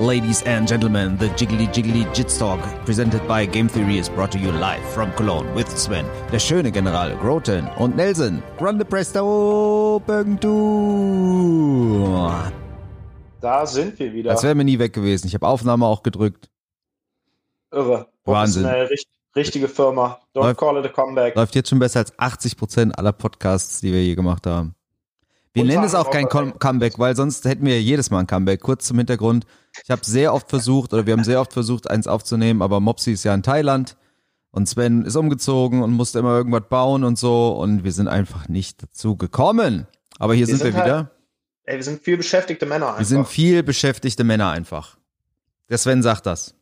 Ladies 0.00 0.42
and 0.46 0.66
gentlemen, 0.66 1.18
the 1.18 1.28
Jiggly 1.36 1.68
Jiggly 1.74 2.06
Jits 2.14 2.38
Talk, 2.38 2.58
presented 2.86 3.20
by 3.28 3.44
Game 3.44 3.68
Theory, 3.68 3.98
is 3.98 4.08
brought 4.08 4.32
to 4.32 4.38
you 4.38 4.50
live 4.50 4.82
from 4.94 5.12
Cologne 5.12 5.52
with 5.54 5.68
Sven, 5.76 6.06
der 6.32 6.38
schöne 6.38 6.72
General 6.72 7.14
Groten 7.18 7.68
und 7.76 7.96
Nelson. 7.96 8.42
Grande 8.56 8.86
Presto, 8.86 10.00
du. 10.40 12.30
Da 13.42 13.66
sind 13.66 13.98
wir 13.98 14.10
wieder. 14.14 14.32
Das 14.32 14.42
wäre 14.42 14.54
mir 14.54 14.64
nie 14.64 14.78
weg 14.78 14.94
gewesen. 14.94 15.26
Ich 15.26 15.34
habe 15.34 15.46
Aufnahme 15.46 15.84
auch 15.84 16.02
gedrückt. 16.02 16.48
Irre. 17.70 18.08
Wahnsinn. 18.24 18.66
Richtige 19.36 19.68
Firma. 19.68 20.18
Don't 20.34 20.44
Läuft- 20.44 20.56
call 20.60 20.78
it 20.78 20.86
a 20.86 20.88
comeback. 20.88 21.36
Läuft 21.36 21.54
jetzt 21.54 21.68
schon 21.68 21.78
besser 21.78 21.98
als 22.00 22.18
80% 22.18 22.92
aller 22.96 23.12
Podcasts, 23.12 23.80
die 23.82 23.92
wir 23.92 24.02
je 24.02 24.14
gemacht 24.14 24.46
haben. 24.46 24.74
Wir 25.52 25.64
nennen 25.64 25.84
es 25.84 25.94
auch 25.94 26.10
kein 26.10 26.26
Comeback, 26.28 26.98
weil 26.98 27.14
sonst 27.16 27.44
hätten 27.44 27.66
wir 27.66 27.74
ja 27.74 27.80
jedes 27.80 28.10
Mal 28.10 28.20
ein 28.20 28.26
Comeback. 28.26 28.60
Kurz 28.62 28.86
zum 28.86 28.96
Hintergrund. 28.98 29.44
Ich 29.84 29.90
habe 29.90 30.04
sehr 30.04 30.34
oft 30.34 30.48
versucht, 30.48 30.92
oder 30.92 31.06
wir 31.06 31.12
haben 31.12 31.24
sehr 31.24 31.40
oft 31.40 31.52
versucht, 31.52 31.90
eins 31.90 32.06
aufzunehmen, 32.06 32.62
aber 32.62 32.80
Mopsi 32.80 33.12
ist 33.12 33.24
ja 33.24 33.34
in 33.34 33.42
Thailand 33.42 33.96
und 34.50 34.68
Sven 34.68 35.04
ist 35.04 35.16
umgezogen 35.16 35.82
und 35.82 35.92
musste 35.92 36.18
immer 36.18 36.36
irgendwas 36.36 36.68
bauen 36.68 37.04
und 37.04 37.18
so 37.18 37.52
und 37.52 37.84
wir 37.84 37.92
sind 37.92 38.08
einfach 38.08 38.48
nicht 38.48 38.82
dazu 38.82 39.16
gekommen. 39.16 39.86
Aber 40.18 40.34
hier 40.34 40.46
Wir 40.46 40.56
sind, 40.56 40.64
wir 40.64 40.72
sind 40.72 40.80
halt 40.80 40.86
wieder. 40.86 41.10
Ey, 41.64 41.76
wir 41.76 41.84
sind 41.84 42.02
viel 42.02 42.16
beschäftigte 42.16 42.66
Männer 42.66 42.86
einfach. 42.88 42.98
Wir 42.98 43.06
sind 43.06 43.28
viel 43.28 43.62
beschäftigte 43.62 44.24
Männer 44.24 44.50
einfach. 44.50 44.96
Der 45.68 45.78
Sven 45.78 46.02
sagt 46.02 46.26
das. 46.26 46.54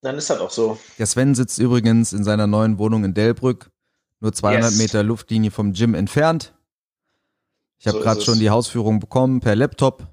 Dann 0.00 0.16
ist 0.16 0.30
das 0.30 0.40
auch 0.40 0.50
so. 0.50 0.78
Der 0.98 1.06
Sven 1.06 1.34
sitzt 1.34 1.58
übrigens 1.58 2.12
in 2.12 2.24
seiner 2.24 2.46
neuen 2.46 2.78
Wohnung 2.78 3.04
in 3.04 3.14
Delbrück, 3.14 3.70
nur 4.20 4.32
200 4.32 4.70
Yes. 4.70 4.78
Meter 4.78 5.02
Luftlinie 5.02 5.50
vom 5.50 5.72
Gym 5.72 5.94
entfernt. 5.94 6.54
Ich 7.78 7.86
habe 7.86 7.98
So 7.98 8.04
gerade 8.04 8.20
schon 8.20 8.38
die 8.38 8.50
Hausführung 8.50 8.98
bekommen 9.00 9.40
per 9.40 9.54
Laptop. 9.56 10.06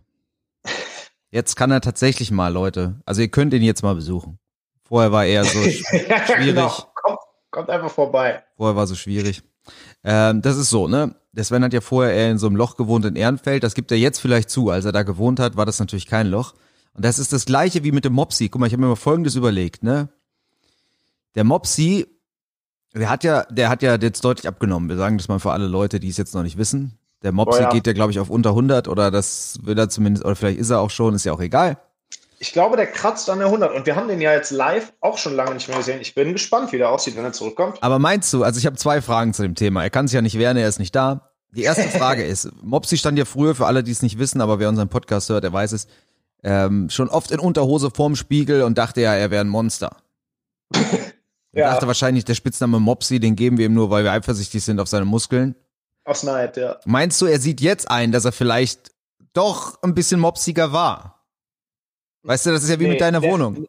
Jetzt 1.36 1.58
kann 1.58 1.70
er 1.70 1.82
tatsächlich 1.82 2.32
mal, 2.32 2.48
Leute. 2.48 3.02
Also 3.06 3.20
ihr 3.22 3.28
könnt 3.28 3.54
ihn 3.54 3.62
jetzt 3.62 3.84
mal 3.84 3.94
besuchen. 3.94 4.40
Vorher 4.88 5.12
war 5.12 5.26
er 5.26 5.44
so, 5.44 5.60
ja, 5.60 5.70
schwierig. 6.26 6.46
genau. 6.46 6.70
Kommt, 6.94 7.20
kommt 7.52 7.70
einfach 7.70 7.92
vorbei. 7.92 8.42
vorher 8.56 8.78
war 8.78 8.88
so 8.88 8.96
schwierig. 8.96 9.44
Ähm, 10.06 10.42
das 10.42 10.56
ist 10.56 10.70
so, 10.70 10.88
ne? 10.88 11.14
Der 11.34 11.44
Sven 11.44 11.62
hat 11.66 11.74
ja 11.74 11.82
vorher 11.82 12.14
eher 12.16 12.32
in 12.32 12.38
so 12.38 12.48
einem 12.48 12.56
Loch 12.56 12.78
gewohnt 12.78 13.04
in 13.04 13.18
Ehrenfeld. 13.18 13.66
Das 13.66 13.74
gibt 13.74 13.92
er 13.92 13.98
jetzt 13.98 14.20
vielleicht 14.20 14.50
zu. 14.50 14.70
Als 14.70 14.86
er 14.86 14.94
da 14.94 15.04
gewohnt 15.04 15.42
hat, 15.42 15.58
war 15.58 15.66
das 15.66 15.78
natürlich 15.78 16.08
kein 16.08 16.28
Loch. 16.28 16.54
Und 16.94 17.04
das 17.04 17.20
ist 17.20 17.34
das 17.34 17.44
gleiche 17.46 17.84
wie 17.84 17.92
mit 17.92 18.06
dem 18.06 18.14
Mopsi. 18.14 18.48
Guck 18.48 18.62
mal, 18.62 18.68
ich 18.68 18.74
habe 18.74 18.84
mir 18.84 18.88
mal 18.88 18.96
Folgendes 18.96 19.36
überlegt, 19.36 19.84
ne? 19.84 20.08
Der 21.36 21.44
Mopsi, 21.44 22.08
der 22.94 23.10
hat 23.10 23.26
ja, 23.26 23.44
der 23.50 23.68
hat 23.68 23.84
ja 23.84 23.96
jetzt 23.98 24.24
deutlich 24.24 24.48
abgenommen. 24.48 24.88
Wir 24.88 24.96
sagen 24.96 25.18
das 25.18 25.28
mal 25.28 25.40
für 25.40 25.52
alle 25.52 25.68
Leute, 25.68 26.00
die 26.00 26.08
es 26.08 26.16
jetzt 26.16 26.34
noch 26.34 26.44
nicht 26.44 26.58
wissen. 26.58 26.98
Der 27.26 27.34
Mopsi 27.34 27.60
Oh 27.60 27.64
ja. 27.64 27.70
geht 27.70 27.86
ja, 27.88 27.94
glaube 27.94 28.12
ich, 28.12 28.20
auf 28.20 28.30
unter 28.30 28.52
100 28.52 28.88
oder 28.88 29.12
das 29.12 29.60
will 29.64 29.78
er 29.78 29.90
zumindest, 29.90 30.24
oder 30.24 30.36
vielleicht 30.36 30.60
ist 30.60 30.70
er 30.70 30.80
auch 30.80 30.90
schon, 30.92 31.14
ist 31.16 31.26
ja 31.26 31.34
auch 31.34 31.42
egal. 31.42 31.78
Ich 32.40 32.54
glaube, 32.54 32.78
der 32.78 32.86
kratzt 32.88 33.30
an 33.30 33.40
der 33.40 33.48
100. 33.48 33.74
Und 33.74 33.86
wir 33.86 33.96
haben 33.96 34.08
den 34.08 34.22
ja 34.22 34.32
jetzt 34.34 34.52
live 34.52 34.94
auch 35.02 35.18
schon 35.18 35.34
lange 35.36 35.54
nicht 35.56 35.68
mehr 35.68 35.78
gesehen. 35.78 36.00
Ich 36.02 36.14
bin 36.16 36.34
gespannt, 36.34 36.72
wie 36.72 36.78
der 36.78 36.90
aussieht, 36.92 37.16
wenn 37.18 37.24
er 37.24 37.34
zurückkommt. 37.34 37.78
Aber 37.82 37.98
meinst 37.98 38.32
du, 38.34 38.44
also 38.44 38.60
ich 38.60 38.66
habe 38.66 38.76
zwei 38.76 39.02
Fragen 39.02 39.34
zu 39.34 39.42
dem 39.42 39.56
Thema. 39.56 39.84
Er 39.84 39.90
kann 39.90 40.08
sich 40.08 40.16
ja 40.16 40.22
nicht 40.22 40.38
wehren, 40.38 40.56
er 40.58 40.68
ist 40.70 40.80
nicht 40.80 40.96
da. 40.96 41.32
Die 41.52 41.64
erste 41.64 41.84
Frage 41.98 42.24
ist, 42.24 42.52
Mopsi 42.62 42.98
stand 42.98 43.18
ja 43.18 43.26
früher, 43.26 43.56
für 43.56 43.66
alle, 43.66 43.84
die 43.84 43.92
es 43.92 44.02
nicht 44.02 44.20
wissen, 44.20 44.42
aber 44.42 44.60
wer 44.60 44.70
unseren 44.70 44.90
Podcast 44.90 45.30
hört, 45.30 45.44
der 45.46 45.54
weiß 45.54 45.72
es, 45.72 45.88
ähm, 46.44 46.90
schon 46.92 47.10
oft 47.10 47.32
in 47.32 47.40
Unterhose 47.40 47.90
vorm 47.90 48.16
Spiegel 48.16 48.62
und 48.64 48.78
dachte 48.78 49.02
ja, 49.02 49.16
er 49.16 49.32
wäre 49.32 49.42
ein 49.42 49.50
Monster. 49.50 49.96
Er 51.58 51.62
Ja. 51.68 51.72
dachte 51.72 51.88
wahrscheinlich, 51.88 52.26
der 52.26 52.34
Spitzname 52.36 52.82
Mopsi, 52.82 53.22
den 53.22 53.38
geben 53.38 53.58
wir 53.58 53.68
ihm 53.68 53.74
nur, 53.74 53.90
weil 53.90 54.04
wir 54.04 54.12
eifersüchtig 54.12 54.62
sind 54.62 54.78
auf 54.82 54.90
seine 54.90 55.06
Muskeln. 55.06 55.56
Aus 56.06 56.24
Neid, 56.24 56.56
ja. 56.58 56.78
Meinst 56.86 57.20
du, 57.22 57.26
er 57.26 57.40
sieht 57.40 57.60
jetzt 57.62 57.90
ein, 57.90 58.12
dass 58.12 58.26
er 58.26 58.32
vielleicht 58.32 58.92
doch 59.34 59.82
ein 59.84 59.94
bisschen 59.96 60.20
mopsiger 60.20 60.72
war? 60.72 61.26
Weißt 62.24 62.46
du, 62.46 62.52
das 62.52 62.64
ist 62.64 62.70
ja 62.70 62.80
wie 62.80 62.84
Nee, 62.86 62.92
mit 62.92 63.02
deiner 63.02 63.20
der- 63.22 63.32
Wohnung. 63.32 63.66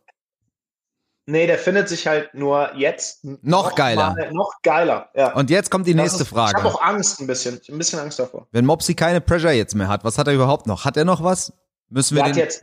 Nee, 1.29 1.49
der 1.49 1.59
findet 1.59 1.89
sich 1.89 2.07
halt 2.07 2.33
nur 2.35 2.73
jetzt 2.77 3.25
Noch 3.43 3.75
geiler. 3.75 4.13
Mal, 4.15 4.33
noch 4.33 4.53
geiler, 4.63 5.09
ja. 5.15 5.33
Und 5.35 5.51
jetzt 5.51 5.73
kommt 5.73 5.87
die 5.89 5.93
Das 5.95 6.03
nächste 6.03 6.23
ist, 6.23 6.29
Frage. 6.29 6.53
Ich 6.57 6.63
habe 6.65 6.73
auch 6.73 6.81
Angst 6.81 7.21
ein 7.21 7.27
bisschen. 7.27 7.59
Ich 7.61 7.69
ein 7.69 7.79
bisschen 7.79 7.99
Angst 7.99 8.21
davor. 8.21 8.47
Wenn 8.53 8.65
Mopsi 8.65 8.95
keine 8.95 9.21
Pressure 9.21 9.51
jetzt 9.51 9.75
mehr 9.75 9.89
hat, 9.89 10.05
was 10.05 10.19
hat 10.19 10.29
er 10.29 10.35
überhaupt 10.35 10.69
noch? 10.69 10.85
Hat 10.85 10.97
er 10.97 11.05
noch 11.05 11.25
was? 11.25 11.53
Müssen 11.89 12.17
wir 12.17 12.23
den 12.23 12.35
jetzt, 12.37 12.61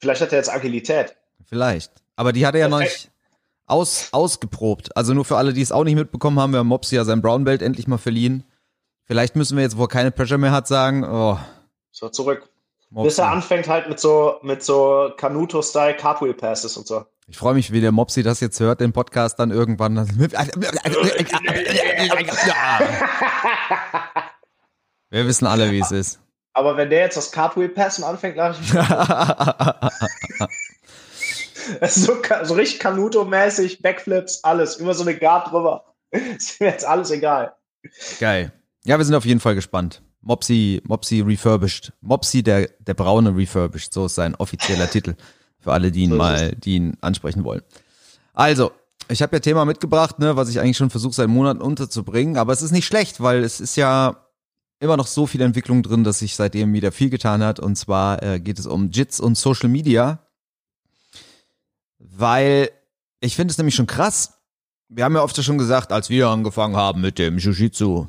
vielleicht 0.00 0.22
hat 0.22 0.32
er 0.32 0.38
jetzt 0.38 0.50
Agilität. 0.50 1.16
Vielleicht. 1.46 1.92
Aber 2.16 2.32
die 2.32 2.46
hat 2.46 2.54
er 2.54 2.62
ja 2.62 2.68
noch 2.68 2.78
nicht 2.78 3.10
aus, 3.66 4.08
ausgeprobt. 4.12 4.96
Also 4.96 5.12
nur 5.12 5.26
für 5.26 5.36
alle, 5.36 5.52
die 5.52 5.60
es 5.62 5.70
auch 5.72 5.84
nicht 5.84 5.94
mitbekommen 5.96 6.38
haben, 6.40 6.52
wir 6.52 6.60
haben 6.60 6.66
Mopsi 6.66 6.96
ja 6.96 7.04
sein 7.04 7.20
Brown 7.20 7.44
Belt 7.44 7.60
endlich 7.60 7.86
mal 7.88 7.98
verliehen. 7.98 8.42
Vielleicht 9.08 9.36
müssen 9.36 9.56
wir 9.56 9.64
jetzt, 9.64 9.78
wo 9.78 9.84
er 9.84 9.88
keine 9.88 10.10
Pressure 10.10 10.36
mehr 10.36 10.52
hat, 10.52 10.68
sagen, 10.68 11.02
oh, 11.02 11.38
So, 11.92 12.10
zurück. 12.10 12.46
Mopsi. 12.90 13.08
Bis 13.08 13.18
er 13.18 13.30
anfängt 13.30 13.66
halt 13.66 13.88
mit 13.88 13.98
so, 13.98 14.36
mit 14.42 14.62
so 14.62 15.10
Kanuto-Style 15.16 15.96
Cartwheel 15.96 16.34
Passes 16.34 16.76
und 16.76 16.86
so. 16.86 17.06
Ich 17.26 17.38
freue 17.38 17.54
mich, 17.54 17.72
wie 17.72 17.80
der 17.80 17.90
Mopsi 17.90 18.22
das 18.22 18.40
jetzt 18.40 18.60
hört, 18.60 18.80
den 18.80 18.92
Podcast 18.92 19.38
dann 19.38 19.50
irgendwann. 19.50 19.96
Wir 25.10 25.26
wissen 25.26 25.46
alle, 25.46 25.70
wie 25.70 25.80
es 25.80 25.90
ist. 25.90 26.20
Aber 26.52 26.76
wenn 26.76 26.90
der 26.90 27.00
jetzt 27.00 27.16
das 27.16 27.32
Cartwheel 27.32 27.70
Passen 27.70 28.04
anfängt, 28.04 28.36
lache 28.36 28.60
ich 28.60 28.72
so, 31.92 32.16
so 32.42 32.54
richtig 32.54 32.80
Kanuto-mäßig, 32.80 33.80
Backflips, 33.80 34.44
alles. 34.44 34.76
Über 34.76 34.92
so 34.92 35.02
eine 35.02 35.16
Guard 35.18 35.50
drüber. 35.50 35.94
Ist 36.10 36.60
mir 36.60 36.68
jetzt 36.68 36.86
alles 36.86 37.10
egal. 37.10 37.54
Geil. 38.20 38.52
Ja, 38.84 38.98
wir 38.98 39.04
sind 39.04 39.14
auf 39.14 39.24
jeden 39.24 39.40
Fall 39.40 39.54
gespannt. 39.54 40.02
Mopsi, 40.20 40.82
Mopsi 40.84 41.20
refurbished. 41.20 41.92
Mopsi, 42.00 42.42
der, 42.42 42.68
der 42.80 42.94
braune 42.94 43.36
refurbished. 43.36 43.92
So 43.92 44.06
ist 44.06 44.14
sein 44.14 44.34
offizieller 44.34 44.90
Titel. 44.90 45.14
Für 45.60 45.72
alle, 45.72 45.90
die 45.90 46.02
ihn 46.02 46.10
So 46.10 46.16
mal, 46.16 46.52
die 46.52 46.76
ihn 46.76 46.96
ansprechen 47.00 47.44
wollen. 47.44 47.62
Also, 48.32 48.72
ich 49.08 49.22
habe 49.22 49.36
ja 49.36 49.40
Thema 49.40 49.64
mitgebracht, 49.64 50.18
ne, 50.18 50.36
was 50.36 50.48
ich 50.48 50.60
eigentlich 50.60 50.76
schon 50.76 50.90
versuche, 50.90 51.14
seit 51.14 51.28
Monaten 51.28 51.60
unterzubringen. 51.60 52.36
Aber 52.36 52.52
es 52.52 52.62
ist 52.62 52.72
nicht 52.72 52.86
schlecht, 52.86 53.20
weil 53.20 53.42
es 53.42 53.60
ist 53.60 53.76
ja 53.76 54.24
immer 54.80 54.96
noch 54.96 55.06
so 55.06 55.26
viel 55.26 55.40
Entwicklung 55.40 55.82
drin, 55.82 56.04
dass 56.04 56.20
sich 56.20 56.36
seitdem 56.36 56.72
wieder 56.72 56.92
viel 56.92 57.10
getan 57.10 57.42
hat. 57.42 57.58
Und 57.58 57.76
zwar 57.76 58.22
äh, 58.22 58.40
geht 58.40 58.58
es 58.58 58.66
um 58.66 58.90
JITs 58.90 59.18
und 59.18 59.36
Social 59.36 59.68
Media. 59.68 60.20
Weil 61.98 62.70
ich 63.20 63.34
finde 63.34 63.50
es 63.50 63.58
nämlich 63.58 63.74
schon 63.74 63.86
krass. 63.86 64.34
Wir 64.88 65.04
haben 65.04 65.14
ja 65.14 65.22
oft 65.22 65.42
schon 65.42 65.58
gesagt, 65.58 65.92
als 65.92 66.08
wir 66.08 66.28
angefangen 66.28 66.76
haben 66.76 67.00
mit 67.00 67.18
dem 67.18 67.38
Jiu-Jitsu 67.38 68.06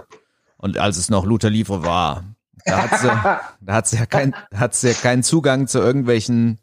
und 0.59 0.77
als 0.77 0.97
es 0.97 1.09
noch 1.09 1.25
Luther 1.25 1.49
Livre 1.49 1.83
war, 1.83 2.23
da 2.65 2.83
hat 2.83 2.99
sie, 2.99 3.07
da 3.65 3.73
hat 3.73 3.87
sie 3.87 3.97
ja 3.97 4.05
kein, 4.05 4.35
hat 4.53 4.75
sie 4.75 4.89
ja 4.89 4.93
keinen 4.93 5.23
Zugang 5.23 5.67
zu 5.67 5.79
irgendwelchen 5.79 6.59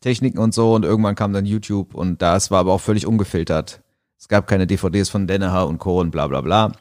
Techniken 0.00 0.38
und 0.38 0.54
so 0.54 0.74
und 0.74 0.84
irgendwann 0.84 1.14
kam 1.14 1.32
dann 1.32 1.46
YouTube 1.46 1.94
und 1.94 2.22
das 2.22 2.50
war 2.50 2.60
aber 2.60 2.72
auch 2.72 2.80
völlig 2.80 3.06
ungefiltert. 3.06 3.82
Es 4.18 4.28
gab 4.28 4.46
keine 4.46 4.66
DVDs 4.66 5.08
von 5.08 5.26
Denneher 5.26 5.66
und 5.66 5.78
Co. 5.78 6.00
und 6.00 6.10
bla 6.10 6.26
bla 6.26 6.42
bla. 6.42 6.72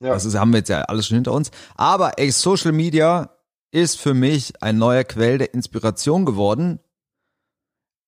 Ja. 0.00 0.10
Das 0.10 0.24
ist, 0.24 0.36
haben 0.36 0.52
wir 0.52 0.58
jetzt 0.58 0.68
ja 0.68 0.82
alles 0.82 1.06
schon 1.06 1.16
hinter 1.16 1.32
uns. 1.32 1.50
Aber 1.74 2.18
ey, 2.18 2.30
Social 2.30 2.72
Media 2.72 3.30
ist 3.70 4.00
für 4.00 4.14
mich 4.14 4.62
ein 4.62 4.78
neuer 4.78 5.04
Quell 5.04 5.38
der 5.38 5.54
Inspiration 5.54 6.24
geworden. 6.24 6.80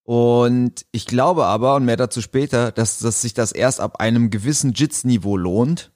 Und 0.05 0.87
ich 0.93 1.07
glaube 1.07 1.47
aber, 1.47 1.77
und 1.77 1.85
mehr 1.85 1.97
dazu 1.97 2.23
später, 2.23 2.73
dass, 2.73 2.99
dass 3.01 3.23
sich 3.23 3.35
das 3.35 3.53
erst 3.53 3.81
ab 3.81 4.01
einem 4.01 4.31
gewissen 4.31 4.73
Jits-Niveau 4.73 5.37
lohnt. 5.37 5.93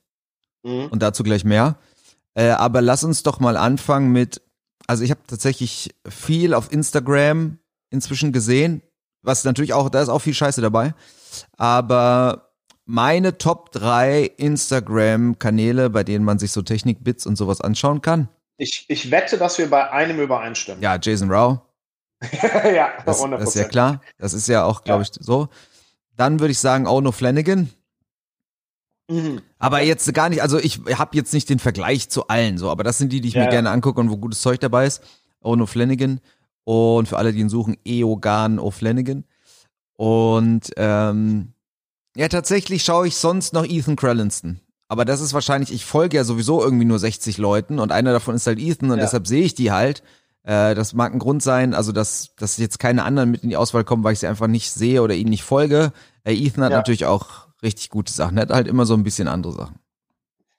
Mhm. 0.62 0.86
Und 0.86 1.02
dazu 1.02 1.22
gleich 1.22 1.44
mehr. 1.44 1.76
Äh, 2.34 2.50
aber 2.50 2.80
lass 2.80 3.04
uns 3.04 3.22
doch 3.22 3.40
mal 3.40 3.56
anfangen 3.56 4.12
mit, 4.12 4.40
also 4.86 5.04
ich 5.04 5.10
habe 5.10 5.20
tatsächlich 5.26 5.94
viel 6.08 6.54
auf 6.54 6.72
Instagram 6.72 7.58
inzwischen 7.90 8.32
gesehen, 8.32 8.82
was 9.22 9.44
natürlich 9.44 9.74
auch, 9.74 9.90
da 9.90 10.02
ist 10.02 10.08
auch 10.08 10.20
viel 10.20 10.34
Scheiße 10.34 10.60
dabei. 10.60 10.94
Aber 11.56 12.52
meine 12.84 13.38
Top 13.38 13.70
drei 13.72 14.24
Instagram-Kanäle, 14.36 15.90
bei 15.90 16.04
denen 16.04 16.24
man 16.24 16.38
sich 16.38 16.52
so 16.52 16.62
Technik-Bits 16.62 17.26
und 17.26 17.36
sowas 17.36 17.60
anschauen 17.60 18.02
kann. 18.02 18.28
Ich, 18.56 18.86
ich 18.88 19.10
wette, 19.10 19.38
dass 19.38 19.58
wir 19.58 19.70
bei 19.70 19.90
einem 19.90 20.20
übereinstimmen. 20.20 20.82
Ja, 20.82 20.98
Jason 21.00 21.30
Rao, 21.30 21.62
ja, 22.74 22.92
das, 23.04 23.22
100%. 23.22 23.38
das 23.38 23.48
ist 23.48 23.54
ja 23.54 23.64
klar. 23.64 24.00
Das 24.18 24.32
ist 24.32 24.48
ja 24.48 24.64
auch, 24.64 24.84
glaube 24.84 25.02
ich, 25.02 25.10
so. 25.12 25.48
Dann 26.16 26.40
würde 26.40 26.52
ich 26.52 26.58
sagen 26.58 26.86
Ono 26.86 27.12
Flanagan. 27.12 27.70
Mhm. 29.08 29.40
Aber 29.58 29.82
jetzt 29.82 30.12
gar 30.14 30.28
nicht, 30.28 30.42
also 30.42 30.58
ich 30.58 30.80
habe 30.94 31.16
jetzt 31.16 31.32
nicht 31.34 31.48
den 31.50 31.58
Vergleich 31.58 32.08
zu 32.08 32.28
allen 32.28 32.56
so, 32.58 32.70
aber 32.70 32.84
das 32.84 32.98
sind 32.98 33.12
die, 33.12 33.20
die 33.20 33.28
ich 33.28 33.34
Ja, 33.34 33.40
mir 33.40 33.46
ja. 33.46 33.50
gerne 33.50 33.70
angucke 33.70 34.00
und 34.00 34.10
wo 34.10 34.16
gutes 34.16 34.40
Zeug 34.40 34.60
dabei 34.60 34.86
ist. 34.86 35.02
Ono 35.42 35.66
Flanagan 35.66 36.20
und 36.64 37.08
für 37.08 37.18
alle, 37.18 37.32
die 37.32 37.40
ihn 37.40 37.48
suchen, 37.48 37.76
Eogan 37.84 38.58
O'Flanagan. 38.60 39.24
Und 39.96 40.70
ähm, 40.76 41.52
ja, 42.16 42.28
tatsächlich 42.28 42.84
schaue 42.84 43.06
ich 43.08 43.16
sonst 43.16 43.52
noch 43.52 43.64
Ethan 43.64 43.96
Crellinston. 43.96 44.60
Aber 44.88 45.04
das 45.04 45.20
ist 45.20 45.32
wahrscheinlich, 45.32 45.72
ich 45.72 45.84
folge 45.84 46.16
ja 46.18 46.24
sowieso 46.24 46.62
irgendwie 46.62 46.84
nur 46.84 46.98
60 46.98 47.38
Leuten 47.38 47.78
und 47.78 47.92
einer 47.92 48.12
davon 48.12 48.34
ist 48.34 48.46
halt 48.46 48.58
Ethan 48.58 48.90
und 48.90 48.98
Ja. 48.98 49.04
deshalb 49.04 49.26
sehe 49.26 49.42
ich 49.44 49.54
die 49.54 49.72
halt. 49.72 50.02
Äh, 50.44 50.74
das 50.74 50.92
mag 50.92 51.12
ein 51.12 51.18
Grund 51.18 51.42
sein, 51.42 51.72
also 51.72 51.92
dass, 51.92 52.34
dass 52.36 52.56
jetzt 52.58 52.78
keine 52.78 53.04
anderen 53.04 53.30
mit 53.30 53.42
in 53.42 53.48
die 53.48 53.56
Auswahl 53.56 53.84
kommen, 53.84 54.04
weil 54.04 54.12
ich 54.12 54.18
sie 54.18 54.26
einfach 54.26 54.48
nicht 54.48 54.70
sehe 54.70 55.00
oder 55.02 55.14
ihnen 55.14 55.30
nicht 55.30 55.44
folge. 55.44 55.92
Äh, 56.24 56.34
Ethan 56.34 56.64
hat 56.64 56.72
natürlich 56.72 57.06
auch 57.06 57.46
richtig 57.62 57.90
gute 57.90 58.12
Sachen. 58.12 58.36
Er 58.36 58.42
hat 58.42 58.50
halt 58.50 58.68
immer 58.68 58.86
so 58.86 58.94
ein 58.94 59.04
bisschen 59.04 59.28
andere 59.28 59.52
Sachen. 59.52 59.78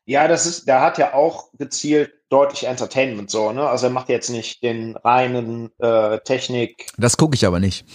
Ja, 0.05 0.27
das 0.27 0.45
ist, 0.45 0.67
der 0.67 0.81
hat 0.81 0.97
ja 0.97 1.13
auch 1.13 1.49
gezielt 1.57 2.11
deutlich 2.29 2.65
Entertainment 2.65 3.29
so, 3.29 3.53
ne? 3.53 3.67
Also 3.67 3.87
er 3.87 3.91
macht 3.93 4.09
jetzt 4.09 4.29
nicht 4.29 4.61
den 4.61 4.97
reinen 4.97 5.71
äh, 5.79 6.19
Technik. 6.19 6.87
Das 6.97 7.15
gucke 7.15 7.35
ich 7.35 7.45
aber 7.45 7.59
nicht. 7.61 7.85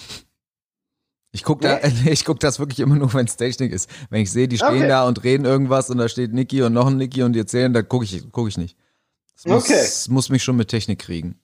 Ich 1.33 1.45
guck 1.45 1.61
da, 1.61 1.79
Nee? 2.05 2.11
ich 2.13 2.25
guck 2.25 2.41
das 2.41 2.59
wirklich 2.59 2.81
immer 2.81 2.97
nur, 2.97 3.13
wenn 3.13 3.27
es 3.27 3.37
Technik 3.37 3.73
ist. 3.73 3.91
Wenn 4.09 4.23
ich 4.23 4.33
sehe, 4.33 4.49
die 4.49 4.57
stehen 4.57 4.79
Okay. 4.79 4.89
da 4.89 5.07
und 5.07 5.23
reden 5.23 5.45
irgendwas 5.45 5.91
und 5.91 5.99
da 5.99 6.09
steht 6.09 6.33
Niki 6.33 6.63
und 6.63 6.73
noch 6.73 6.87
ein 6.87 6.97
Niki 6.97 7.23
und 7.23 7.35
die 7.35 7.41
erzählen, 7.41 7.73
da 7.75 7.83
gucke 7.83 8.07
ich, 8.07 8.25
guck 8.33 8.49
ich 8.49 8.57
nicht. 8.57 8.77
Das 9.35 9.45
muss, 9.45 9.65
Okay. 9.65 9.75
das 9.79 10.09
muss 10.09 10.31
mich 10.31 10.43
schon 10.43 10.57
mit 10.57 10.69
Technik 10.69 11.01
kriegen. 11.01 11.39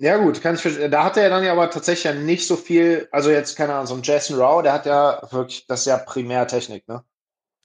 Ja 0.00 0.16
gut, 0.16 0.40
kann 0.40 0.54
ich. 0.54 0.90
Da 0.90 1.04
hat 1.04 1.18
er 1.18 1.24
ja 1.24 1.28
dann 1.28 1.44
ja 1.44 1.52
aber 1.52 1.68
tatsächlich 1.68 2.04
ja 2.04 2.14
nicht 2.14 2.46
so 2.46 2.56
viel, 2.56 3.06
also 3.12 3.30
jetzt, 3.30 3.54
keine 3.54 3.74
Ahnung, 3.74 3.86
so 3.86 3.94
ein 3.94 4.02
Jason 4.02 4.38
Rao, 4.38 4.62
der 4.62 4.72
hat 4.72 4.86
ja 4.86 5.20
wirklich, 5.30 5.66
das 5.66 5.80
ist 5.80 5.86
ja 5.86 5.98
primär 5.98 6.46
Technik, 6.46 6.88
ne? 6.88 7.04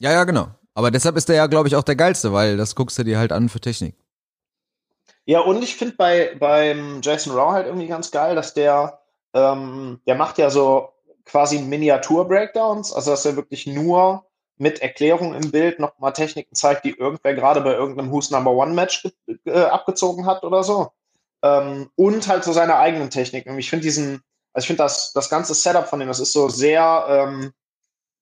Ja, 0.02 0.12
ja, 0.12 0.26
genau. 0.26 0.50
Aber 0.74 0.92
deshalb 0.92 1.16
ist 1.16 1.30
der 1.30 1.38
ja, 1.38 1.48
glaube 1.48 1.70
ich, 1.70 1.78
auch 1.78 1.84
der 1.84 1.96
geilste, 1.96 2.34
weil 2.34 2.58
das 2.58 2.76
guckst 2.76 3.00
du 3.00 3.04
dir 3.04 3.20
halt 3.20 3.32
an 3.32 3.48
für 3.48 3.62
Technik. 3.62 3.96
Ja, 5.24 5.40
und 5.40 5.64
ich 5.64 5.78
finde 5.78 5.96
bei 5.96 6.36
beim 6.38 7.00
Jason 7.02 7.34
Rao 7.34 7.54
halt 7.54 7.68
irgendwie 7.68 7.88
ganz 7.88 8.12
geil, 8.12 8.36
dass 8.36 8.54
der, 8.54 9.00
ähm, 9.34 10.02
der 10.06 10.16
macht 10.16 10.38
ja 10.38 10.50
so 10.50 10.90
quasi 11.24 11.60
Miniatur-Breakdowns, 11.60 12.92
also 12.92 13.12
dass 13.12 13.26
er 13.26 13.38
wirklich 13.38 13.66
nur 13.66 14.26
mit 14.58 14.82
Erklärung 14.82 15.34
im 15.34 15.52
Bild 15.52 15.80
nochmal 15.80 16.12
Techniken 16.12 16.54
zeigt, 16.54 16.84
die 16.84 16.98
irgendwer 16.98 17.34
gerade 17.34 17.62
bei 17.62 17.74
irgendeinem 17.76 18.12
Who's 18.12 18.30
Number 18.30 18.52
One 18.52 18.74
Match 18.74 19.08
äh, 19.46 19.52
abgezogen 19.64 20.26
hat 20.26 20.44
oder 20.44 20.64
so. 20.66 20.92
Ähm, 21.46 21.90
und 21.96 22.28
halt 22.28 22.44
so 22.44 22.54
seine 22.54 22.78
eigenen 22.78 23.12
Techniken. 23.12 23.52
Und 23.52 23.60
ich 23.60 23.70
finde 23.70 23.84
diesen, 23.84 24.22
also 24.54 24.64
ich 24.64 24.68
finde 24.68 24.82
das, 24.82 25.14
das 25.14 25.30
ganze 25.30 25.54
Setup 25.54 25.88
von 25.88 26.00
dem, 26.00 26.08
das 26.08 26.20
ist 26.20 26.34
so 26.34 26.50
sehr 26.50 27.06
ähm, 27.08 27.52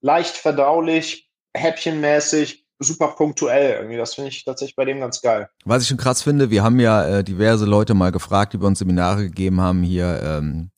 leicht 0.02 0.36
verdaulich, 0.36 1.30
häppchenmäßig, 1.56 2.66
super 2.80 3.10
punktuell 3.16 3.78
irgendwie. 3.78 3.96
Das 3.96 4.16
finde 4.16 4.30
ich 4.30 4.44
tatsächlich 4.44 4.76
bei 4.76 4.84
dem 4.84 5.00
ganz 5.00 5.22
geil. 5.22 5.48
Was 5.64 5.84
ich 5.84 5.88
schon 5.88 5.98
krass 5.98 6.22
finde, 6.22 6.50
wir 6.50 6.64
haben 6.64 6.82
ja 6.82 7.06
äh, 7.06 7.24
diverse 7.24 7.64
Leute 7.66 7.94
mal 7.94 8.12
gefragt, 8.12 8.52
die 8.52 8.58
bei 8.58 8.68
uns 8.68 8.80
Seminare 8.80 9.24
gegeben 9.24 9.62
haben, 9.62 9.84
hier 9.84 10.22
ähm, 10.22 10.72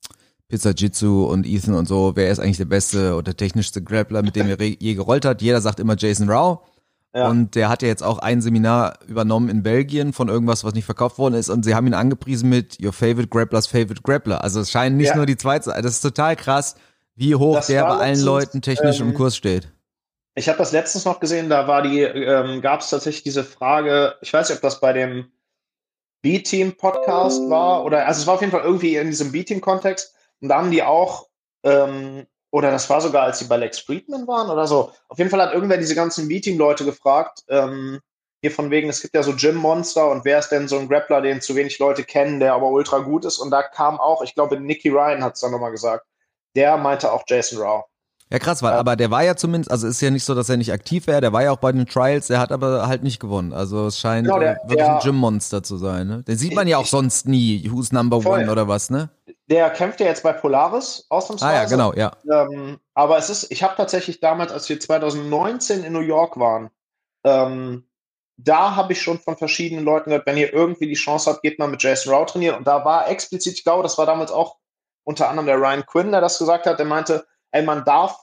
Pizza 0.48 0.70
Jitsu 0.70 1.24
und 1.24 1.46
Ethan 1.46 1.74
und 1.74 1.88
so, 1.88 2.12
wer 2.14 2.30
ist 2.30 2.38
eigentlich 2.38 2.58
der 2.58 2.66
beste 2.66 3.16
oder 3.16 3.36
technischste 3.36 3.82
Grappler, 3.82 4.22
mit 4.22 4.36
dem 4.36 4.48
er 4.48 4.62
je 4.62 4.94
gerollt 4.94 5.24
hat. 5.24 5.42
Jeder 5.42 5.60
sagt 5.60 5.80
immer 5.80 5.96
Jason 5.98 6.30
Rao. 6.30 6.62
Ja. 7.16 7.28
Und 7.28 7.54
der 7.54 7.70
hat 7.70 7.80
ja 7.80 7.88
jetzt 7.88 8.02
auch 8.02 8.18
ein 8.18 8.42
Seminar 8.42 8.98
übernommen 9.06 9.48
in 9.48 9.62
Belgien 9.62 10.12
von 10.12 10.28
irgendwas, 10.28 10.64
was 10.64 10.74
nicht 10.74 10.84
verkauft 10.84 11.16
worden 11.16 11.34
ist. 11.34 11.48
Und 11.48 11.64
sie 11.64 11.74
haben 11.74 11.86
ihn 11.86 11.94
angepriesen 11.94 12.50
mit 12.50 12.78
Your 12.82 12.92
Favorite 12.92 13.28
Grappler's 13.28 13.66
Favorite 13.66 14.02
Grappler. 14.02 14.44
Also 14.44 14.60
es 14.60 14.70
scheinen 14.70 14.98
nicht 14.98 15.08
Ja. 15.08 15.16
nur 15.16 15.24
die 15.24 15.38
zweite, 15.38 15.70
das 15.70 15.92
ist 15.92 16.00
total 16.02 16.36
krass, 16.36 16.74
wie 17.14 17.34
hoch 17.34 17.56
Das 17.56 17.68
der 17.68 17.84
bei 17.84 17.96
allen 17.96 18.20
Leuten 18.20 18.60
technisch 18.60 19.00
im 19.00 19.08
ähm, 19.08 19.14
Kurs 19.14 19.34
steht. 19.34 19.72
Ich 20.34 20.50
habe 20.50 20.58
das 20.58 20.72
letztens 20.72 21.06
noch 21.06 21.18
gesehen, 21.18 21.48
da 21.48 21.66
war 21.66 21.80
die, 21.80 22.02
ähm, 22.02 22.60
gab 22.60 22.80
es 22.80 22.90
tatsächlich 22.90 23.22
diese 23.22 23.42
Frage, 23.44 24.16
ich 24.20 24.30
weiß 24.34 24.50
nicht, 24.50 24.58
ob 24.58 24.62
das 24.62 24.80
bei 24.80 24.92
dem 24.92 25.32
B-Team-Podcast 26.20 27.48
war 27.48 27.84
oder, 27.84 28.06
also 28.06 28.20
es 28.20 28.26
war 28.26 28.34
auf 28.34 28.40
jeden 28.40 28.52
Fall 28.52 28.62
irgendwie 28.62 28.96
in 28.96 29.06
diesem 29.06 29.32
B-Team-Kontext 29.32 30.14
und 30.40 30.48
da 30.48 30.58
haben 30.58 30.70
die 30.70 30.82
auch, 30.82 31.28
ähm, 31.62 32.26
oder 32.50 32.70
das 32.70 32.88
war 32.88 33.00
sogar, 33.00 33.24
als 33.24 33.38
sie 33.38 33.46
bei 33.46 33.56
Lex 33.56 33.80
Friedman 33.80 34.26
waren 34.26 34.50
oder 34.50 34.66
so, 34.66 34.92
auf 35.08 35.18
jeden 35.18 35.30
Fall 35.30 35.42
hat 35.42 35.52
irgendwer 35.52 35.78
diese 35.78 35.94
ganzen 35.94 36.28
B-Team-Leute 36.28 36.84
gefragt, 36.84 37.42
ähm, 37.48 38.00
hier 38.42 38.50
von 38.50 38.70
wegen, 38.70 38.88
es 38.88 39.00
gibt 39.00 39.14
ja 39.14 39.22
so 39.22 39.34
Gym-Monster 39.34 40.10
und 40.10 40.24
wer 40.24 40.38
ist 40.38 40.50
denn 40.50 40.68
so 40.68 40.78
ein 40.78 40.88
Grappler, 40.88 41.22
den 41.22 41.40
zu 41.40 41.56
wenig 41.56 41.78
Leute 41.78 42.04
kennen, 42.04 42.38
der 42.38 42.54
aber 42.54 42.68
ultra 42.68 42.98
gut 42.98 43.24
ist 43.24 43.38
und 43.38 43.50
da 43.50 43.62
kam 43.62 43.98
auch, 43.98 44.22
ich 44.22 44.34
glaube, 44.34 44.60
Nicky 44.60 44.90
Ryan 44.90 45.24
hat 45.24 45.34
es 45.34 45.40
dann 45.40 45.50
nochmal 45.50 45.72
gesagt, 45.72 46.06
der 46.54 46.76
meinte 46.76 47.12
auch 47.12 47.24
Jason 47.26 47.60
Rao. 47.60 47.86
Ja, 48.32 48.40
krass, 48.40 48.60
weil, 48.62 48.72
Ja. 48.72 48.78
aber 48.80 48.96
der 48.96 49.10
war 49.12 49.22
ja 49.22 49.36
zumindest, 49.36 49.70
also 49.70 49.86
ist 49.86 50.00
ja 50.00 50.10
nicht 50.10 50.24
so, 50.24 50.34
dass 50.34 50.48
er 50.48 50.56
nicht 50.56 50.72
aktiv 50.72 51.06
wäre, 51.06 51.20
der 51.20 51.32
war 51.32 51.44
ja 51.44 51.52
auch 51.52 51.58
bei 51.58 51.70
den 51.70 51.86
Trials, 51.86 52.26
der 52.26 52.40
hat 52.40 52.50
aber 52.50 52.88
halt 52.88 53.04
nicht 53.04 53.20
gewonnen. 53.20 53.52
Also 53.52 53.86
es 53.86 54.00
scheint 54.00 54.26
Genau, 54.26 54.40
der- 54.40 54.52
äh, 54.64 54.68
wirklich 54.68 54.78
der- 54.78 54.96
ein 54.96 55.00
Gym-Monster 55.00 55.62
zu 55.62 55.76
sein, 55.76 56.08
ne? 56.08 56.22
Den 56.24 56.36
sieht 56.36 56.54
man 56.54 56.66
ja 56.66 56.78
auch 56.78 56.82
Ich- 56.82 56.90
sonst 56.90 57.28
nie, 57.28 57.70
who's 57.70 57.92
number 57.92 58.20
Voll. 58.20 58.40
one 58.42 58.50
oder 58.50 58.66
was, 58.66 58.90
ne? 58.90 59.10
Der 59.48 59.70
kämpft 59.70 60.00
ja 60.00 60.06
jetzt 60.06 60.24
bei 60.24 60.32
Polaris 60.32 61.06
ausnahmsweise. 61.08 61.52
Ah 61.52 61.62
ja, 61.62 61.68
genau, 61.68 61.92
ja. 61.92 62.10
Ähm, 62.28 62.78
aber 62.94 63.16
es 63.16 63.30
ist, 63.30 63.48
ich 63.52 63.62
habe 63.62 63.74
tatsächlich 63.76 64.18
damals, 64.18 64.50
als 64.50 64.68
wir 64.68 64.80
2019 64.80 65.84
in 65.84 65.92
New 65.92 66.00
York 66.00 66.36
waren, 66.36 66.70
ähm, 67.24 67.84
da 68.38 68.74
habe 68.74 68.92
ich 68.92 69.00
schon 69.00 69.20
von 69.20 69.36
verschiedenen 69.36 69.84
Leuten 69.84 70.10
gehört, 70.10 70.26
wenn 70.26 70.36
ihr 70.36 70.52
irgendwie 70.52 70.88
die 70.88 70.94
Chance 70.94 71.30
habt, 71.30 71.42
geht 71.42 71.60
mal 71.60 71.68
mit 71.68 71.80
Jason 71.80 72.12
Rao 72.12 72.24
trainieren. 72.24 72.56
Und 72.56 72.66
da 72.66 72.84
war 72.84 73.08
explizit, 73.08 73.54
ich 73.54 73.62
glaube, 73.64 73.84
das 73.84 73.96
war 73.98 74.04
damals 74.06 74.32
auch 74.32 74.56
unter 75.04 75.28
anderem 75.30 75.46
der 75.46 75.56
Ryan 75.60 75.86
Quinn, 75.86 76.10
der 76.10 76.20
das 76.20 76.38
gesagt 76.38 76.66
hat, 76.66 76.78
der 76.80 76.86
meinte, 76.86 77.24
ey, 77.56 77.62
man 77.64 77.84
darf 77.84 78.22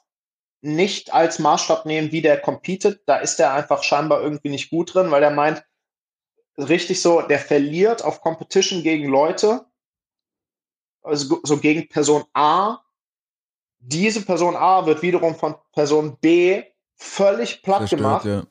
nicht 0.61 1.13
als 1.13 1.39
Maßstab 1.39 1.85
nehmen, 1.85 2.11
wie 2.11 2.21
der 2.21 2.39
competet. 2.39 3.01
Da 3.05 3.17
ist 3.17 3.37
der 3.37 3.53
einfach 3.53 3.83
scheinbar 3.83 4.21
irgendwie 4.21 4.49
nicht 4.49 4.69
gut 4.69 4.93
drin, 4.93 5.11
weil 5.11 5.21
der 5.21 5.31
meint, 5.31 5.65
richtig 6.57 7.01
so, 7.01 7.21
der 7.21 7.39
verliert 7.39 8.03
auf 8.03 8.21
Competition 8.21 8.83
gegen 8.83 9.09
Leute, 9.09 9.65
also 11.01 11.39
so 11.43 11.57
gegen 11.57 11.89
Person 11.89 12.23
A. 12.33 12.79
Diese 13.79 14.21
Person 14.21 14.55
A 14.55 14.85
wird 14.85 15.01
wiederum 15.01 15.35
von 15.35 15.55
Person 15.73 16.17
B 16.21 16.63
völlig 16.95 17.61
platt 17.61 17.79
Zerstört, 17.79 17.99
gemacht 18.01 18.25
ja. 18.25 18.43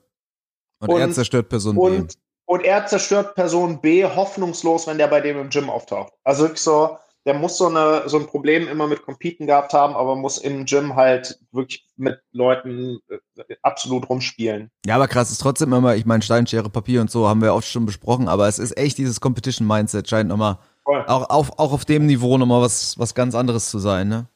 Und, 0.81 0.90
er 0.99 1.06
Und- 1.06 1.14
zerstört 1.14 1.49
Person 1.49 1.79
und, 1.79 2.08
B. 2.08 2.14
und 2.44 2.64
er 2.64 2.87
zerstört 2.87 3.34
Person 3.34 3.81
B 3.81 4.05
hoffnungslos, 4.05 4.87
wenn 4.87 4.99
der 4.99 5.06
bei 5.06 5.20
dem 5.20 5.38
im 5.38 5.49
Gym 5.49 5.70
auftaucht. 5.70 6.12
Also 6.25 6.43
wirklich 6.43 6.61
so, 6.61 6.99
der 7.25 7.35
muss 7.35 7.57
so, 7.57 7.69
eine, 7.69 8.09
so 8.09 8.19
ein 8.19 8.27
Problem 8.27 8.67
immer 8.69 8.87
mit 8.87 9.03
Competen 9.03 9.47
gehabt 9.47 9.73
haben, 9.73 9.95
aber 9.95 10.17
muss 10.17 10.39
im 10.39 10.65
Gym 10.65 10.97
halt 10.97 11.39
wirklich 11.53 11.87
mit 11.97 12.19
Leuten 12.33 12.99
äh, 13.09 13.55
absolut 13.63 14.09
rumspielen. 14.09 14.71
Ja, 14.87 14.97
aber 14.97 15.09
krass 15.09 15.31
ist 15.31 15.41
trotzdem 15.41 15.73
immer, 15.73 15.95
ich 15.95 16.05
meine, 16.05 16.23
Stein, 16.23 16.47
Schere, 16.47 16.69
Papier 16.69 17.01
und 17.01 17.11
so 17.11 17.29
haben 17.29 17.41
wir 17.41 17.55
oft 17.55 17.69
schon 17.69 17.87
besprochen, 17.87 18.29
aber 18.29 18.49
es 18.49 18.59
ist 18.59 18.77
echt 18.77 18.99
dieses 18.99 19.21
Competition-Mindset, 19.21 20.09
scheint 20.09 20.29
nochmal, 20.29 20.59
Voll. 20.85 21.05
auch 21.07 21.31
auf, 21.31 21.59
auch 21.59 21.73
auf 21.73 21.85
dem 21.85 22.07
Niveau 22.07 22.39
nochmal 22.39 22.61
was, 22.61 22.99
was 22.99 23.15
ganz 23.15 23.35
anderes 23.35 23.71
zu 23.71 23.79
sein, 23.79 24.09
ne? 24.09 24.27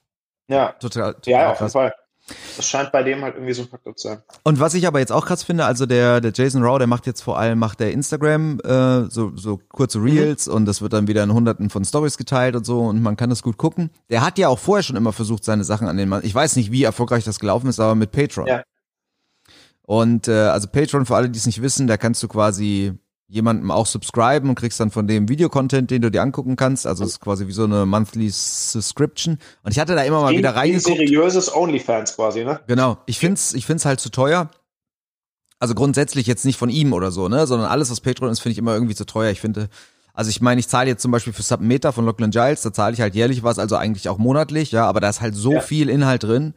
Ja, 0.48 0.72
Total, 0.78 1.14
total 1.14 1.32
ja, 1.32 1.50
auf 1.52 1.60
jeden. 1.60 1.72
Fall. 1.72 1.92
Das 2.56 2.68
scheint 2.68 2.90
bei 2.90 3.04
dem 3.04 3.22
halt 3.22 3.36
irgendwie 3.36 3.52
so 3.52 3.62
ein 3.62 3.68
Faktor 3.68 3.94
zu 3.94 4.08
sein. 4.08 4.18
Und 4.42 4.58
was 4.58 4.74
ich 4.74 4.86
aber 4.86 4.98
jetzt 4.98 5.12
auch 5.12 5.26
krass 5.26 5.44
finde, 5.44 5.64
also 5.64 5.86
der, 5.86 6.20
der 6.20 6.32
Jason 6.34 6.62
Rao, 6.62 6.76
der 6.78 6.88
macht 6.88 7.06
jetzt 7.06 7.20
vor 7.20 7.38
allem, 7.38 7.58
macht 7.58 7.78
der 7.78 7.92
Instagram 7.92 8.58
äh, 8.60 9.08
so, 9.08 9.32
so 9.36 9.60
kurze 9.68 10.02
Reels 10.02 10.48
und 10.48 10.64
das 10.64 10.82
wird 10.82 10.92
dann 10.92 11.06
wieder 11.06 11.22
in 11.22 11.32
hunderten 11.32 11.70
von 11.70 11.84
Stories 11.84 12.18
geteilt 12.18 12.56
und 12.56 12.66
so 12.66 12.80
und 12.80 13.00
man 13.00 13.16
kann 13.16 13.30
das 13.30 13.42
gut 13.42 13.58
gucken. 13.58 13.90
Der 14.10 14.22
hat 14.22 14.38
ja 14.38 14.48
auch 14.48 14.58
vorher 14.58 14.82
schon 14.82 14.96
immer 14.96 15.12
versucht, 15.12 15.44
seine 15.44 15.62
Sachen 15.62 15.86
an 15.86 15.96
den 15.96 16.08
Mann. 16.08 16.22
Ich 16.24 16.34
weiß 16.34 16.56
nicht, 16.56 16.72
wie 16.72 16.82
erfolgreich 16.82 17.24
das 17.24 17.38
gelaufen 17.38 17.68
ist, 17.68 17.78
aber 17.78 17.94
mit 17.94 18.10
Patreon. 18.10 18.48
Ja. 18.48 18.62
Und 19.82 20.26
äh, 20.26 20.32
also 20.32 20.66
Patreon, 20.66 21.06
für 21.06 21.14
alle, 21.14 21.30
die 21.30 21.38
es 21.38 21.46
nicht 21.46 21.62
wissen, 21.62 21.86
da 21.86 21.96
kannst 21.96 22.20
du 22.22 22.28
quasi 22.28 22.92
jemandem 23.28 23.70
auch 23.72 23.86
subscriben 23.86 24.48
und 24.48 24.54
kriegst 24.54 24.78
dann 24.78 24.90
von 24.90 25.08
dem 25.08 25.28
Videocontent, 25.28 25.90
den 25.90 26.02
du 26.02 26.10
dir 26.10 26.22
angucken 26.22 26.54
kannst. 26.56 26.86
Also 26.86 27.04
es 27.04 27.10
ist 27.12 27.20
quasi 27.20 27.48
wie 27.48 27.52
so 27.52 27.64
eine 27.64 27.84
monthly 27.86 28.30
Subscription. 28.30 29.38
Und 29.62 29.72
ich 29.72 29.78
hatte 29.78 29.94
da 29.96 30.02
immer 30.04 30.20
mal 30.22 30.32
Wie- 30.32 30.38
wieder 30.38 30.54
wie 30.54 30.58
reingeguckt. 30.58 30.96
seriöses 30.96 31.54
OnlyFans 31.54 32.14
quasi, 32.14 32.44
ne? 32.44 32.60
Genau. 32.66 32.98
Ich 33.06 33.18
find's, 33.18 33.52
ich 33.54 33.66
find's 33.66 33.84
halt 33.84 33.98
zu 34.00 34.10
teuer. 34.10 34.50
Also 35.58 35.74
grundsätzlich 35.74 36.26
jetzt 36.26 36.44
nicht 36.44 36.58
von 36.58 36.68
ihm 36.68 36.92
oder 36.92 37.10
so, 37.10 37.28
ne, 37.28 37.46
sondern 37.46 37.68
alles, 37.70 37.90
was 37.90 38.00
Patreon 38.02 38.30
ist, 38.30 38.40
finde 38.40 38.52
ich 38.52 38.58
immer 38.58 38.74
irgendwie 38.74 38.94
zu 38.94 39.06
teuer. 39.06 39.30
Ich 39.30 39.40
finde, 39.40 39.70
also 40.12 40.28
ich 40.28 40.40
meine, 40.42 40.60
ich 40.60 40.68
zahle 40.68 40.88
jetzt 40.90 41.00
zum 41.02 41.10
Beispiel 41.10 41.32
für 41.32 41.42
Submeter 41.42 41.92
von 41.92 42.04
Lachlan 42.04 42.30
Giles, 42.30 42.60
da 42.60 42.72
zahle 42.74 42.92
ich 42.92 43.00
halt 43.00 43.14
jährlich 43.14 43.42
was, 43.42 43.58
also 43.58 43.74
eigentlich 43.76 44.08
auch 44.10 44.18
monatlich, 44.18 44.70
ja, 44.72 44.84
aber 44.86 45.00
da 45.00 45.08
ist 45.08 45.22
halt 45.22 45.34
so 45.34 45.54
Ja. 45.54 45.60
viel 45.62 45.88
Inhalt 45.88 46.24
drin. 46.24 46.52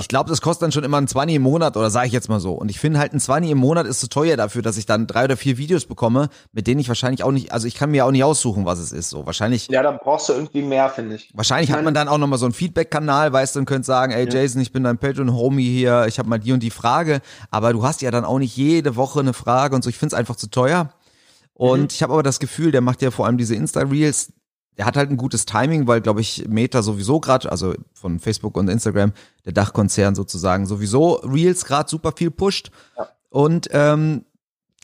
Ich 0.00 0.08
glaube, 0.08 0.28
das 0.30 0.40
kostet 0.40 0.62
dann 0.62 0.72
schon 0.72 0.84
immer 0.84 0.98
ein 1.00 1.06
20 1.08 1.36
im 1.36 1.42
Monat 1.42 1.76
oder 1.76 1.88
sage 1.90 2.06
ich 2.08 2.12
jetzt 2.12 2.28
mal 2.28 2.40
so. 2.40 2.52
Und 2.52 2.70
ich 2.70 2.80
finde 2.80 2.98
halt 2.98 3.12
ein 3.12 3.20
20 3.20 3.50
im 3.52 3.58
Monat 3.58 3.86
ist 3.86 4.00
zu 4.00 4.08
teuer 4.08 4.36
dafür, 4.36 4.62
dass 4.62 4.76
ich 4.76 4.86
dann 4.86 5.06
drei 5.06 5.24
oder 5.24 5.36
vier 5.36 5.56
Videos 5.58 5.84
bekomme, 5.86 6.28
mit 6.52 6.66
denen 6.66 6.80
ich 6.80 6.88
wahrscheinlich 6.88 7.22
auch 7.22 7.30
nicht, 7.30 7.52
also 7.52 7.66
ich 7.66 7.74
kann 7.74 7.90
mir 7.90 8.04
auch 8.04 8.10
nicht 8.10 8.24
aussuchen, 8.24 8.64
was 8.64 8.78
es 8.78 8.92
ist. 8.92 9.10
So 9.10 9.24
wahrscheinlich 9.26 9.68
Ja, 9.68 9.82
dann 9.82 9.98
brauchst 10.02 10.28
du 10.28 10.32
irgendwie 10.32 10.62
mehr, 10.62 10.88
finde 10.90 11.16
ich. 11.16 11.30
Wahrscheinlich 11.34 11.70
Ich 11.70 11.76
hat 11.76 11.84
man 11.84 11.94
dann 11.94 12.08
auch 12.08 12.18
nochmal 12.18 12.38
so 12.38 12.46
einen 12.46 12.54
Feedback-Kanal, 12.54 13.32
weißt 13.32 13.54
du, 13.56 13.60
und 13.60 13.66
könnt 13.66 13.84
sagen, 13.84 14.12
ey 14.12 14.26
Ja. 14.26 14.34
Jason, 14.40 14.60
ich 14.60 14.72
bin 14.72 14.84
dein 14.84 14.98
Patreon-Homie 14.98 15.64
hier, 15.68 16.06
ich 16.08 16.18
habe 16.18 16.28
mal 16.28 16.38
die 16.38 16.52
und 16.52 16.62
die 16.62 16.70
Frage, 16.70 17.20
aber 17.50 17.72
du 17.72 17.84
hast 17.84 18.02
ja 18.02 18.10
dann 18.10 18.24
auch 18.24 18.38
nicht 18.38 18.56
jede 18.56 18.96
Woche 18.96 19.20
eine 19.20 19.32
Frage 19.32 19.74
und 19.76 19.82
so, 19.84 19.90
ich 19.90 19.96
find's 19.98 20.14
einfach 20.14 20.36
zu 20.36 20.48
teuer. 20.48 20.90
Und 21.52 21.80
Mhm. 21.80 21.88
ich 21.92 22.02
habe 22.02 22.12
aber 22.14 22.24
das 22.24 22.40
Gefühl, 22.40 22.72
der 22.72 22.80
macht 22.80 23.00
ja 23.00 23.12
vor 23.12 23.26
allem 23.26 23.38
diese 23.38 23.54
Insta-Reels, 23.54 24.32
der 24.76 24.86
hat 24.86 24.96
halt 24.96 25.10
ein 25.10 25.16
gutes 25.16 25.46
Timing, 25.46 25.86
weil, 25.86 26.00
glaube 26.00 26.20
ich, 26.20 26.46
Meta 26.48 26.82
sowieso 26.82 27.20
gerade, 27.20 27.50
also 27.50 27.74
von 27.92 28.18
Facebook 28.18 28.56
und 28.56 28.68
Instagram, 28.68 29.12
der 29.44 29.52
Dachkonzern 29.52 30.14
sozusagen, 30.14 30.66
sowieso 30.66 31.14
Reels 31.16 31.64
gerade 31.64 31.88
super 31.88 32.12
viel 32.16 32.30
pusht. 32.30 32.70
Ja. 32.96 33.08
Und 33.30 33.68
ähm, 33.72 34.24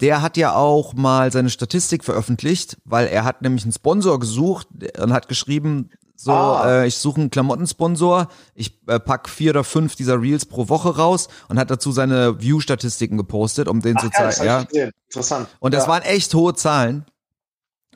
der 0.01 0.23
hat 0.23 0.37
ja 0.37 0.55
auch 0.55 0.95
mal 0.95 1.31
seine 1.31 1.51
Statistik 1.51 2.05
veröffentlicht, 2.05 2.79
weil 2.85 3.07
er 3.09 3.25
hat 3.25 3.43
nämlich 3.43 3.65
einen 3.65 3.73
Sponsor 3.73 4.19
gesucht 4.19 4.69
und 4.99 5.13
hat 5.13 5.29
geschrieben, 5.29 5.91
so, 6.17 6.33
Ah. 6.33 6.83
äh, 6.83 6.87
ich 6.87 6.97
suche 6.97 7.21
einen 7.21 7.31
Klamottensponsor, 7.31 8.29
ich 8.55 8.79
äh, 8.89 9.01
pack 9.01 9.29
vier 9.29 9.53
oder 9.53 9.65
fünf 9.65 9.97
dieser 9.97 10.21
Reels 10.21 10.45
pro 10.45 10.69
Woche 10.69 10.95
raus 10.97 11.29
und 11.49 11.59
hat 11.59 11.71
dazu 11.71 11.93
seine 11.93 12.39
View-Statistiken 12.41 13.17
gepostet, 13.17 13.69
um 13.69 13.81
den 13.81 13.97
Ach, 13.97 14.03
zu 14.03 14.11
zeigen. 14.11 14.45
Ja. 14.45 14.89
Interessant. 15.07 15.49
Und 15.61 15.73
das 15.73 15.85
ja. 15.85 15.89
waren 15.89 16.03
echt 16.03 16.35
hohe 16.35 16.55
Zahlen. 16.55 17.07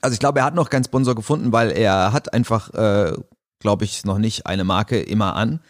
Also 0.05 0.13
ich 0.13 0.21
glaube, 0.21 0.41
er 0.41 0.45
hat 0.45 0.55
noch 0.55 0.69
keinen 0.69 0.85
Sponsor 0.85 1.15
gefunden, 1.15 1.51
weil 1.51 1.71
er 1.71 2.13
hat 2.13 2.35
einfach, 2.35 2.73
äh, 2.75 3.15
glaube 3.59 3.85
ich, 3.85 4.05
noch 4.05 4.19
nicht 4.19 4.45
eine 4.47 4.63
Marke 4.63 5.01
immer 5.01 5.35
an. 5.35 5.61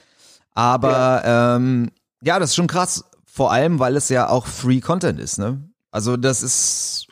Aber 0.55 0.91
ja. 1.25 1.57
Ähm, 1.57 1.91
ja, 2.21 2.41
das 2.41 2.51
ist 2.51 2.57
schon 2.57 2.67
krass. 2.67 3.05
vor 3.25 3.53
allem, 3.53 3.79
weil 3.79 3.97
es 3.97 4.09
ja 4.09 4.29
auch 4.29 4.47
Free 4.47 4.81
Content 4.81 5.21
ist, 5.21 5.39
ne? 5.39 5.63
Also 5.93 6.17
das 6.17 6.43
ist 6.43 7.07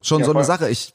schon 0.00 0.20
Ja, 0.20 0.26
so 0.26 0.32
eine. 0.32 0.44
Sache. 0.44 0.68
Ich 0.68 0.94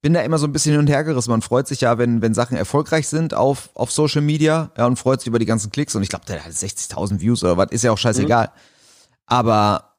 bin 0.00 0.14
da 0.14 0.20
immer 0.22 0.38
so 0.38 0.46
ein 0.46 0.52
bisschen 0.52 0.72
hin 0.72 0.80
und 0.80 0.86
her 0.88 1.04
gerissen. 1.04 1.30
Man 1.30 1.42
freut 1.42 1.68
sich 1.68 1.82
ja, 1.82 1.98
wenn, 1.98 2.22
wenn 2.22 2.32
Sachen 2.32 2.56
erfolgreich 2.56 3.06
sind 3.08 3.34
auf, 3.34 3.68
auf 3.74 3.92
Social 3.92 4.22
Media, 4.22 4.70
ja, 4.78 4.86
und 4.86 4.96
freut 4.96 5.20
sich 5.20 5.26
über 5.26 5.38
die 5.38 5.46
ganzen 5.46 5.70
Klicks. 5.70 5.94
Und 5.94 6.02
ich 6.02 6.08
glaube, 6.08 6.24
der 6.24 6.42
hat 6.42 6.52
60.000 6.52 7.20
Views 7.20 7.44
oder 7.44 7.58
was, 7.58 7.70
ist 7.72 7.84
ja 7.84 7.92
auch 7.92 7.98
scheißegal. 7.98 8.46
Mhm. 8.46 8.50
Aber 9.26 9.89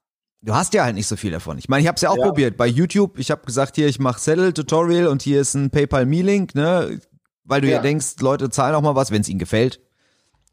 du 0.42 0.54
hast 0.56 0.74
ja 0.74 0.84
halt 0.84 0.96
nicht 0.96 1.08
so 1.08 1.16
viel 1.16 1.32
davon. 1.32 1.58
Ich 1.58 1.70
meine, 1.70 1.82
ich 1.82 1.88
habe 1.88 1.96
es 1.96 2.02
ja 2.02 2.10
auch 2.10 2.18
Ja. 2.18 2.26
probiert 2.26 2.58
bei 2.58 2.68
YouTube. 2.68 3.18
Ich 3.20 3.32
habe 3.32 3.46
gesagt, 3.46 3.76
hier, 3.76 3.88
ich 3.88 4.00
mache 4.00 4.20
Settle-Tutorial 4.20 5.08
und 5.08 5.22
hier 5.22 5.42
ist 5.42 5.54
ein 5.54 5.70
PayPal-Me-Link, 5.70 6.56
ne? 6.56 7.00
Weil 7.44 7.62
du 7.62 7.68
ja. 7.68 7.76
Ja. 7.76 7.82
denkst, 7.82 8.16
Leute 8.20 8.50
zahlen 8.50 8.76
auch 8.76 8.82
mal 8.82 8.96
was, 8.96 9.12
wenn 9.12 9.22
es 9.22 9.30
ihnen 9.30 9.40
gefällt. 9.40 9.80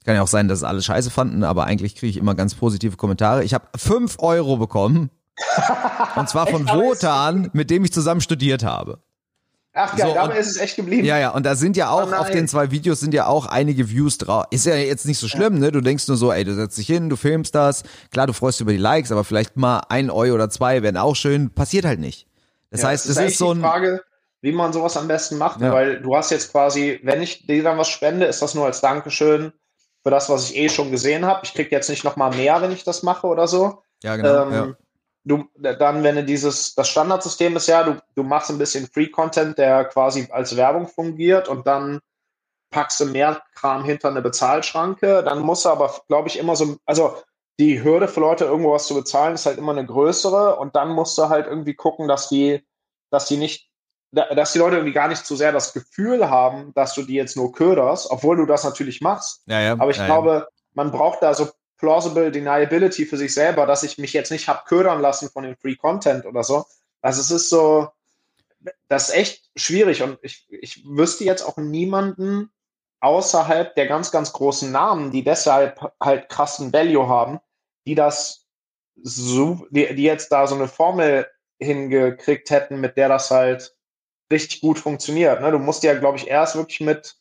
Kann 0.04 0.14
ja 0.14 0.22
auch 0.22 0.28
sein, 0.28 0.48
dass 0.48 0.58
es 0.60 0.64
alle 0.64 0.80
scheiße 0.82 1.10
fanden, 1.10 1.44
aber 1.44 1.64
eigentlich 1.64 1.94
kriege 1.96 2.10
ich 2.10 2.16
immer 2.16 2.34
ganz 2.34 2.54
positive 2.54 2.96
Kommentare. 2.96 3.44
Ich 3.44 3.52
habe 3.54 3.66
fünf 3.76 4.16
Euro 4.20 4.56
bekommen. 4.56 5.10
und 6.16 6.28
zwar 6.28 6.46
von 6.48 6.66
Wotan, 6.66 7.50
mit 7.52 7.70
dem 7.70 7.84
ich 7.84 7.92
zusammen 7.92 8.20
studiert 8.20 8.64
habe. 8.64 9.00
Ach 9.78 9.96
geil, 9.96 10.08
So, 10.08 10.14
dabei 10.14 10.32
und- 10.34 10.38
ist 10.40 10.48
es 10.48 10.56
echt 10.58 10.76
geblieben. 10.76 11.04
Ja, 11.06 11.18
ja, 11.18 11.30
und 11.30 11.46
da 11.46 11.54
sind 11.54 11.76
ja 11.76 11.90
auch, 11.90 12.10
Oh 12.10 12.14
auf 12.14 12.30
den 12.30 12.48
zwei 12.48 12.70
Videos 12.70 13.00
sind 13.00 13.14
ja 13.14 13.26
auch 13.26 13.46
einige 13.46 13.88
Views 13.90 14.18
drauf. 14.18 14.44
Ist 14.50 14.66
ja 14.66 14.74
jetzt 14.74 15.06
nicht 15.06 15.18
so 15.18 15.28
schlimm, 15.28 15.58
ne? 15.58 15.70
Du 15.72 15.80
denkst 15.80 16.08
nur 16.08 16.16
so, 16.16 16.32
ey, 16.32 16.44
du 16.44 16.54
setzt 16.54 16.76
dich 16.78 16.86
hin, 16.86 17.08
du 17.08 17.16
filmst 17.16 17.54
das. 17.54 17.84
Klar, 18.10 18.26
du 18.26 18.32
freust 18.32 18.58
dich 18.58 18.62
über 18.62 18.72
die 18.72 18.78
Likes, 18.78 19.12
aber 19.12 19.24
vielleicht 19.24 19.56
mal 19.56 19.82
ein 19.88 20.10
Euro 20.10 20.34
oder 20.34 20.50
zwei 20.50 20.82
wären 20.82 20.96
auch 20.96 21.14
schön. 21.16 21.50
Passiert 21.50 21.84
halt 21.84 22.00
nicht. 22.00 22.26
Das 22.70 22.82
Ja, 22.82 22.88
heißt, 22.88 23.06
es 23.06 23.16
eigentlich 23.16 23.32
ist 23.32 23.38
so 23.38 23.54
die 23.54 23.60
ein, 23.60 23.62
Frage, 23.62 24.02
wie 24.42 24.52
man 24.52 24.72
sowas 24.72 24.96
am 24.96 25.08
besten 25.08 25.38
macht, 25.38 25.60
Ja. 25.60 25.72
weil 25.72 26.00
du 26.00 26.14
hast 26.16 26.30
jetzt 26.30 26.52
quasi, 26.52 27.00
wenn 27.02 27.22
ich 27.22 27.46
dir 27.46 27.62
dann 27.62 27.78
was 27.78 27.88
spende, 27.88 28.26
ist 28.26 28.42
das 28.42 28.54
nur 28.54 28.66
als 28.66 28.80
Dankeschön 28.80 29.52
für 30.02 30.10
das, 30.10 30.28
was 30.28 30.50
ich 30.50 30.56
eh 30.56 30.68
schon 30.68 30.90
gesehen 30.90 31.24
habe. 31.26 31.40
Ich 31.44 31.54
krieg 31.54 31.72
jetzt 31.72 31.88
nicht 31.90 32.04
noch 32.04 32.16
mal 32.16 32.34
mehr, 32.34 32.60
wenn 32.62 32.72
ich 32.72 32.84
das 32.84 33.02
mache 33.02 33.26
oder 33.26 33.46
so. 33.48 33.82
ja, 34.02 34.16
genau, 34.16 34.42
ähm, 34.46 34.52
ja. 34.52 34.68
Du, 35.24 35.44
dann, 35.56 36.02
wenn 36.02 36.16
du 36.16 36.24
dieses, 36.24 36.74
das 36.74 36.88
Standardsystem 36.88 37.56
ist 37.56 37.66
ja, 37.66 37.82
du, 37.84 38.00
du 38.14 38.22
machst 38.22 38.50
ein 38.50 38.58
bisschen 38.58 38.86
Free-Content, 38.86 39.58
der 39.58 39.84
quasi 39.84 40.28
als 40.30 40.56
Werbung 40.56 40.86
fungiert 40.88 41.48
und 41.48 41.66
dann 41.66 42.00
packst 42.70 43.00
du 43.00 43.06
mehr 43.06 43.42
Kram 43.54 43.84
hinter 43.84 44.08
eine 44.08 44.22
Bezahlschranke. 44.22 45.22
Dann 45.24 45.40
musst 45.40 45.64
du 45.64 45.70
aber, 45.70 45.94
glaube 46.08 46.28
ich, 46.28 46.38
immer 46.38 46.56
so, 46.56 46.76
also 46.86 47.16
die 47.58 47.82
Hürde 47.82 48.08
für 48.08 48.20
Leute, 48.20 48.44
irgendwo 48.44 48.72
was 48.72 48.86
zu 48.86 48.94
bezahlen, 48.94 49.34
ist 49.34 49.46
halt 49.46 49.58
immer 49.58 49.72
eine 49.72 49.84
größere 49.84 50.56
und 50.56 50.76
dann 50.76 50.90
musst 50.90 51.18
du 51.18 51.28
halt 51.28 51.46
irgendwie 51.46 51.74
gucken, 51.74 52.08
dass 52.08 52.28
die, 52.28 52.64
dass 53.10 53.26
die 53.26 53.36
nicht, 53.36 53.68
da- 54.12 54.34
dass 54.34 54.52
die 54.52 54.58
Leute 54.58 54.76
irgendwie 54.76 54.92
gar 54.94 55.08
nicht 55.08 55.26
zu 55.26 55.34
sehr 55.36 55.52
das 55.52 55.72
Gefühl 55.72 56.30
haben, 56.30 56.72
dass 56.74 56.94
du 56.94 57.02
die 57.02 57.14
jetzt 57.14 57.36
nur 57.36 57.52
köderst, 57.52 58.10
obwohl 58.10 58.36
du 58.36 58.46
das 58.46 58.64
natürlich 58.64 59.00
machst. 59.00 59.42
ja, 59.46 59.60
ja. 59.60 59.72
Aber 59.72 59.90
ich 59.90 59.96
ja, 59.96 60.06
glaube, 60.06 60.48
man 60.74 60.90
braucht 60.92 61.22
da 61.22 61.34
so 61.34 61.48
plausible 61.78 62.30
Deniability 62.30 63.06
für 63.06 63.16
sich 63.16 63.32
selber, 63.32 63.66
dass 63.66 63.82
ich 63.82 63.98
mich 63.98 64.12
jetzt 64.12 64.30
nicht 64.30 64.48
hab 64.48 64.66
ködern 64.66 65.00
lassen 65.00 65.30
von 65.30 65.44
dem 65.44 65.56
Free 65.56 65.76
Content 65.76 66.26
oder 66.26 66.42
so. 66.42 66.64
Also 67.00 67.20
es 67.20 67.30
ist 67.30 67.48
so, 67.48 67.88
das 68.88 69.08
ist 69.08 69.14
echt 69.14 69.50
schwierig 69.56 70.02
und 70.02 70.18
ich, 70.22 70.46
ich 70.50 70.84
wüsste 70.84 71.24
jetzt 71.24 71.42
auch 71.42 71.56
niemanden 71.56 72.50
außerhalb 73.00 73.74
der 73.76 73.86
ganz, 73.86 74.10
ganz 74.10 74.32
großen 74.32 74.70
Namen, 74.72 75.12
die 75.12 75.22
deshalb 75.22 75.80
halt 76.00 76.28
krassen 76.28 76.72
Value 76.72 77.08
haben, 77.08 77.38
die 77.86 77.94
das 77.94 78.46
so, 79.00 79.66
die, 79.70 79.94
die 79.94 80.02
jetzt 80.02 80.32
da 80.32 80.46
so 80.46 80.56
eine 80.56 80.68
Formel 80.68 81.26
hingekriegt 81.60 82.50
hätten, 82.50 82.80
mit 82.80 82.96
der 82.96 83.08
das 83.08 83.30
halt 83.30 83.76
richtig 84.30 84.60
gut 84.60 84.78
funktioniert. 84.78 85.40
Ne? 85.40 85.50
Du 85.52 85.58
musst 85.58 85.82
ja, 85.84 85.94
glaube 85.98 86.18
ich, 86.18 86.28
erst 86.28 86.56
wirklich 86.56 86.80
mit 86.80 87.16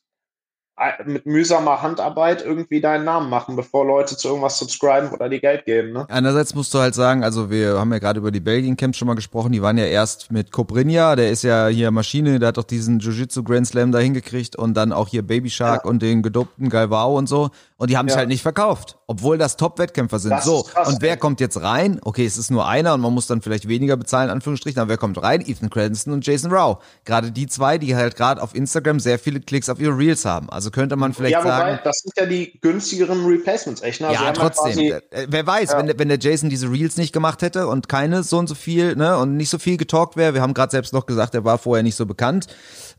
mit 1.05 1.25
mühsamer 1.25 1.81
Handarbeit 1.81 2.43
irgendwie 2.45 2.81
deinen 2.81 3.03
Namen 3.03 3.29
machen, 3.29 3.55
bevor 3.55 3.85
Leute 3.85 4.15
zu 4.15 4.27
irgendwas 4.27 4.59
subscriben 4.59 5.09
oder 5.09 5.27
dir 5.27 5.39
Geld 5.39 5.65
geben. 5.65 5.91
Ne? 5.93 6.05
Einerseits 6.09 6.53
musst 6.53 6.73
du 6.73 6.79
halt 6.79 6.93
sagen, 6.93 7.23
also 7.23 7.49
wir 7.49 7.79
haben 7.79 7.91
ja 7.91 7.99
gerade 7.99 8.19
über 8.19 8.29
die 8.31 8.39
Belgien-Camps 8.39 8.97
schon 8.97 9.07
mal 9.07 9.15
gesprochen, 9.15 9.51
die 9.51 9.61
waren 9.61 9.77
ja 9.77 9.85
erst 9.85 10.31
mit 10.31 10.51
Cobrinha, 10.51 11.15
der 11.15 11.31
ist 11.31 11.43
ja 11.43 11.67
hier 11.67 11.89
Maschine, 11.89 12.37
der 12.39 12.49
hat 12.49 12.57
doch 12.57 12.63
diesen 12.63 12.99
Jiu-Jitsu 12.99 13.43
Grand 13.43 13.67
Slam 13.67 13.91
da 13.91 13.97
hingekriegt 13.99 14.55
und 14.55 14.75
dann 14.75 14.91
auch 14.93 15.07
hier 15.07 15.25
Baby 15.25 15.49
Shark 15.49 15.83
Ja. 15.85 15.89
und 15.89 16.01
den 16.01 16.21
gedopten 16.21 16.69
Galvao 16.69 17.17
und 17.17 17.27
so 17.27 17.49
und 17.77 17.89
die 17.89 17.97
haben 17.97 18.07
sich 18.07 18.15
Ja. 18.15 18.19
halt 18.19 18.29
nicht 18.29 18.41
verkauft, 18.43 18.97
obwohl 19.07 19.37
das 19.39 19.57
Top-Wettkämpfer 19.57 20.19
sind. 20.19 20.31
Das 20.31 20.45
so, 20.45 20.63
krass, 20.63 20.87
und 20.87 21.01
wer 21.01 21.11
ey. 21.13 21.17
kommt 21.17 21.39
jetzt 21.39 21.61
rein? 21.61 21.99
Okay, 22.03 22.25
es 22.25 22.37
ist 22.37 22.51
nur 22.51 22.67
einer 22.67 22.93
und 22.93 23.01
man 23.01 23.13
muss 23.13 23.25
dann 23.27 23.41
vielleicht 23.41 23.67
weniger 23.67 23.97
bezahlen, 23.97 24.29
Anführungsstrichen, 24.29 24.79
aber 24.79 24.89
wer 24.89 24.97
kommt 24.97 25.21
rein? 25.21 25.41
Ethan 25.41 25.69
Cranston 25.71 26.13
und 26.13 26.25
Jason 26.25 26.51
Rao. 26.51 26.79
Gerade 27.05 27.31
die 27.31 27.47
zwei, 27.47 27.77
die 27.79 27.95
halt 27.95 28.15
gerade 28.15 28.41
auf 28.43 28.53
Instagram 28.53 28.99
sehr 28.99 29.17
viele 29.19 29.39
Klicks 29.39 29.69
auf 29.69 29.79
ihre 29.79 29.97
Reels 29.97 30.25
haben. 30.25 30.49
Also 30.49 30.66
könnte 30.71 30.95
man 30.95 31.13
vielleicht 31.13 31.33
Ja, 31.33 31.39
wobei, 31.43 31.49
sagen, 31.49 31.79
das 31.83 31.99
sind 31.99 32.13
ja 32.17 32.25
die 32.25 32.59
günstigeren 32.61 33.25
Replacements, 33.25 33.81
echt. 33.81 34.01
Ne? 34.01 34.07
Also 34.07 34.23
ja, 34.23 34.31
trotzdem. 34.31 34.63
quasi- 34.73 34.89
Äh, 35.11 35.27
Wer 35.29 35.45
weiß, 35.47 35.71
Ja. 35.71 35.77
wenn, 35.79 35.87
der- 35.87 35.99
wenn 35.99 36.09
der 36.09 36.19
Jason 36.19 36.49
diese 36.49 36.71
Reels 36.71 36.97
nicht 36.97 37.13
gemacht 37.13 37.41
hätte 37.41 37.67
und 37.67 37.89
keine 37.89 38.23
so 38.23 38.37
und 38.37 38.47
so 38.47 38.55
viel, 38.55 38.95
ne, 38.95 39.17
und 39.17 39.37
nicht 39.37 39.49
so 39.49 39.57
viel 39.59 39.77
getalkt 39.77 40.15
wäre, 40.17 40.33
wir 40.33 40.41
haben 40.41 40.53
gerade 40.53 40.71
selbst 40.71 40.93
noch 40.93 41.05
gesagt, 41.05 41.35
er 41.35 41.43
war 41.45 41.57
vorher 41.57 41.83
nicht 41.83 41.95
so 41.95 42.05
bekannt, 42.05 42.47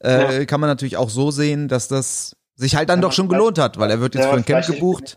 äh, 0.00 0.46
kann 0.46 0.60
man 0.60 0.68
natürlich 0.68 0.96
auch 0.96 1.10
so 1.10 1.30
sehen, 1.30 1.68
dass 1.68 1.88
das 1.88 2.36
sich 2.56 2.74
halt 2.76 2.88
dann 2.88 2.98
Ja, 3.00 3.02
doch 3.02 3.12
schon 3.12 3.28
gelohnt 3.28 3.58
hat, 3.58 3.78
weil 3.78 3.90
er 3.90 4.00
wird 4.00 4.14
jetzt 4.14 4.24
Ja, 4.24 4.30
für 4.30 4.36
ein 4.36 4.44
Camp 4.44 4.66
gebucht 4.66 5.14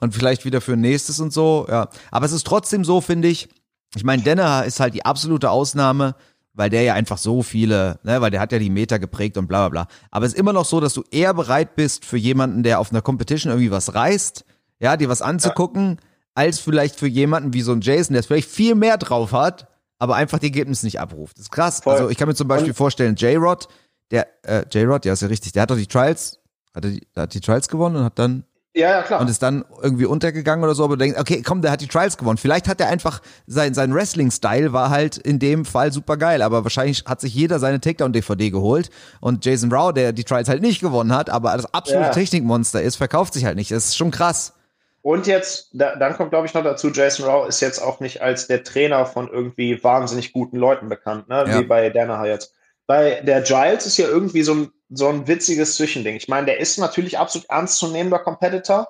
und 0.00 0.14
vielleicht 0.14 0.44
wieder 0.44 0.60
für 0.60 0.72
ein 0.72 0.80
nächstes 0.80 1.20
und 1.20 1.32
so, 1.32 1.66
ja. 1.68 1.88
Aber 2.10 2.26
es 2.26 2.32
ist 2.32 2.46
trotzdem 2.46 2.84
so, 2.84 3.00
finde 3.00 3.28
ich, 3.28 3.48
ich 3.94 4.04
meine, 4.04 4.22
Denner 4.22 4.64
ist 4.64 4.80
halt 4.80 4.94
die 4.94 5.04
absolute 5.04 5.50
Ausnahme, 5.50 6.14
weil 6.54 6.70
der 6.70 6.82
ja 6.82 6.94
einfach 6.94 7.18
so 7.18 7.42
viele, 7.42 7.98
ne, 8.02 8.20
weil 8.20 8.30
der 8.30 8.40
hat 8.40 8.52
ja 8.52 8.58
die 8.58 8.70
Meter 8.70 8.98
geprägt 8.98 9.36
und 9.38 9.46
bla 9.46 9.68
bla 9.68 9.84
bla. 9.84 9.94
Aber 10.10 10.26
es 10.26 10.32
ist 10.32 10.38
immer 10.38 10.52
noch 10.52 10.64
so, 10.64 10.80
dass 10.80 10.94
du 10.94 11.02
eher 11.10 11.32
bereit 11.34 11.76
bist 11.76 12.04
für 12.04 12.16
jemanden, 12.18 12.62
der 12.62 12.78
auf 12.80 12.90
einer 12.90 13.02
Competition 13.02 13.50
irgendwie 13.52 13.70
was 13.70 13.94
reißt, 13.94 14.44
ja, 14.80 14.96
dir 14.96 15.08
was 15.08 15.22
anzugucken, 15.22 15.98
als 16.34 16.58
vielleicht 16.58 16.96
für 16.96 17.06
jemanden 17.08 17.52
wie 17.54 17.62
so 17.62 17.72
ein 17.72 17.80
Jason, 17.80 18.14
der 18.14 18.20
es 18.20 18.26
vielleicht 18.26 18.48
viel 18.50 18.74
mehr 18.74 18.96
drauf 18.98 19.32
hat, 19.32 19.68
aber 19.98 20.16
einfach 20.16 20.38
die 20.38 20.46
Ergebnisse 20.46 20.84
nicht 20.86 21.00
abruft. 21.00 21.38
Das 21.38 21.44
ist 21.46 21.50
krass. 21.52 21.80
Voll. 21.80 21.94
Also 21.94 22.08
ich 22.10 22.16
kann 22.18 22.28
mir 22.28 22.34
zum 22.34 22.48
Beispiel 22.48 22.70
Und- 22.70 22.76
vorstellen, 22.76 23.14
J-Rod, 23.16 23.68
der, 24.10 24.26
äh, 24.42 24.64
J-Rod, 24.70 25.04
ja, 25.04 25.12
ist 25.12 25.22
ja 25.22 25.28
richtig, 25.28 25.52
der 25.52 25.62
hat 25.62 25.70
doch 25.70 25.76
die 25.76 25.86
Trials, 25.86 26.38
hat 26.74 26.84
er 26.84 26.90
die, 26.90 27.06
hat 27.16 27.32
die 27.34 27.40
Trials 27.40 27.68
gewonnen 27.68 27.96
und 27.96 28.04
hat 28.04 28.18
dann 28.18 28.44
Ja, 28.74 28.88
ja, 28.88 29.02
klar. 29.02 29.20
und 29.20 29.28
ist 29.28 29.42
dann 29.42 29.66
irgendwie 29.82 30.06
untergegangen 30.06 30.64
oder 30.64 30.74
so, 30.74 30.84
aber 30.84 30.96
du 30.96 31.04
denkst, 31.04 31.20
okay, 31.20 31.42
komm, 31.42 31.60
der 31.60 31.70
hat 31.70 31.82
die 31.82 31.88
Trials 31.88 32.16
gewonnen. 32.16 32.38
Vielleicht 32.38 32.68
hat 32.68 32.80
er 32.80 32.88
einfach, 32.88 33.20
sein, 33.46 33.74
sein 33.74 33.94
Wrestling-Style 33.94 34.72
war 34.72 34.88
halt 34.88 35.18
in 35.18 35.38
dem 35.38 35.66
Fall 35.66 35.92
super 35.92 36.16
geil, 36.16 36.40
aber 36.40 36.64
wahrscheinlich 36.64 37.04
hat 37.04 37.20
sich 37.20 37.34
jeder 37.34 37.58
seine 37.58 37.80
Takedown-DVD 37.80 38.50
geholt 38.50 38.88
und 39.20 39.44
Jason 39.44 39.70
Rao, 39.70 39.92
der 39.92 40.12
die 40.14 40.24
Trials 40.24 40.48
halt 40.48 40.62
nicht 40.62 40.80
gewonnen 40.80 41.14
hat, 41.14 41.28
aber 41.28 41.54
das 41.54 41.72
absolute 41.74 42.06
Ja. 42.06 42.12
Technikmonster 42.12 42.80
ist, 42.80 42.96
verkauft 42.96 43.34
sich 43.34 43.44
halt 43.44 43.56
nicht. 43.56 43.70
Das 43.70 43.84
ist 43.84 43.96
schon 43.96 44.10
krass. 44.10 44.54
Und 45.02 45.26
jetzt, 45.26 45.68
da, 45.72 45.96
dann 45.96 46.16
kommt, 46.16 46.30
glaube 46.30 46.46
ich, 46.46 46.54
noch 46.54 46.62
dazu, 46.62 46.88
Jason 46.90 47.26
Rao 47.26 47.44
ist 47.44 47.60
jetzt 47.60 47.80
auch 47.80 48.00
nicht 48.00 48.22
als 48.22 48.46
der 48.46 48.62
Trainer 48.62 49.04
von 49.04 49.28
irgendwie 49.28 49.82
wahnsinnig 49.82 50.32
guten 50.32 50.56
Leuten 50.56 50.88
bekannt, 50.88 51.28
ne? 51.28 51.44
Ja. 51.46 51.58
wie 51.58 51.64
bei 51.64 51.90
Danaher 51.90 52.26
jetzt. 52.26 52.54
Bei 52.86 53.20
der 53.20 53.42
Giles 53.42 53.86
ist 53.86 53.96
ja 53.96 54.06
irgendwie 54.06 54.42
so 54.42 54.54
ein, 54.54 54.72
so 54.90 55.08
ein 55.08 55.26
witziges 55.26 55.76
Zwischending. 55.76 56.16
Ich 56.16 56.28
meine, 56.28 56.46
der 56.46 56.60
ist 56.60 56.78
natürlich 56.78 57.18
absolut 57.18 57.48
ernstzunehmender 57.48 58.18
Competitor, 58.18 58.88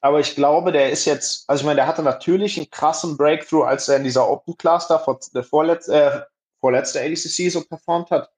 aber 0.00 0.20
ich 0.20 0.34
glaube, 0.34 0.72
der 0.72 0.90
ist 0.90 1.04
jetzt, 1.04 1.48
also 1.48 1.62
ich 1.62 1.66
meine, 1.66 1.76
der 1.76 1.86
hatte 1.86 2.02
natürlich 2.02 2.56
einen 2.56 2.70
krassen 2.70 3.16
Breakthrough, 3.16 3.64
als 3.64 3.88
er 3.88 3.96
in 3.96 4.04
dieser 4.04 4.28
Open 4.28 4.56
Class 4.56 4.88
da 4.88 4.98
vor, 4.98 5.20
der 5.34 5.44
vorletzte, 5.44 5.94
äh, 5.94 6.20
vorletzte 6.60 7.00
ADCC 7.00 7.50
so 7.50 7.62
performt 7.62 8.10
hat. 8.10 8.30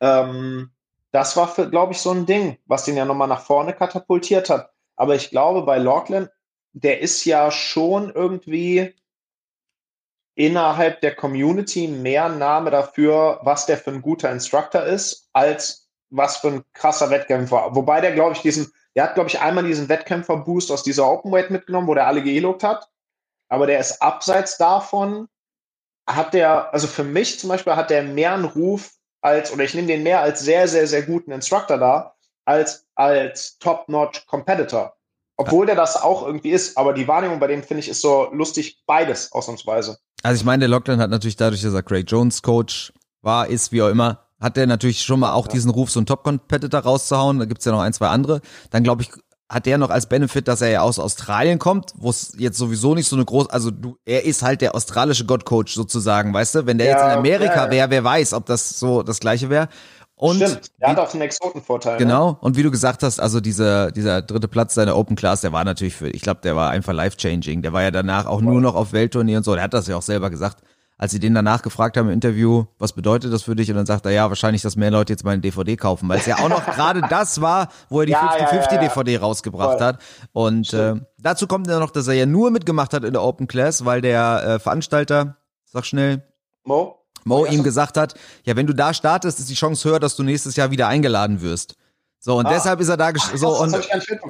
Ähm, 0.00 0.70
das 1.12 1.36
war, 1.36 1.48
glaube 1.70 1.92
ich, 1.92 2.00
so 2.00 2.10
ein 2.10 2.26
Ding, 2.26 2.58
was 2.66 2.84
den 2.84 2.96
ja 2.96 3.06
nochmal 3.06 3.28
nach 3.28 3.40
vorne 3.40 3.72
katapultiert 3.72 4.50
hat. 4.50 4.70
Aber 4.96 5.14
ich 5.14 5.30
glaube, 5.30 5.62
bei 5.62 5.78
Lachlan, 5.78 6.28
der 6.72 7.00
ist 7.00 7.24
ja 7.24 7.50
schon 7.50 8.10
irgendwie 8.10 8.94
innerhalb 10.36 11.00
der 11.00 11.16
Community 11.16 11.88
mehr 11.88 12.28
Name 12.28 12.70
dafür, 12.70 13.40
was 13.42 13.66
der 13.66 13.78
für 13.78 13.90
ein 13.90 14.02
guter 14.02 14.30
Instructor 14.30 14.84
ist, 14.84 15.28
als 15.32 15.88
was 16.10 16.36
für 16.36 16.48
ein 16.48 16.64
krasser 16.72 17.10
Wettkämpfer. 17.10 17.74
Wobei 17.74 18.00
der, 18.00 18.12
glaube 18.12 18.34
ich, 18.34 18.42
diesen, 18.42 18.72
der 18.94 19.04
hat, 19.04 19.14
glaube 19.14 19.28
ich, 19.28 19.40
einmal 19.40 19.64
diesen 19.64 19.88
Wettkämpfer-Boost 19.88 20.70
aus 20.70 20.82
dieser 20.82 21.10
Openweight 21.10 21.50
mitgenommen, 21.50 21.88
wo 21.88 21.94
der 21.94 22.06
alle 22.06 22.22
geelogt 22.22 22.62
hat. 22.62 22.88
Aber 23.48 23.66
der 23.66 23.80
ist 23.80 24.00
abseits 24.02 24.58
davon, 24.58 25.28
hat 26.06 26.34
der, 26.34 26.72
also 26.72 26.86
für 26.86 27.04
mich 27.04 27.40
zum 27.40 27.48
Beispiel, 27.48 27.74
hat 27.74 27.90
der 27.90 28.02
mehr 28.02 28.34
einen 28.34 28.44
Ruf 28.44 28.92
als, 29.22 29.52
oder 29.52 29.64
ich 29.64 29.74
nehme 29.74 29.88
den 29.88 30.02
mehr 30.02 30.20
als 30.20 30.40
sehr, 30.40 30.68
sehr, 30.68 30.86
sehr 30.86 31.02
guten 31.02 31.32
Instructor 31.32 31.78
da, 31.78 32.14
als 32.44 32.86
als 32.94 33.58
Top-Notch 33.58 34.26
Competitor. 34.26 34.96
Obwohl 35.36 35.66
der 35.66 35.74
das 35.74 36.00
auch 36.00 36.24
irgendwie 36.24 36.50
ist, 36.50 36.78
aber 36.78 36.92
die 36.92 37.08
Wahrnehmung 37.08 37.40
bei 37.40 37.46
dem, 37.46 37.62
finde 37.62 37.80
ich, 37.80 37.88
ist 37.88 38.00
so 38.00 38.28
lustig 38.32 38.82
beides, 38.86 39.32
ausnahmsweise. 39.32 39.98
Also 40.26 40.40
ich 40.40 40.44
meine, 40.44 40.60
der 40.60 40.68
Lockdown 40.68 40.98
hat 40.98 41.10
natürlich 41.10 41.36
dadurch, 41.36 41.62
dass 41.62 41.72
er 41.72 41.84
Craig 41.84 42.10
Jones 42.10 42.42
Coach 42.42 42.92
war, 43.22 43.46
ist, 43.46 43.70
wie 43.70 43.80
auch 43.82 43.88
immer, 43.88 44.24
hat 44.40 44.56
der 44.56 44.66
natürlich 44.66 45.02
schon 45.02 45.20
mal 45.20 45.32
auch 45.32 45.46
Ja. 45.46 45.52
diesen 45.52 45.70
Ruf, 45.70 45.90
so 45.92 46.00
einen 46.00 46.06
Top-Competitor 46.06 46.80
rauszuhauen. 46.80 47.38
Da 47.38 47.44
gibt's 47.44 47.64
ja 47.64 47.70
noch 47.70 47.80
ein, 47.80 47.92
zwei 47.92 48.08
andere. 48.08 48.40
Dann 48.70 48.82
glaube 48.82 49.02
ich, 49.02 49.10
hat 49.48 49.66
der 49.66 49.78
noch 49.78 49.90
als 49.90 50.08
Benefit, 50.08 50.48
dass 50.48 50.62
er 50.62 50.70
ja 50.70 50.80
aus 50.80 50.98
Australien 50.98 51.60
kommt, 51.60 51.92
wo 51.96 52.10
es 52.10 52.32
jetzt 52.36 52.58
sowieso 52.58 52.96
nicht 52.96 53.06
so 53.08 53.14
eine 53.14 53.24
große, 53.24 53.52
also 53.52 53.70
du, 53.70 53.98
er 54.04 54.24
ist 54.24 54.42
halt 54.42 54.62
der 54.62 54.74
australische 54.74 55.26
God-Coach 55.26 55.72
sozusagen, 55.74 56.34
weißt 56.34 56.56
du? 56.56 56.66
Wenn 56.66 56.78
der 56.78 56.88
Ja, 56.88 56.92
jetzt 56.94 57.04
in 57.04 57.18
Amerika 57.18 57.54
ja, 57.54 57.64
ja. 57.66 57.70
wäre, 57.70 57.90
wer 57.90 58.02
weiß, 58.02 58.32
ob 58.34 58.46
das 58.46 58.80
so 58.80 59.04
das 59.04 59.20
gleiche 59.20 59.48
wäre. 59.48 59.68
Und 60.18 60.36
Stimmt, 60.36 60.70
er 60.78 60.90
hat 60.90 60.98
auch 60.98 61.12
einen 61.12 61.22
Exotenvorteil. 61.22 61.94
Ne? 61.94 61.98
Genau, 61.98 62.38
und 62.40 62.56
wie 62.56 62.62
du 62.62 62.70
gesagt 62.70 63.02
hast, 63.02 63.20
also 63.20 63.40
dieser, 63.40 63.92
dieser 63.92 64.22
dritte 64.22 64.48
Platz 64.48 64.74
seiner 64.74 64.96
Open 64.96 65.14
Class, 65.14 65.42
der 65.42 65.52
war 65.52 65.62
natürlich 65.62 65.94
für, 65.94 66.08
ich 66.08 66.22
glaube, 66.22 66.40
der 66.42 66.56
war 66.56 66.70
einfach 66.70 66.94
life-changing. 66.94 67.60
Der 67.60 67.74
war 67.74 67.82
ja 67.82 67.90
danach 67.90 68.24
auch 68.24 68.40
nur 68.40 68.62
noch 68.62 68.74
auf 68.74 68.94
Weltturnier 68.94 69.36
und 69.38 69.44
so. 69.44 69.54
Der 69.54 69.64
hat 69.64 69.74
das 69.74 69.86
ja 69.88 69.96
auch 69.96 70.02
selber 70.02 70.30
gesagt, 70.30 70.62
als 70.98 71.12
sie 71.12 71.20
den 71.20 71.34
danach 71.34 71.60
gefragt 71.60 71.98
haben 71.98 72.06
im 72.06 72.14
Interview, 72.14 72.64
was 72.78 72.94
bedeutet 72.94 73.30
das 73.30 73.42
für 73.42 73.54
dich? 73.54 73.68
Und 73.70 73.76
dann 73.76 73.84
sagt 73.84 74.06
er, 74.06 74.12
ja, 74.12 74.30
wahrscheinlich, 74.30 74.62
dass 74.62 74.76
mehr 74.76 74.90
Leute 74.90 75.12
jetzt 75.12 75.24
meine 75.24 75.42
DVD 75.42 75.76
kaufen, 75.76 76.08
weil 76.08 76.18
es 76.18 76.26
ja 76.26 76.36
auch 76.36 76.48
noch 76.48 76.64
gerade 76.74 77.02
das 77.02 77.42
war, 77.42 77.68
wo 77.90 78.00
er 78.00 78.06
die 78.06 78.12
Ja, 78.12 78.34
ja, 78.38 78.46
50-50 78.46 78.52
ja, 78.52 78.72
ja. 78.72 78.78
DVD 78.78 79.18
rausgebracht 79.18 79.78
Voll. 79.78 79.86
hat. 79.86 79.98
Und 80.32 80.72
äh, 80.72 80.94
dazu 81.18 81.46
kommt 81.46 81.66
ja 81.66 81.78
noch, 81.78 81.90
dass 81.90 82.08
er 82.08 82.14
ja 82.14 82.24
nur 82.24 82.50
mitgemacht 82.50 82.94
hat 82.94 83.04
in 83.04 83.12
der 83.12 83.22
Open 83.22 83.46
Class, 83.46 83.84
weil 83.84 84.00
der 84.00 84.42
äh, 84.46 84.58
Veranstalter, 84.58 85.36
sag 85.66 85.84
schnell, 85.84 86.22
Mo? 86.64 86.95
Mo 87.26 87.44
Ja, 87.44 87.52
ihm 87.52 87.62
gesagt 87.62 87.96
hat, 87.96 88.14
ja, 88.44 88.54
wenn 88.56 88.66
du 88.66 88.72
da 88.72 88.94
startest, 88.94 89.38
ist 89.40 89.50
die 89.50 89.54
Chance 89.54 89.88
höher, 89.88 89.98
dass 90.00 90.14
du 90.16 90.22
nächstes 90.22 90.54
Jahr 90.56 90.70
wieder 90.70 90.88
eingeladen 90.88 91.40
wirst. 91.42 91.74
So, 92.20 92.38
und 92.38 92.46
Ah. 92.46 92.50
deshalb 92.50 92.80
ist 92.80 92.88
er 92.88 92.96
da 92.96 93.08
gesch- 93.08 93.36
so 93.36 93.60
und 93.60 93.76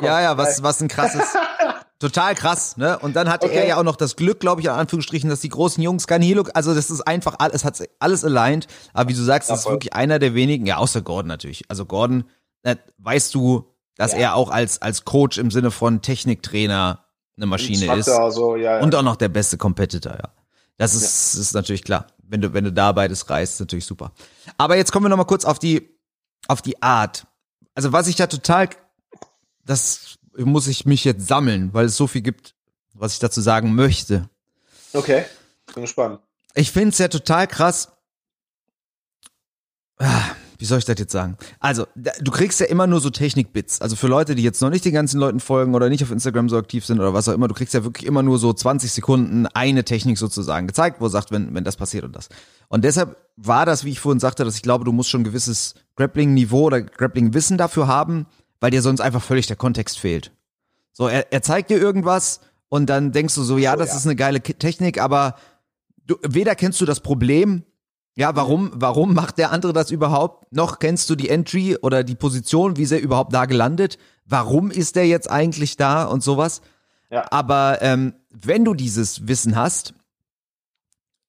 ja, 0.02 0.20
ja, 0.20 0.36
was 0.36 0.62
was 0.62 0.80
ein 0.80 0.88
krasses 0.88 1.22
total 1.98 2.34
krass, 2.34 2.76
ne? 2.76 2.98
Und 2.98 3.14
dann 3.16 3.28
hatte 3.28 3.46
Okay. 3.46 3.56
er 3.56 3.66
ja 3.66 3.76
auch 3.78 3.82
noch 3.82 3.96
das 3.96 4.16
Glück, 4.16 4.40
glaube 4.40 4.60
ich, 4.60 4.66
in 4.66 4.72
Anführungsstrichen, 4.72 5.30
dass 5.30 5.40
die 5.40 5.48
großen 5.48 5.82
Jungs 5.82 6.06
Hilo, 6.08 6.44
also 6.54 6.74
das 6.74 6.90
ist 6.90 7.06
einfach 7.06 7.36
alles 7.38 7.64
hat 7.64 7.82
alles 8.00 8.24
aligned, 8.24 8.66
aber 8.92 9.08
wie 9.10 9.14
du 9.14 9.22
sagst, 9.22 9.48
Ja, 9.50 9.54
das 9.54 9.64
ist 9.64 9.70
wirklich 9.70 9.92
einer 9.94 10.18
der 10.18 10.34
wenigen, 10.34 10.66
ja, 10.66 10.76
außer 10.78 11.02
Gordon 11.02 11.28
natürlich. 11.28 11.64
Also 11.68 11.84
Gordon, 11.86 12.24
äh, 12.62 12.76
weißt 12.98 13.34
du, 13.34 13.66
dass 13.96 14.12
Ja. 14.12 14.18
er 14.18 14.34
auch 14.36 14.50
als 14.50 14.82
als 14.82 15.04
Coach 15.04 15.38
im 15.38 15.50
Sinne 15.50 15.70
von 15.70 16.02
Techniktrainer 16.02 17.04
eine 17.36 17.46
Maschine 17.46 17.84
ist 17.86 18.08
Instructor, 18.08 18.32
so, 18.32 18.56
ja, 18.56 18.78
ja. 18.78 18.82
und 18.82 18.94
auch 18.94 19.02
noch 19.02 19.16
der 19.16 19.28
beste 19.28 19.56
Competitor, 19.58 20.12
ja. 20.14 20.30
Das 20.78 20.94
ist, 20.94 21.34
ist 21.36 21.54
natürlich 21.54 21.82
klar. 21.84 22.06
Wenn 22.28 22.40
du, 22.40 22.52
wenn 22.52 22.64
du 22.64 22.72
da 22.72 22.92
beides 22.92 23.28
reißt, 23.28 23.54
ist 23.54 23.60
natürlich 23.60 23.86
super. 23.86 24.12
Aber 24.56 24.76
jetzt 24.76 24.92
kommen 24.92 25.04
wir 25.04 25.10
noch 25.10 25.16
mal 25.16 25.24
kurz 25.24 25.44
auf 25.44 25.58
die, 25.58 25.88
auf 26.48 26.62
die 26.62 26.82
Art. 26.82 27.26
Also 27.74 27.92
was 27.92 28.08
ich 28.08 28.16
da 28.16 28.26
total, 28.26 28.68
das 29.64 30.18
muss 30.36 30.66
ich 30.66 30.86
mich 30.86 31.04
jetzt 31.04 31.26
sammeln, 31.26 31.72
weil 31.72 31.86
es 31.86 31.96
so 31.96 32.06
viel 32.06 32.22
gibt, 32.22 32.54
was 32.94 33.14
ich 33.14 33.18
dazu 33.18 33.40
sagen 33.40 33.74
möchte. 33.74 34.28
okay, 34.92 35.24
bin 35.74 35.82
gespannt. 35.82 36.20
Ich 36.54 36.72
finde 36.72 36.90
es 36.90 36.98
ja 36.98 37.08
total 37.08 37.46
krass. 37.46 37.92
Ah, 39.98 40.35
Wie 40.58 40.64
soll 40.64 40.78
ich 40.78 40.84
das 40.84 40.98
jetzt 40.98 41.12
sagen? 41.12 41.36
Also, 41.60 41.86
du 41.94 42.30
kriegst 42.30 42.60
ja 42.60 42.66
immer 42.66 42.86
nur 42.86 43.00
so 43.00 43.10
Technik-Bits. 43.10 43.80
Also 43.80 43.96
für 43.96 44.06
Leute, 44.06 44.34
die 44.34 44.42
jetzt 44.42 44.60
noch 44.62 44.70
nicht 44.70 44.84
den 44.84 44.92
ganzen 44.92 45.20
Leuten 45.20 45.40
folgen 45.40 45.74
oder 45.74 45.88
nicht 45.88 46.02
auf 46.02 46.10
Instagram 46.10 46.48
so 46.48 46.56
aktiv 46.56 46.84
sind 46.84 46.98
oder 46.98 47.14
was 47.14 47.28
auch 47.28 47.34
immer, 47.34 47.48
du 47.48 47.54
kriegst 47.54 47.74
ja 47.74 47.84
wirklich 47.84 48.06
immer 48.06 48.22
nur 48.22 48.38
so 48.38 48.52
20 48.52 48.90
Sekunden 48.92 49.46
eine 49.46 49.84
Technik 49.84 50.18
sozusagen 50.18 50.66
gezeigt, 50.66 51.00
wo 51.00 51.08
sagt, 51.08 51.30
wenn, 51.30 51.54
wenn 51.54 51.64
das 51.64 51.76
passiert 51.76 52.04
und 52.04 52.16
das. 52.16 52.28
Und 52.68 52.84
deshalb 52.84 53.16
war 53.36 53.66
das, 53.66 53.84
wie 53.84 53.90
ich 53.90 54.00
vorhin 54.00 54.20
sagte, 54.20 54.44
dass 54.44 54.56
ich 54.56 54.62
glaube, 54.62 54.84
du 54.84 54.92
musst 54.92 55.10
schon 55.10 55.22
ein 55.22 55.24
gewisses 55.24 55.74
Grappling-Niveau 55.96 56.64
oder 56.64 56.82
Grappling-Wissen 56.82 57.58
dafür 57.58 57.86
haben, 57.86 58.26
weil 58.60 58.70
dir 58.70 58.82
sonst 58.82 59.00
einfach 59.00 59.22
völlig 59.22 59.46
der 59.46 59.56
Kontext 59.56 59.98
fehlt. 59.98 60.32
So, 60.92 61.08
er, 61.08 61.32
er 61.32 61.42
zeigt 61.42 61.70
dir 61.70 61.78
irgendwas 61.78 62.40
und 62.68 62.86
dann 62.86 63.12
denkst 63.12 63.34
du 63.34 63.42
so, 63.42 63.58
ja, 63.58 63.76
das 63.76 63.90
ja. 63.90 63.96
ist 63.96 64.06
eine 64.06 64.16
geile 64.16 64.40
Technik, 64.40 65.00
aber 65.00 65.36
du, 66.06 66.16
weder 66.22 66.54
kennst 66.54 66.80
du 66.80 66.86
das 66.86 67.00
Problem, 67.00 67.64
ja, 68.16 68.34
warum, 68.34 68.70
warum 68.74 69.14
macht 69.14 69.38
der 69.38 69.52
andere 69.52 69.72
das 69.72 69.90
überhaupt? 69.90 70.50
Noch 70.52 70.78
kennst 70.78 71.08
du 71.10 71.14
die 71.14 71.28
Entry 71.28 71.76
oder 71.76 72.02
die 72.02 72.14
Position, 72.14 72.76
wie 72.76 72.82
ist 72.82 72.92
er 72.92 73.00
überhaupt 73.00 73.32
da 73.34 73.44
gelandet? 73.44 73.98
Warum 74.24 74.70
ist 74.70 74.96
der 74.96 75.06
jetzt 75.06 75.30
eigentlich 75.30 75.76
da 75.76 76.04
und 76.04 76.22
sowas? 76.22 76.62
Ja. 77.10 77.30
Aber 77.30 77.82
ähm, 77.82 78.14
wenn 78.30 78.64
du 78.64 78.74
dieses 78.74 79.28
Wissen 79.28 79.54
hast, 79.54 79.94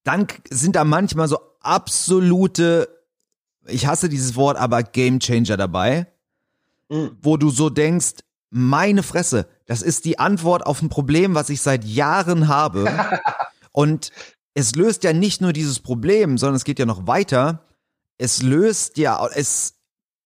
dann 0.02 0.26
sind 0.50 0.76
da 0.76 0.84
manchmal 0.84 1.28
so 1.28 1.38
absolute, 1.60 2.88
ich 3.66 3.86
hasse 3.86 4.08
dieses 4.08 4.34
Wort, 4.34 4.56
aber 4.56 4.82
Game 4.82 5.20
Changer 5.20 5.56
dabei, 5.56 6.06
Mhm. 6.90 7.18
wo 7.20 7.36
du 7.36 7.50
so 7.50 7.68
denkst, 7.68 8.14
meine 8.48 9.02
Fresse, 9.02 9.46
das 9.66 9.82
ist 9.82 10.06
die 10.06 10.18
Antwort 10.18 10.64
auf 10.64 10.80
ein 10.80 10.88
Problem, 10.88 11.34
was 11.34 11.50
ich 11.50 11.60
seit 11.60 11.84
Jahren 11.84 12.48
habe. 12.48 12.86
Und 13.72 14.10
es 14.54 14.74
löst 14.74 15.04
ja 15.04 15.12
nicht 15.12 15.40
nur 15.40 15.52
dieses 15.52 15.80
Problem, 15.80 16.38
sondern 16.38 16.56
es 16.56 16.64
geht 16.64 16.78
ja 16.78 16.86
noch 16.86 17.06
weiter. 17.06 17.64
Es 18.16 18.42
löst 18.42 18.98
ja, 18.98 19.24
es 19.34 19.74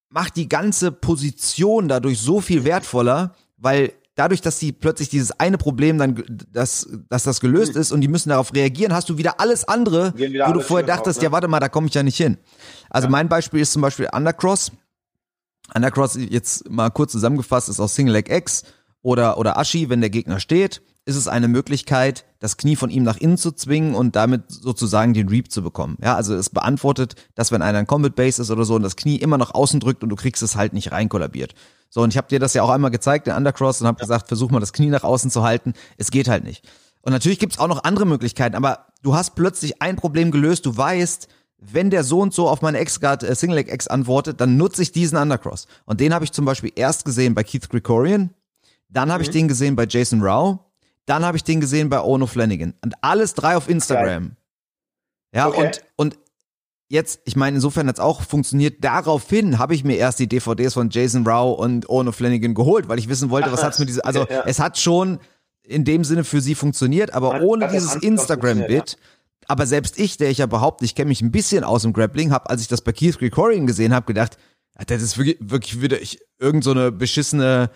macht 0.08 0.36
die 0.36 0.48
ganze 0.48 0.92
Position 0.92 1.88
dadurch 1.88 2.18
so 2.20 2.40
viel 2.40 2.64
wertvoller, 2.64 3.34
weil 3.56 3.92
dadurch, 4.14 4.40
dass 4.40 4.58
die 4.58 4.72
plötzlich 4.72 5.08
dieses 5.08 5.32
eine 5.40 5.58
Problem 5.58 5.98
dann, 5.98 6.22
dass, 6.50 6.88
dass 7.08 7.24
das 7.24 7.40
gelöst 7.40 7.76
ist 7.76 7.92
und 7.92 8.00
die 8.02 8.08
müssen 8.08 8.28
darauf 8.28 8.54
reagieren, 8.54 8.92
hast 8.92 9.08
du 9.08 9.18
wieder 9.18 9.40
alles 9.40 9.66
andere, 9.66 10.16
wieder 10.16 10.48
wo 10.48 10.52
du 10.52 10.60
vorher 10.60 10.86
dachtest, 10.86 11.18
auf, 11.18 11.22
ne? 11.22 11.28
ja 11.28 11.32
warte 11.32 11.48
mal, 11.48 11.60
da 11.60 11.68
komme 11.68 11.86
ich 11.88 11.94
ja 11.94 12.02
nicht 12.02 12.16
hin. 12.16 12.38
Also 12.90 13.08
mein 13.08 13.28
Beispiel 13.28 13.60
ist 13.60 13.72
zum 13.72 13.82
Beispiel 13.82 14.08
Undercross. 14.12 14.72
Undercross, 15.74 16.16
jetzt 16.16 16.68
mal 16.70 16.90
kurz 16.90 17.12
zusammengefasst, 17.12 17.68
ist 17.68 17.80
aus 17.80 17.94
Single 17.94 18.14
Leg 18.14 18.30
X 18.30 18.64
oder, 19.00 19.38
oder 19.38 19.56
Ashi, 19.58 19.88
wenn 19.88 20.00
der 20.00 20.10
Gegner 20.10 20.40
steht, 20.40 20.82
ist 21.04 21.16
es 21.16 21.26
eine 21.26 21.48
Möglichkeit, 21.48 22.24
das 22.38 22.56
Knie 22.56 22.76
von 22.76 22.90
ihm 22.90 23.02
nach 23.02 23.16
innen 23.16 23.36
zu 23.36 23.50
zwingen 23.52 23.94
und 23.94 24.14
damit 24.14 24.44
sozusagen 24.48 25.14
den 25.14 25.28
Reap 25.28 25.50
zu 25.50 25.62
bekommen. 25.62 25.96
Ja, 26.00 26.14
also 26.14 26.34
es 26.34 26.50
beantwortet, 26.50 27.16
dass 27.34 27.50
wenn 27.50 27.62
einer 27.62 27.78
ein 27.78 27.86
Combat 27.86 28.14
Base 28.14 28.40
ist 28.40 28.50
oder 28.50 28.64
so 28.64 28.76
und 28.76 28.82
das 28.82 28.96
Knie 28.96 29.16
immer 29.16 29.38
nach 29.38 29.52
außen 29.52 29.80
drückt 29.80 30.04
und 30.04 30.10
du 30.10 30.16
kriegst 30.16 30.42
es 30.42 30.54
halt 30.54 30.72
nicht 30.72 30.92
rein 30.92 31.08
kollabiert. 31.08 31.54
So, 31.90 32.02
und 32.02 32.10
ich 32.10 32.16
habe 32.16 32.28
dir 32.28 32.38
das 32.38 32.54
ja 32.54 32.62
auch 32.62 32.70
einmal 32.70 32.90
gezeigt, 32.90 33.26
den 33.26 33.34
Undercross, 33.34 33.80
und 33.80 33.86
habe 33.86 33.98
gesagt, 33.98 34.28
versuch 34.28 34.50
mal 34.50 34.60
das 34.60 34.72
Knie 34.72 34.88
nach 34.88 35.02
außen 35.02 35.30
zu 35.30 35.42
halten. 35.42 35.74
Es 35.96 36.10
geht 36.10 36.28
halt 36.28 36.44
nicht. 36.44 36.64
Und 37.02 37.12
natürlich 37.12 37.40
gibt's 37.40 37.58
auch 37.58 37.68
noch 37.68 37.82
andere 37.84 38.06
Möglichkeiten, 38.06 38.54
aber 38.54 38.86
du 39.02 39.14
hast 39.14 39.34
plötzlich 39.34 39.82
ein 39.82 39.96
Problem 39.96 40.30
gelöst, 40.30 40.64
du 40.66 40.76
weißt, 40.76 41.28
wenn 41.58 41.90
der 41.90 42.04
so 42.04 42.20
und 42.20 42.32
so 42.32 42.48
auf 42.48 42.62
meine 42.62 42.80
X-Guard 42.80 43.24
äh, 43.24 43.34
Single 43.34 43.56
Leg 43.56 43.72
X 43.72 43.88
antwortet, 43.88 44.40
dann 44.40 44.56
nutze 44.56 44.82
ich 44.82 44.92
diesen 44.92 45.18
Undercross. 45.18 45.66
Und 45.84 46.00
den 46.00 46.14
habe 46.14 46.24
ich 46.24 46.32
zum 46.32 46.44
Beispiel 46.44 46.72
erst 46.74 47.04
gesehen 47.04 47.34
bei 47.34 47.42
Keith 47.42 47.68
Gregorian, 47.68 48.30
dann 48.88 49.10
habe 49.10 49.22
ich 49.22 49.30
den 49.30 49.48
gesehen 49.48 49.74
bei 49.74 49.86
Jason 49.88 50.22
Rao, 50.22 50.71
dann 51.12 51.24
habe 51.26 51.36
ich 51.36 51.44
den 51.44 51.60
gesehen 51.60 51.88
bei 51.90 52.00
Ono 52.00 52.26
Flanagan. 52.26 52.72
Und 52.82 52.94
alles 53.02 53.34
drei 53.34 53.56
auf 53.56 53.68
Instagram. 53.68 54.36
Ja, 55.34 55.48
Okay. 55.48 55.60
und, 55.66 55.80
und 55.96 56.18
jetzt, 56.88 57.20
ich 57.24 57.36
meine, 57.36 57.56
insofern 57.56 57.86
hat's 57.88 58.00
auch 58.00 58.22
funktioniert. 58.22 58.82
Daraufhin 58.82 59.58
habe 59.58 59.74
ich 59.74 59.84
mir 59.84 59.96
erst 59.96 60.18
die 60.18 60.26
DVDs 60.28 60.74
von 60.74 60.88
Jason 60.90 61.26
Rao 61.26 61.52
und 61.52 61.88
Ono 61.88 62.12
Flanagan 62.12 62.54
geholt, 62.54 62.88
weil 62.88 62.98
ich 62.98 63.08
wissen 63.08 63.28
wollte, 63.30 63.48
Ach, 63.48 63.52
was 63.52 63.62
hat's 63.62 63.78
mit 63.78 63.88
dieser, 63.90 64.04
also 64.06 64.22
okay, 64.22 64.32
ja. 64.34 64.42
es 64.46 64.58
hat 64.58 64.78
schon 64.78 65.18
in 65.62 65.84
dem 65.84 66.02
Sinne 66.04 66.24
für 66.24 66.40
sie 66.40 66.54
funktioniert, 66.54 67.12
aber 67.12 67.34
Hat- 67.34 67.42
ohne 67.42 67.66
hat 67.66 67.72
dieses 67.74 67.94
Instagram-Bit, 67.96 68.96
aber 69.48 69.66
selbst 69.66 69.98
ich, 69.98 70.16
der 70.16 70.30
ich 70.30 70.38
ja 70.38 70.46
behaupte, 70.46 70.84
ich 70.84 70.94
kenne 70.94 71.08
mich 71.08 71.20
ein 71.22 71.30
bisschen 71.32 71.62
aus 71.64 71.82
dem 71.82 71.92
Grappling, 71.92 72.30
habe, 72.32 72.48
als 72.50 72.62
ich 72.62 72.68
das 72.68 72.80
bei 72.82 72.92
Keith 72.92 73.18
Gregorian 73.18 73.66
gesehen 73.66 73.94
habe, 73.94 74.06
gedacht, 74.06 74.36
ja, 74.78 74.84
das 74.84 75.02
ist 75.02 75.18
wirklich, 75.18 75.36
wirklich 75.40 75.80
wieder 75.82 76.00
ich, 76.00 76.20
irgend 76.38 76.64
so 76.64 76.70
eine 76.72 76.90
beschissene, 76.92 77.70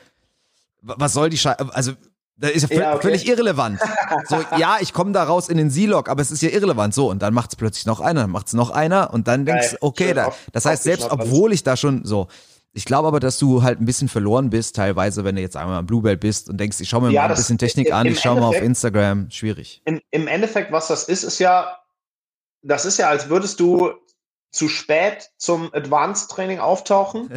wa- 0.82 0.96
was 0.98 1.12
soll 1.12 1.28
die 1.30 1.38
Scheiße, 1.38 1.74
also 1.74 1.92
das 2.38 2.50
ist 2.52 2.70
ja, 2.70 2.92
okay. 2.94 3.02
völlig 3.02 3.26
irrelevant. 3.26 3.80
So, 4.28 4.36
ja, 4.58 4.76
ich 4.80 4.92
komme 4.92 5.12
da 5.12 5.24
raus 5.24 5.48
in 5.48 5.56
den 5.56 5.70
Z-Log, 5.70 6.08
aber 6.08 6.20
es 6.20 6.30
ist 6.30 6.42
ja 6.42 6.50
irrelevant. 6.50 6.94
So, 6.94 7.10
und 7.10 7.22
dann 7.22 7.32
macht's 7.32 7.56
plötzlich 7.56 7.86
noch 7.86 8.00
einer, 8.00 8.22
dann 8.22 8.30
macht's 8.30 8.52
noch 8.52 8.70
einer 8.70 9.12
und 9.12 9.26
dann 9.26 9.46
denkst 9.46 9.72
du, 9.72 9.76
okay, 9.80 10.12
da, 10.12 10.32
das 10.52 10.66
heißt, 10.66 10.82
selbst 10.82 11.10
obwohl 11.10 11.52
ich 11.52 11.62
da 11.62 11.76
schon 11.76 12.04
so, 12.04 12.28
ich 12.72 12.84
glaube 12.84 13.08
aber, 13.08 13.20
dass 13.20 13.38
du 13.38 13.62
halt 13.62 13.80
ein 13.80 13.86
bisschen 13.86 14.08
verloren 14.10 14.50
bist, 14.50 14.76
teilweise, 14.76 15.24
wenn 15.24 15.36
du 15.36 15.40
jetzt 15.40 15.56
einmal 15.56 15.78
am 15.78 15.86
Bluebell 15.86 16.18
bist 16.18 16.50
und 16.50 16.58
denkst, 16.58 16.78
ich 16.80 16.90
schau 16.90 17.00
mir 17.00 17.10
Ja, 17.10 17.22
mal 17.22 17.28
ein 17.30 17.36
bisschen 17.36 17.56
Technik 17.56 17.88
im- 17.88 17.94
an, 17.94 18.06
ich 18.06 18.20
schau 18.20 18.34
mal 18.34 18.48
auf 18.48 18.60
Instagram, 18.60 19.30
schwierig. 19.30 19.80
Im, 19.86 20.02
Im 20.10 20.28
Endeffekt, 20.28 20.70
was 20.72 20.88
das 20.88 21.04
ist, 21.04 21.22
ist 21.22 21.38
ja, 21.38 21.78
das 22.60 22.84
ist 22.84 22.98
ja, 22.98 23.08
als 23.08 23.30
würdest 23.30 23.60
du 23.60 23.92
zu 24.56 24.68
spät 24.68 25.30
zum 25.36 25.70
Advanced 25.74 26.30
Training 26.30 26.58
auftauchen 26.58 27.28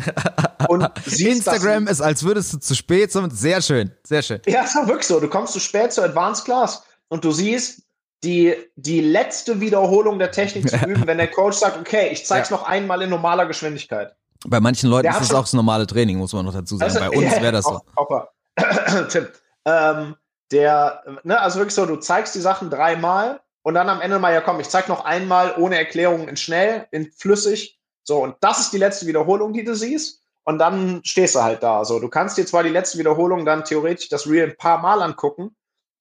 und 0.67 0.87
Instagram 1.19 1.87
ist, 1.87 2.01
als 2.01 2.23
würdest 2.23 2.53
du 2.53 2.57
zu 2.59 2.75
spät 2.75 3.11
zum, 3.11 3.29
sehr 3.29 3.61
schön, 3.61 3.91
sehr 4.03 4.21
schön. 4.21 4.41
Ja, 4.47 4.63
ist 4.63 4.75
doch 4.75 4.87
wirklich 4.87 5.07
so. 5.07 5.19
Du 5.19 5.27
kommst 5.27 5.53
zu 5.53 5.59
spät 5.59 5.91
zur 5.91 6.05
Advanced 6.05 6.45
Class 6.45 6.83
und 7.09 7.23
du 7.25 7.31
siehst 7.31 7.83
die, 8.23 8.55
die 8.75 9.01
letzte 9.01 9.59
Wiederholung 9.61 10.19
der 10.19 10.31
Technik 10.31 10.69
zu 10.69 10.77
üben, 10.87 11.05
wenn 11.07 11.17
der 11.17 11.29
Coach 11.31 11.57
sagt, 11.57 11.77
okay, 11.77 12.09
ich 12.11 12.25
zeig's 12.25 12.49
Ja. 12.49 12.55
noch 12.57 12.63
einmal 12.67 13.01
in 13.01 13.09
normaler 13.09 13.45
Geschwindigkeit. 13.45 14.15
Bei 14.47 14.59
manchen 14.61 14.89
Leuten 14.89 15.03
Der 15.11 15.19
ist 15.19 15.27
schon- 15.27 15.35
auch 15.35 15.41
das 15.41 15.53
normale 15.53 15.85
Training, 15.87 16.17
muss 16.17 16.31
man 16.33 16.45
noch 16.45 16.53
dazu 16.53 16.77
sagen. 16.77 16.89
Also, 16.95 16.99
Bei 17.01 17.09
uns 17.09 17.23
ja, 17.35 17.41
wäre 17.41 17.51
das 17.51 17.65
so. 17.65 17.71
auch- 17.71 17.83
Hoppa. 17.97 18.29
Tim. 19.09 19.27
Ähm, 19.65 20.15
der, 20.51 21.03
ne, 21.23 21.39
also 21.39 21.59
wirklich 21.59 21.75
so, 21.75 21.85
du 21.85 21.97
zeigst 21.97 22.33
die 22.35 22.39
Sachen 22.41 22.69
dreimal 22.69 23.41
und 23.61 23.73
dann 23.73 23.89
am 23.89 24.01
Ende 24.01 24.19
mal, 24.19 24.33
ja 24.33 24.41
komm, 24.41 24.59
ich 24.59 24.69
zeig 24.69 24.87
noch 24.87 25.05
einmal 25.05 25.55
ohne 25.57 25.77
Erklärung 25.77 26.27
in 26.27 26.37
schnell, 26.37 26.87
in 26.91 27.11
flüssig. 27.11 27.79
So, 28.03 28.23
und 28.23 28.35
das 28.41 28.59
ist 28.59 28.73
die 28.73 28.77
letzte 28.77 29.05
Wiederholung, 29.07 29.53
die 29.53 29.63
du 29.63 29.75
siehst. 29.75 30.23
Und 30.43 30.57
dann 30.57 31.01
stehst 31.03 31.35
du 31.35 31.43
halt 31.43 31.61
da. 31.61 31.85
So, 31.85 31.99
du 31.99 32.09
kannst 32.09 32.37
dir 32.37 32.45
zwar 32.45 32.63
die 32.63 32.69
letzte 32.69 32.97
Wiederholung 32.97 33.45
dann 33.45 33.63
theoretisch 33.65 34.09
das 34.09 34.27
Reel 34.27 34.45
ein 34.49 34.57
paar 34.57 34.79
Mal 34.79 35.01
angucken, 35.01 35.55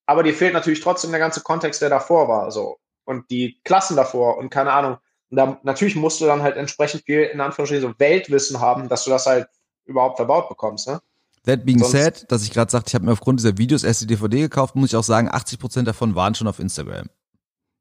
aber 0.06 0.22
dir 0.22 0.32
fehlt 0.32 0.54
natürlich 0.54 0.80
trotzdem 0.80 1.10
der 1.10 1.20
ganze 1.20 1.42
Kontext, 1.42 1.82
der 1.82 1.90
davor 1.90 2.28
war. 2.28 2.50
So. 2.50 2.78
Und 3.04 3.30
die 3.30 3.60
Klassen 3.64 3.96
davor 3.96 4.38
und 4.38 4.48
keine 4.48 4.72
Ahnung. 4.72 4.96
Und 5.30 5.36
da, 5.36 5.60
natürlich 5.64 5.96
musst 5.96 6.20
du 6.20 6.24
dann 6.24 6.40
halt 6.42 6.56
entsprechend 6.56 7.04
viel, 7.04 7.24
in 7.24 7.40
Anführungsstrichen, 7.40 7.90
so 7.90 7.94
Weltwissen 7.98 8.60
haben, 8.60 8.88
dass 8.88 9.04
du 9.04 9.10
das 9.10 9.26
halt 9.26 9.48
überhaupt 9.84 10.16
verbaut 10.16 10.48
bekommst, 10.48 10.88
ne? 10.88 11.00
That 11.44 11.64
being 11.64 11.78
Sonst- 11.78 11.92
said, 11.92 12.32
dass 12.32 12.42
ich 12.42 12.50
gerade 12.50 12.70
sagte, 12.70 12.88
ich 12.88 12.94
habe 12.94 13.04
mir 13.04 13.12
aufgrund 13.12 13.40
dieser 13.40 13.58
Videos 13.58 13.84
erst 13.84 14.02
die 14.02 14.06
DVD 14.06 14.40
gekauft, 14.40 14.76
muss 14.76 14.90
ich 14.90 14.96
auch 14.96 15.04
sagen, 15.04 15.28
80% 15.28 15.84
davon 15.84 16.14
waren 16.14 16.34
schon 16.34 16.46
auf 16.46 16.58
Instagram. 16.58 17.08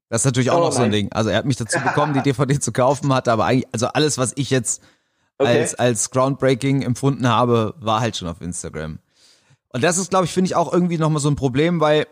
Das 0.10 0.22
ist 0.22 0.26
natürlich 0.26 0.52
auch 0.52 0.60
Oh 0.60 0.66
noch 0.66 0.72
so 0.72 0.84
ein. 0.84 0.92
Ding. 0.92 1.12
Also 1.12 1.30
er 1.30 1.38
hat 1.38 1.46
mich 1.46 1.58
dazu 1.58 1.80
bekommen, 1.80 2.14
die 2.14 2.22
DVD 2.24 2.60
zu 2.60 2.72
kaufen, 2.72 3.14
hatte 3.14 3.32
aber 3.32 3.46
eigentlich, 3.46 3.68
also 3.74 3.88
alles, 3.88 4.18
was 4.18 4.34
ich 4.36 4.50
jetzt 4.50 4.82
okay. 5.38 5.60
als, 5.60 5.76
als 5.76 6.12
groundbreaking 6.12 6.82
empfunden 6.82 7.28
habe, 7.28 7.76
war 7.80 8.00
halt 8.00 8.16
schon 8.16 8.28
auf 8.28 8.42
Instagram. 8.42 9.00
Und 9.70 9.84
das 9.84 9.98
ist, 9.98 10.10
glaube 10.10 10.26
ich, 10.26 10.32
finde 10.32 10.48
ich 10.48 10.56
auch 10.56 10.72
irgendwie 10.72 10.98
nochmal 10.98 11.22
so 11.22 11.30
ein 11.30 11.36
Problem, 11.36 11.82
weil 11.82 12.08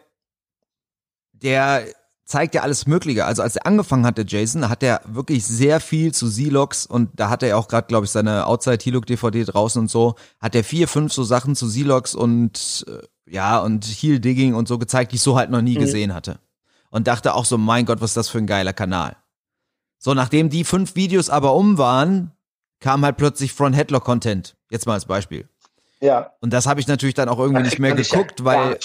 der 1.31 1.85
zeigt 2.25 2.55
ja 2.55 2.63
alles 2.63 2.87
Mögliche. 2.87 3.25
Also 3.25 3.43
als 3.43 3.55
er 3.55 3.65
angefangen 3.67 4.05
hat, 4.05 4.17
der 4.17 4.25
Jason, 4.25 4.67
hat 4.67 4.83
er 4.83 5.01
wirklich 5.05 5.45
sehr 5.45 5.79
viel 5.79 6.13
zu 6.13 6.29
Z-Logs 6.29 6.85
und 6.85 7.11
da 7.13 7.29
hat 7.29 7.43
er 7.43 7.57
auch 7.57 7.67
gerade, 7.67 7.87
glaube 7.87 8.05
ich, 8.05 8.11
seine 8.11 8.47
Outside 8.47 8.83
Hilog 8.83 9.05
DVD 9.05 9.43
draußen 9.43 9.79
und 9.79 9.89
so, 9.89 10.15
hat 10.39 10.55
er 10.55 10.63
vier, 10.63 10.87
fünf 10.87 11.13
so 11.13 11.23
Sachen 11.23 11.55
zu 11.55 11.69
Z-Logs 11.69 12.15
und 12.15 12.85
äh, 12.87 13.05
ja, 13.31 13.59
und 13.59 13.85
Heel 13.85 14.19
Digging 14.19 14.55
und 14.55 14.67
so 14.67 14.77
gezeigt, 14.77 15.11
die 15.11 15.17
ich 15.17 15.21
so 15.21 15.37
halt 15.37 15.49
noch 15.51 15.61
nie 15.61 15.75
mhm. 15.75 15.81
gesehen 15.81 16.13
hatte. 16.13 16.39
Und 16.89 17.07
dachte 17.07 17.33
auch 17.33 17.45
so, 17.45 17.57
mein 17.57 17.85
Gott, 17.85 18.01
was 18.01 18.11
ist 18.11 18.17
das 18.17 18.29
für 18.29 18.37
ein 18.37 18.47
geiler 18.47 18.73
Kanal. 18.73 19.17
So, 19.97 20.13
nachdem 20.13 20.49
die 20.49 20.63
fünf 20.63 20.95
Videos 20.95 21.29
aber 21.29 21.55
um 21.55 21.77
waren, 21.77 22.31
kam 22.79 23.03
halt 23.03 23.17
plötzlich 23.17 23.53
Front 23.53 23.75
Headlock 23.75 24.03
Content. 24.03 24.55
Jetzt 24.69 24.85
mal 24.85 24.93
als 24.93 25.05
Beispiel. 25.05 25.49
Ja. 25.99 26.31
Und 26.41 26.51
das 26.53 26.67
habe 26.67 26.79
ich 26.79 26.87
natürlich 26.87 27.15
dann 27.15 27.29
auch 27.29 27.39
irgendwie 27.39 27.63
nicht 27.63 27.79
mehr 27.79 27.95
geguckt, 27.95 28.39
ja 28.39 28.45
weil 28.45 28.79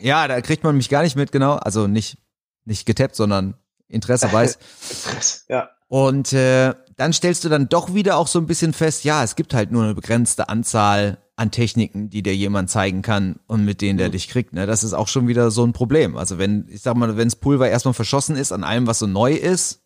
ja, 0.00 0.26
da 0.26 0.40
kriegt 0.40 0.64
man 0.64 0.76
mich 0.76 0.88
gar 0.88 1.02
nicht 1.02 1.16
mit, 1.16 1.32
genau. 1.32 1.54
Also 1.54 1.86
nicht 1.86 2.18
nicht 2.64 2.86
getappt, 2.86 3.16
sondern 3.16 3.54
Interesse 3.88 4.32
weiß. 4.32 5.46
ja. 5.48 5.70
Und 5.88 6.32
äh, 6.32 6.74
dann 6.96 7.12
stellst 7.12 7.44
du 7.44 7.48
dann 7.48 7.68
doch 7.68 7.94
wieder 7.94 8.18
auch 8.18 8.26
so 8.26 8.38
ein 8.38 8.46
bisschen 8.46 8.72
fest, 8.72 9.04
ja, 9.04 9.24
es 9.24 9.36
gibt 9.36 9.54
halt 9.54 9.72
nur 9.72 9.84
eine 9.84 9.94
begrenzte 9.94 10.48
Anzahl 10.48 11.18
an 11.38 11.52
Techniken, 11.52 12.10
die 12.10 12.22
dir 12.22 12.34
jemand 12.34 12.68
zeigen 12.68 13.00
kann 13.00 13.38
und 13.46 13.64
mit 13.64 13.80
denen 13.80 13.96
der 13.96 14.08
mhm. 14.08 14.12
dich 14.12 14.28
kriegt. 14.28 14.52
Ne? 14.52 14.66
Das 14.66 14.82
ist 14.82 14.92
auch 14.92 15.06
schon 15.06 15.28
wieder 15.28 15.50
so 15.52 15.64
ein 15.64 15.72
Problem. 15.72 16.16
Also 16.16 16.36
wenn, 16.38 16.66
ich 16.68 16.82
sag 16.82 16.96
mal, 16.96 17.16
wenns 17.16 17.36
Pulver 17.36 17.68
erstmal 17.68 17.94
verschossen 17.94 18.34
ist 18.36 18.50
an 18.50 18.64
allem, 18.64 18.88
was 18.88 18.98
so 18.98 19.06
neu 19.06 19.34
ist, 19.34 19.84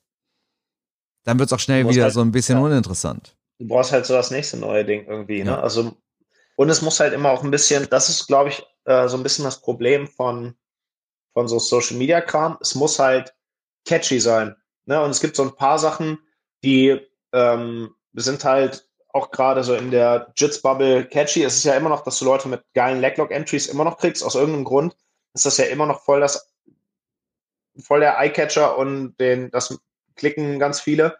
dann 1.25 1.39
wird's 1.39 1.53
auch 1.53 1.61
schnell 1.61 1.89
wieder 1.89 2.05
halt, 2.05 2.15
so 2.15 2.23
ein 2.23 2.33
bisschen 2.33 2.59
ja. 2.59 2.65
uninteressant. 2.65 3.37
Du 3.59 3.69
brauchst 3.69 3.93
halt 3.93 4.07
so 4.07 4.15
das 4.15 4.31
nächste 4.31 4.57
neue 4.57 4.85
Ding 4.85 5.07
irgendwie. 5.07 5.45
Ne? 5.45 5.51
Ja. 5.51 5.57
Ne? 5.57 5.63
Also 5.63 5.93
und 6.57 6.71
es 6.71 6.81
muss 6.81 7.01
halt 7.01 7.13
immer 7.13 7.31
auch 7.31 7.45
ein 7.45 7.51
bisschen, 7.51 7.87
das 7.91 8.09
ist, 8.09 8.27
glaube 8.27 8.49
ich, 8.49 8.63
äh, 8.85 9.09
so 9.09 9.17
ein 9.17 9.23
bisschen 9.23 9.45
das 9.45 9.61
Problem 9.61 10.09
von 10.09 10.55
von 11.35 11.49
so 11.49 11.59
Social 11.59 11.97
Media 11.97 12.21
Kram. 12.21 12.57
Es 12.61 12.75
muss 12.75 12.99
halt 12.99 13.35
catchy 13.87 14.21
sein. 14.21 14.57
Ne? 14.87 15.03
Und 15.03 15.11
es 15.11 15.21
gibt 15.21 15.37
so 15.37 15.43
ein 15.43 15.55
paar 15.55 15.79
Sachen, 15.79 16.19
die 16.65 16.99
ähm, 17.33 17.95
sind 18.15 18.45
halt 18.45 18.89
auch 19.13 19.31
gerade 19.31 19.63
so 19.65 19.75
in 19.75 19.91
der 19.91 20.33
Jits-Bubble 20.37 21.07
catchy. 21.07 21.43
Es 21.45 21.57
ist 21.57 21.65
ja 21.65 21.75
immer 21.75 21.89
noch, 21.89 22.03
dass 22.03 22.19
du 22.19 22.25
Leute 22.25 22.49
mit 22.49 22.63
geilen 22.75 23.01
Leglock-Entries 23.01 23.67
immer 23.67 23.85
noch 23.85 23.99
kriegst. 23.99 24.25
Aus 24.25 24.35
irgendeinem 24.35 24.65
Grund 24.65 24.97
ist 25.35 25.47
das 25.47 25.59
ja 25.59 25.67
immer 25.67 25.87
noch 25.87 26.03
voll 26.03 26.21
das 26.21 26.53
voll 27.79 28.01
der 28.01 28.19
Eyecatcher 28.19 28.77
und 28.77 29.17
den, 29.17 29.51
das 29.51 29.79
klicken 30.17 30.59
ganz 30.59 30.81
viele. 30.81 31.17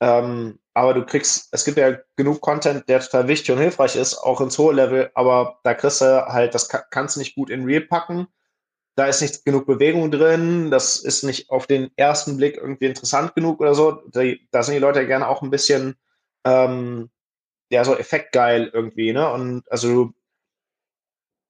Ähm, 0.00 0.58
aber 0.74 0.94
du 0.94 1.06
kriegst, 1.06 1.48
es 1.52 1.64
gibt 1.64 1.76
ja 1.78 1.96
genug 2.16 2.40
Content, 2.40 2.88
der 2.88 3.00
total 3.00 3.28
wichtig 3.28 3.52
und 3.52 3.58
hilfreich 3.58 3.94
ist, 3.94 4.16
auch 4.18 4.40
ins 4.40 4.58
hohe 4.58 4.74
Level, 4.74 5.10
aber 5.14 5.60
da 5.62 5.74
kriegst 5.74 6.00
du 6.00 6.26
halt, 6.26 6.54
das 6.54 6.68
kannst 6.68 7.14
du 7.14 7.20
nicht 7.20 7.36
gut 7.36 7.50
in 7.50 7.64
Real 7.64 7.82
packen 7.82 8.26
da 8.94 9.06
ist 9.06 9.22
nicht 9.22 9.44
genug 9.44 9.66
Bewegung 9.66 10.10
drin, 10.10 10.70
das 10.70 10.96
ist 10.96 11.22
nicht 11.22 11.50
auf 11.50 11.66
den 11.66 11.90
ersten 11.96 12.36
Blick 12.36 12.56
irgendwie 12.56 12.86
interessant 12.86 13.34
genug 13.34 13.60
oder 13.60 13.74
so. 13.74 14.02
Da, 14.12 14.62
sind 14.62 14.74
die 14.74 14.80
Leute 14.80 15.06
gerne 15.06 15.28
auch 15.28 15.42
ein 15.42 15.50
bisschen, 15.50 15.96
ähm, 16.44 17.10
ja, 17.72 17.84
so 17.84 17.96
effektgeil 17.96 18.70
irgendwie, 18.72 19.12
ne? 19.12 19.30
Und 19.32 19.64
also 19.70 19.88
du, 19.88 20.14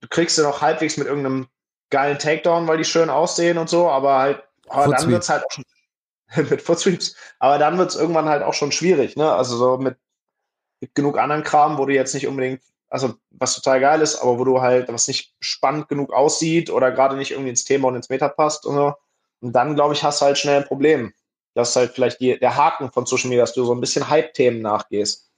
du 0.01 0.09
kriegst 0.09 0.37
sie 0.37 0.43
noch 0.43 0.63
halbwegs 0.63 0.97
mit 0.97 1.07
irgendeinem 1.07 1.49
geilen 1.91 2.19
Takedown, 2.19 2.67
weil 2.67 2.79
die 2.79 2.85
schön 2.85 3.11
aussehen 3.11 3.59
und 3.59 3.69
so, 3.69 3.91
aber 3.91 4.19
halt, 4.19 4.43
aber 4.69 4.95
dann 4.95 5.11
wird's 5.11 5.29
halt 5.29 5.45
auch 5.45 5.51
schon 5.51 5.65
mit 6.51 6.63
Footsweeps, 6.63 7.17
aber 7.39 7.59
dann 7.59 7.79
wird's 7.79 7.97
irgendwann 7.97 8.29
halt 8.29 8.43
auch 8.43 8.55
schon 8.55 8.73
schwierig, 8.73 9.17
ne? 9.17 9.33
Also 9.33 9.57
so 9.57 9.79
mit 9.79 9.97
genug 10.95 11.19
anderen 11.19 11.45
Kram, 11.45 11.79
wo 11.79 11.87
du 11.87 11.95
jetzt 11.95 12.15
nicht 12.15 12.27
unbedingt 12.27 12.63
also 12.93 13.15
was 13.31 13.55
total 13.55 13.81
geil 13.81 14.03
ist, 14.03 14.17
aber 14.17 14.39
wo 14.39 14.45
du 14.45 14.61
halt, 14.61 14.93
was 14.93 15.09
nicht 15.09 15.35
spannend 15.41 15.89
genug 15.89 16.13
aussieht 16.13 16.69
oder 16.69 16.93
gerade 16.93 17.17
nicht 17.17 17.31
irgendwie 17.31 17.49
ins 17.49 17.65
Thema 17.65 17.89
und 17.89 17.97
ins 17.97 18.11
Meta 18.11 18.29
passt 18.29 18.67
und 18.67 18.75
so. 18.75 18.95
Und 19.41 19.53
dann, 19.55 19.75
glaube 19.75 19.95
ich, 19.95 20.05
hast 20.05 20.21
du 20.21 20.27
halt 20.27 20.37
schnell 20.37 20.61
ein 20.61 20.69
Problem. 20.69 21.15
Das 21.55 21.71
ist 21.71 21.77
halt 21.77 21.93
vielleicht 21.93 22.21
die, 22.21 22.39
der 22.39 22.55
Haken 22.55 22.93
von 22.93 23.07
Social 23.07 23.31
Media, 23.31 23.45
dass 23.45 23.55
du 23.55 23.65
so 23.65 23.75
ein 23.75 23.81
bisschen 23.81 24.11
Hype-Themen 24.11 24.61
nachgehst. 24.61 25.32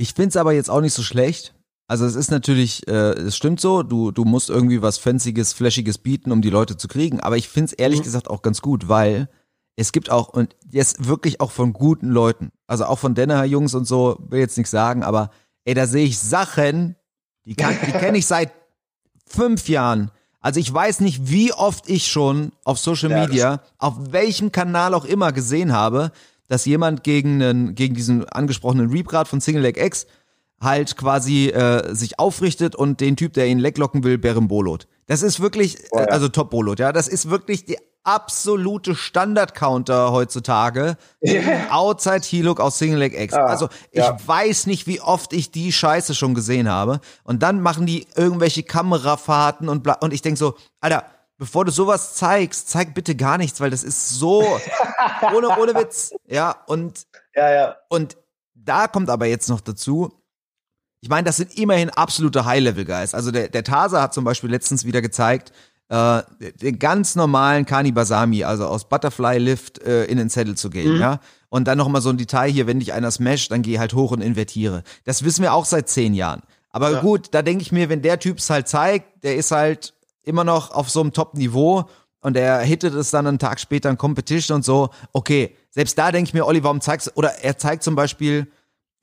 Ich 0.00 0.14
finde 0.14 0.30
es 0.30 0.36
aber 0.36 0.52
jetzt 0.52 0.70
auch 0.70 0.80
nicht 0.80 0.94
so 0.94 1.02
schlecht. 1.02 1.54
Also 1.86 2.06
es 2.06 2.14
ist 2.14 2.30
natürlich, 2.30 2.88
äh, 2.88 3.12
es 3.12 3.36
stimmt 3.36 3.60
so, 3.60 3.82
du, 3.82 4.12
du 4.12 4.24
musst 4.24 4.48
irgendwie 4.48 4.80
was 4.80 4.96
Fancyes, 4.96 5.52
Flashiges 5.52 5.98
bieten, 5.98 6.32
um 6.32 6.40
die 6.40 6.50
Leute 6.50 6.76
zu 6.76 6.88
kriegen. 6.88 7.20
Aber 7.20 7.36
ich 7.36 7.48
finde 7.48 7.66
es 7.66 7.72
ehrlich 7.72 8.00
mhm. 8.00 8.04
gesagt 8.04 8.30
auch 8.30 8.42
ganz 8.42 8.62
gut, 8.62 8.88
weil 8.88 9.28
es 9.76 9.92
gibt 9.92 10.10
auch, 10.10 10.28
und 10.28 10.56
jetzt 10.70 11.06
wirklich 11.06 11.40
auch 11.40 11.50
von 11.50 11.72
guten 11.72 12.08
Leuten, 12.08 12.50
also 12.66 12.86
auch 12.86 12.98
von 12.98 13.14
Denner 13.14 13.44
Jungs 13.44 13.74
und 13.74 13.86
so, 13.86 14.16
will 14.28 14.40
jetzt 14.40 14.56
nichts 14.56 14.70
sagen, 14.70 15.02
aber 15.02 15.30
Ey, 15.64 15.74
da 15.74 15.86
sehe 15.86 16.06
ich 16.06 16.18
Sachen, 16.18 16.96
die, 17.44 17.54
kann, 17.54 17.76
die 17.86 17.92
kenne 17.92 18.18
ich 18.18 18.26
seit 18.26 18.52
fünf 19.26 19.68
Jahren. 19.68 20.10
Also 20.40 20.58
ich 20.58 20.72
weiß 20.72 21.00
nicht, 21.00 21.30
wie 21.30 21.52
oft 21.52 21.88
ich 21.88 22.08
schon 22.08 22.52
auf 22.64 22.78
Social 22.78 23.10
Media, 23.10 23.60
auf 23.78 23.94
welchem 24.10 24.52
Kanal 24.52 24.94
auch 24.94 25.04
immer 25.04 25.32
gesehen 25.32 25.72
habe, 25.72 26.12
dass 26.50 26.64
jemand 26.64 27.04
gegen, 27.04 27.40
einen, 27.40 27.74
gegen 27.76 27.94
diesen 27.94 28.28
angesprochenen 28.28 28.90
Reap 28.90 29.28
von 29.28 29.40
Single 29.40 29.62
Leg 29.62 29.76
X 29.80 30.06
halt 30.60 30.96
quasi 30.96 31.48
äh, 31.48 31.94
sich 31.94 32.18
aufrichtet 32.18 32.74
und 32.74 33.00
den 33.00 33.16
Typ, 33.16 33.32
der 33.34 33.46
ihn 33.46 33.60
lecklocken 33.60 34.02
will, 34.02 34.18
Bolot. 34.18 34.88
Das 35.06 35.22
ist 35.22 35.40
wirklich, 35.40 35.78
oh 35.92 36.00
ja. 36.00 36.06
also 36.06 36.28
Top 36.28 36.50
Bolot, 36.50 36.80
ja, 36.80 36.92
das 36.92 37.06
ist 37.06 37.30
wirklich 37.30 37.64
die 37.66 37.78
absolute 38.02 38.96
Standard-Counter 38.96 40.10
heutzutage. 40.10 40.96
Yeah. 41.24 41.68
Outside 41.70 42.22
Hiluk 42.24 42.58
aus 42.58 42.78
Single 42.78 42.98
Leg 42.98 43.18
X. 43.18 43.34
Ah, 43.34 43.44
also 43.44 43.68
ich 43.92 44.00
ja. 44.00 44.16
weiß 44.26 44.66
nicht, 44.66 44.88
wie 44.88 45.00
oft 45.00 45.32
ich 45.32 45.52
die 45.52 45.70
Scheiße 45.70 46.16
schon 46.16 46.34
gesehen 46.34 46.68
habe. 46.68 47.00
Und 47.22 47.44
dann 47.44 47.60
machen 47.60 47.86
die 47.86 48.08
irgendwelche 48.16 48.64
Kamerafahrten 48.64 49.68
und 49.68 49.84
bla. 49.84 49.98
Und 50.00 50.12
ich 50.12 50.22
denk 50.22 50.36
so, 50.36 50.56
Alter, 50.80 51.04
bevor 51.40 51.64
du 51.64 51.72
sowas 51.72 52.14
zeigst, 52.14 52.68
zeig 52.68 52.92
bitte 52.92 53.16
gar 53.16 53.38
nichts, 53.38 53.60
weil 53.60 53.70
das 53.70 53.82
ist 53.82 54.10
so 54.10 54.42
ohne, 55.34 55.48
ohne 55.58 55.74
Witz. 55.74 56.12
Ja, 56.28 56.54
und, 56.66 57.06
ja, 57.34 57.50
ja. 57.50 57.76
und 57.88 58.18
da 58.54 58.86
kommt 58.86 59.08
aber 59.08 59.24
jetzt 59.24 59.48
noch 59.48 59.62
dazu, 59.62 60.12
ich 61.00 61.08
meine, 61.08 61.24
das 61.24 61.38
sind 61.38 61.56
immerhin 61.56 61.88
absolute 61.88 62.44
High-Level-Guys. 62.44 63.14
Also 63.14 63.30
der, 63.30 63.48
der 63.48 63.64
Tasa 63.64 64.02
hat 64.02 64.12
zum 64.12 64.22
Beispiel 64.22 64.50
letztens 64.50 64.84
wieder 64.84 65.00
gezeigt, 65.00 65.50
äh, 65.88 66.22
den 66.60 66.78
ganz 66.78 67.14
normalen 67.14 67.64
Kani 67.64 67.90
Basami, 67.90 68.44
also 68.44 68.66
aus 68.66 68.86
Butterfly 68.90 69.38
Lift 69.38 69.78
äh, 69.82 70.04
in 70.04 70.18
den 70.18 70.28
Zettel 70.28 70.58
zu 70.58 70.68
gehen, 70.68 70.96
mhm. 70.96 71.00
ja. 71.00 71.20
Und 71.48 71.64
dann 71.68 71.78
noch 71.78 71.88
mal 71.88 72.02
so 72.02 72.10
ein 72.10 72.18
Detail 72.18 72.50
hier, 72.50 72.66
wenn 72.66 72.80
dich 72.80 72.92
einer 72.92 73.10
smasht, 73.10 73.50
dann 73.50 73.62
geh 73.62 73.78
halt 73.78 73.94
hoch 73.94 74.12
und 74.12 74.20
invertiere. 74.20 74.82
Das 75.04 75.24
wissen 75.24 75.40
wir 75.40 75.54
auch 75.54 75.64
seit 75.64 75.88
zehn 75.88 76.12
Jahren. 76.12 76.42
Aber 76.68 76.92
ja. 76.92 77.00
gut, 77.00 77.28
da 77.32 77.40
denke 77.40 77.62
ich 77.62 77.72
mir, 77.72 77.88
wenn 77.88 78.02
der 78.02 78.18
Typ 78.18 78.38
es 78.38 78.50
halt 78.50 78.68
zeigt, 78.68 79.24
der 79.24 79.36
ist 79.36 79.52
halt 79.52 79.94
immer 80.22 80.44
noch 80.44 80.70
auf 80.70 80.90
so 80.90 81.00
einem 81.00 81.12
Top-Niveau 81.12 81.84
und 82.20 82.36
er 82.36 82.60
hittet 82.60 82.94
es 82.94 83.10
dann 83.10 83.26
einen 83.26 83.38
Tag 83.38 83.60
später 83.60 83.88
in 83.90 83.96
Competition 83.96 84.56
und 84.56 84.64
so, 84.64 84.90
okay, 85.12 85.56
selbst 85.70 85.98
da 85.98 86.12
denke 86.12 86.28
ich 86.28 86.34
mir, 86.34 86.46
Olli, 86.46 86.62
warum 86.62 86.80
zeigst 86.80 87.08
du, 87.08 87.10
oder 87.14 87.42
er 87.42 87.56
zeigt 87.56 87.82
zum 87.82 87.94
Beispiel 87.94 88.46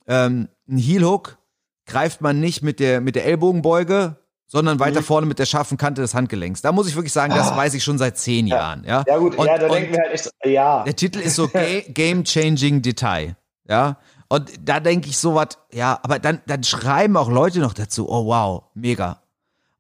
ähm, 0.08 0.50
einen 0.68 0.78
Heel-Hook, 0.78 1.38
greift 1.86 2.22
man 2.22 2.40
nicht 2.40 2.62
mit 2.62 2.80
der, 2.80 3.02
mit 3.02 3.16
der 3.16 3.26
Ellbogenbeuge, 3.26 4.18
sondern 4.46 4.80
weiter 4.80 5.02
mhm. 5.02 5.06
vorne 5.06 5.28
mit 5.28 5.40
der 5.40 5.46
scharfen 5.46 5.78
Kante 5.78 6.02
des 6.02 6.14
Handgelenks. 6.14 6.62
Da 6.62 6.72
muss 6.72 6.88
ich 6.88 6.96
wirklich 6.96 7.14
sagen, 7.14 7.34
das 7.34 7.52
ah. 7.52 7.58
weiß 7.58 7.74
ich 7.74 7.84
schon 7.84 7.98
seit 7.98 8.18
zehn 8.18 8.48
ja. 8.48 8.58
Jahren. 8.58 8.84
Ja, 8.86 9.04
ja 9.08 9.18
gut, 9.18 9.36
und, 9.36 9.46
ja, 9.46 9.58
da 9.58 9.68
denken 9.68 9.94
wir 9.94 10.00
halt 10.00 10.14
echt, 10.14 10.30
ja. 10.46 10.84
Der 10.84 10.96
Titel 10.96 11.20
ist 11.20 11.36
so 11.36 11.50
Game-Changing 11.88 12.82
Detail. 12.82 13.36
Ja, 13.68 13.98
und 14.30 14.52
da 14.64 14.80
denke 14.80 15.10
ich 15.10 15.18
so 15.18 15.36
was, 15.36 15.58
ja, 15.74 16.00
aber 16.04 16.20
dann, 16.20 16.42
dann 16.48 16.64
schreiben 16.64 17.18
auch 17.18 17.30
Leute 17.30 17.60
noch 17.60 17.74
dazu, 17.74 18.10
oh 18.10 18.26
wow, 18.26 18.64
mega. 18.74 19.22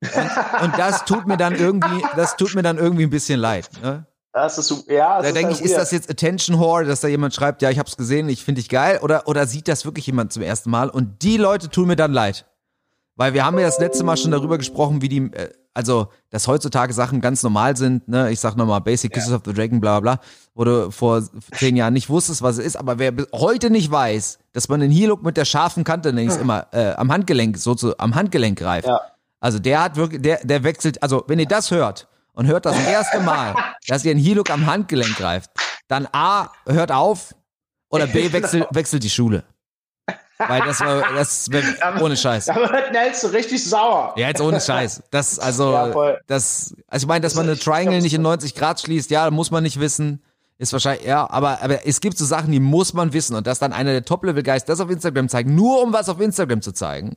Und, 0.01 0.63
und 0.63 0.77
das 0.77 1.05
tut 1.05 1.27
mir 1.27 1.37
dann 1.37 1.55
irgendwie, 1.55 2.03
das 2.15 2.37
tut 2.37 2.53
mir 2.55 2.61
dann 2.61 2.77
irgendwie 2.77 3.03
ein 3.03 3.09
bisschen 3.09 3.39
leid. 3.39 3.69
Ne? 3.81 4.05
Das 4.33 4.57
ist. 4.57 4.87
Ja, 4.87 5.21
da 5.21 5.31
denke 5.31 5.53
ich, 5.53 5.61
ist 5.61 5.75
das 5.75 5.91
jetzt 5.91 6.09
Attention 6.09 6.59
Whore, 6.59 6.85
dass 6.85 7.01
da 7.01 7.07
jemand 7.07 7.33
schreibt, 7.33 7.61
ja, 7.63 7.71
ich 7.71 7.79
hab's 7.79 7.97
gesehen, 7.97 8.29
ich 8.29 8.43
finde 8.43 8.61
dich 8.61 8.69
geil, 8.69 8.99
oder, 9.01 9.27
oder 9.27 9.47
sieht 9.47 9.67
das 9.67 9.85
wirklich 9.85 10.05
jemand 10.05 10.31
zum 10.31 10.43
ersten 10.43 10.69
Mal? 10.69 10.89
Und 10.89 11.23
die 11.23 11.37
Leute 11.37 11.69
tun 11.69 11.87
mir 11.87 11.95
dann 11.95 12.13
leid. 12.13 12.45
Weil 13.15 13.33
wir 13.33 13.43
haben 13.43 13.57
ja 13.57 13.65
das 13.65 13.79
letzte 13.79 14.03
Mal 14.03 14.15
schon 14.15 14.29
darüber 14.29 14.59
gesprochen, 14.59 15.01
wie 15.01 15.09
die, 15.09 15.31
äh, 15.33 15.51
also, 15.73 16.09
dass 16.29 16.47
heutzutage 16.47 16.93
Sachen 16.93 17.19
ganz 17.19 17.41
normal 17.41 17.75
sind, 17.75 18.07
ne? 18.07 18.31
Ich 18.31 18.39
sag 18.39 18.55
nochmal 18.55 18.81
Basic 18.81 19.11
Kisses 19.11 19.31
ja. 19.31 19.37
of 19.37 19.41
the 19.45 19.53
Dragon, 19.53 19.81
bla 19.81 19.99
bla, 19.99 20.19
wo 20.53 20.63
du 20.63 20.91
vor 20.91 21.23
zehn 21.55 21.75
Jahren 21.75 21.93
nicht 21.93 22.09
wusstest, 22.09 22.43
was 22.43 22.59
es 22.59 22.65
ist, 22.65 22.75
aber 22.75 22.99
wer 22.99 23.13
heute 23.33 23.71
nicht 23.71 23.91
weiß, 23.91 24.37
dass 24.53 24.69
man 24.69 24.79
den 24.79 24.91
Heel-Look 24.91 25.23
mit 25.23 25.35
der 25.35 25.45
scharfen 25.45 25.83
Kante 25.83 26.13
nämlich 26.13 26.39
immer 26.39 26.67
äh, 26.73 26.93
am 26.93 27.11
Handgelenk, 27.11 27.57
so 27.57 27.73
zu, 27.73 27.97
am 27.97 28.13
Handgelenk 28.13 28.59
greift. 28.59 28.87
Ja. 28.87 29.01
Also 29.39 29.59
der 29.59 29.81
hat 29.81 29.95
wirklich, 29.95 30.21
der, 30.21 30.39
der 30.43 30.63
wechselt, 30.63 31.01
also 31.03 31.23
wenn 31.27 31.39
ihr 31.39 31.47
das 31.47 31.71
hört 31.71 32.07
und 32.33 32.47
hört 32.47 32.65
das 32.65 32.77
erste 32.87 33.19
Mal, 33.19 33.55
dass 33.87 34.03
ihr 34.03 34.11
einen 34.11 34.19
Heel-Look 34.19 34.49
am 34.49 34.65
Handgelenk 34.65 35.15
greift, 35.15 35.51
dann 35.87 36.07
A, 36.11 36.49
hört 36.65 36.91
auf 36.91 37.35
oder 37.89 38.07
B, 38.07 38.31
wechselt, 38.31 38.67
wechselt 38.71 39.03
die 39.03 39.09
Schule. 39.09 39.43
Weil 40.37 40.61
das 40.61 40.79
war, 40.81 41.13
das 41.13 41.51
wär, 41.51 41.63
ohne 42.01 42.15
Scheiß. 42.15 42.49
Aber 42.49 42.71
wird 42.71 42.91
Nels 42.91 43.21
so 43.21 43.27
richtig 43.29 43.63
sauer. 43.63 44.13
Ja, 44.17 44.27
jetzt 44.27 44.41
ohne 44.41 44.61
Scheiß. 44.61 45.03
Das, 45.09 45.39
also, 45.39 45.71
ja, 45.71 46.17
das, 46.27 46.75
also 46.87 47.05
ich 47.05 47.07
meine, 47.07 47.21
dass 47.21 47.35
man 47.35 47.47
eine 47.47 47.57
Triangle 47.57 48.01
nicht 48.01 48.13
in 48.13 48.21
90 48.21 48.53
Grad 48.53 48.79
schließt, 48.79 49.09
ja, 49.09 49.29
muss 49.31 49.51
man 49.51 49.63
nicht 49.63 49.79
wissen. 49.79 50.23
Ist 50.59 50.73
wahrscheinlich, 50.73 51.05
ja, 51.05 51.29
aber, 51.29 51.61
aber 51.61 51.85
es 51.85 52.01
gibt 52.01 52.17
so 52.17 52.25
Sachen, 52.25 52.51
die 52.51 52.59
muss 52.59 52.93
man 52.93 53.13
wissen. 53.13 53.35
Und 53.35 53.47
dass 53.47 53.59
dann 53.59 53.73
einer 53.73 53.91
der 53.91 54.05
Top-Level-Guys 54.05 54.65
das 54.65 54.79
auf 54.79 54.89
Instagram 54.89 55.29
zeigt, 55.29 55.49
nur 55.49 55.81
um 55.83 55.93
was 55.93 56.09
auf 56.09 56.19
Instagram 56.19 56.61
zu 56.61 56.71
zeigen. 56.71 57.15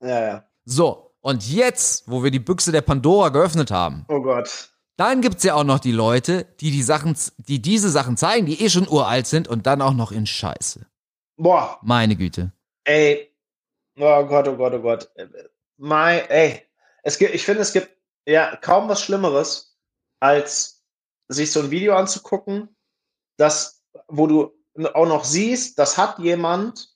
Ja, 0.00 0.20
ja. 0.20 0.44
So, 0.64 1.05
und 1.26 1.48
jetzt, 1.48 2.04
wo 2.08 2.22
wir 2.22 2.30
die 2.30 2.38
Büchse 2.38 2.70
der 2.72 2.82
Pandora 2.82 3.30
geöffnet 3.30 3.70
haben, 3.72 4.04
Oh 4.08 4.20
Gott. 4.22 4.70
dann 4.96 5.20
gibt's 5.22 5.42
ja 5.42 5.54
auch 5.54 5.64
noch 5.64 5.80
die 5.80 5.92
Leute, 5.92 6.44
die 6.60 6.70
die 6.70 6.82
Sachen, 6.84 7.16
die 7.38 7.60
diese 7.60 7.90
Sachen 7.90 8.16
zeigen, 8.16 8.46
die 8.46 8.62
eh 8.62 8.70
schon 8.70 8.88
uralt 8.88 9.26
sind 9.26 9.48
und 9.48 9.66
dann 9.66 9.82
auch 9.82 9.92
noch 9.94 10.12
in 10.12 10.26
Scheiße. 10.26 10.86
Boah, 11.36 11.78
Meine 11.82 12.16
Güte. 12.16 12.52
ey. 12.84 13.32
Oh 13.98 14.24
Gott, 14.26 14.46
oh 14.46 14.56
Gott, 14.56 14.74
oh 14.74 14.80
Gott. 14.80 15.10
My, 15.78 16.22
ey. 16.28 16.62
Es 17.02 17.18
gibt, 17.18 17.34
ich 17.34 17.44
finde, 17.44 17.62
es 17.62 17.72
gibt 17.72 17.90
ja 18.26 18.54
kaum 18.56 18.88
was 18.88 19.02
Schlimmeres, 19.02 19.76
als 20.20 20.84
sich 21.28 21.50
so 21.50 21.60
ein 21.60 21.70
Video 21.70 21.96
anzugucken, 21.96 22.68
das, 23.38 23.82
wo 24.08 24.26
du 24.26 24.52
auch 24.94 25.06
noch 25.06 25.24
siehst, 25.24 25.78
das 25.78 25.96
hat 25.98 26.18
jemand 26.18 26.94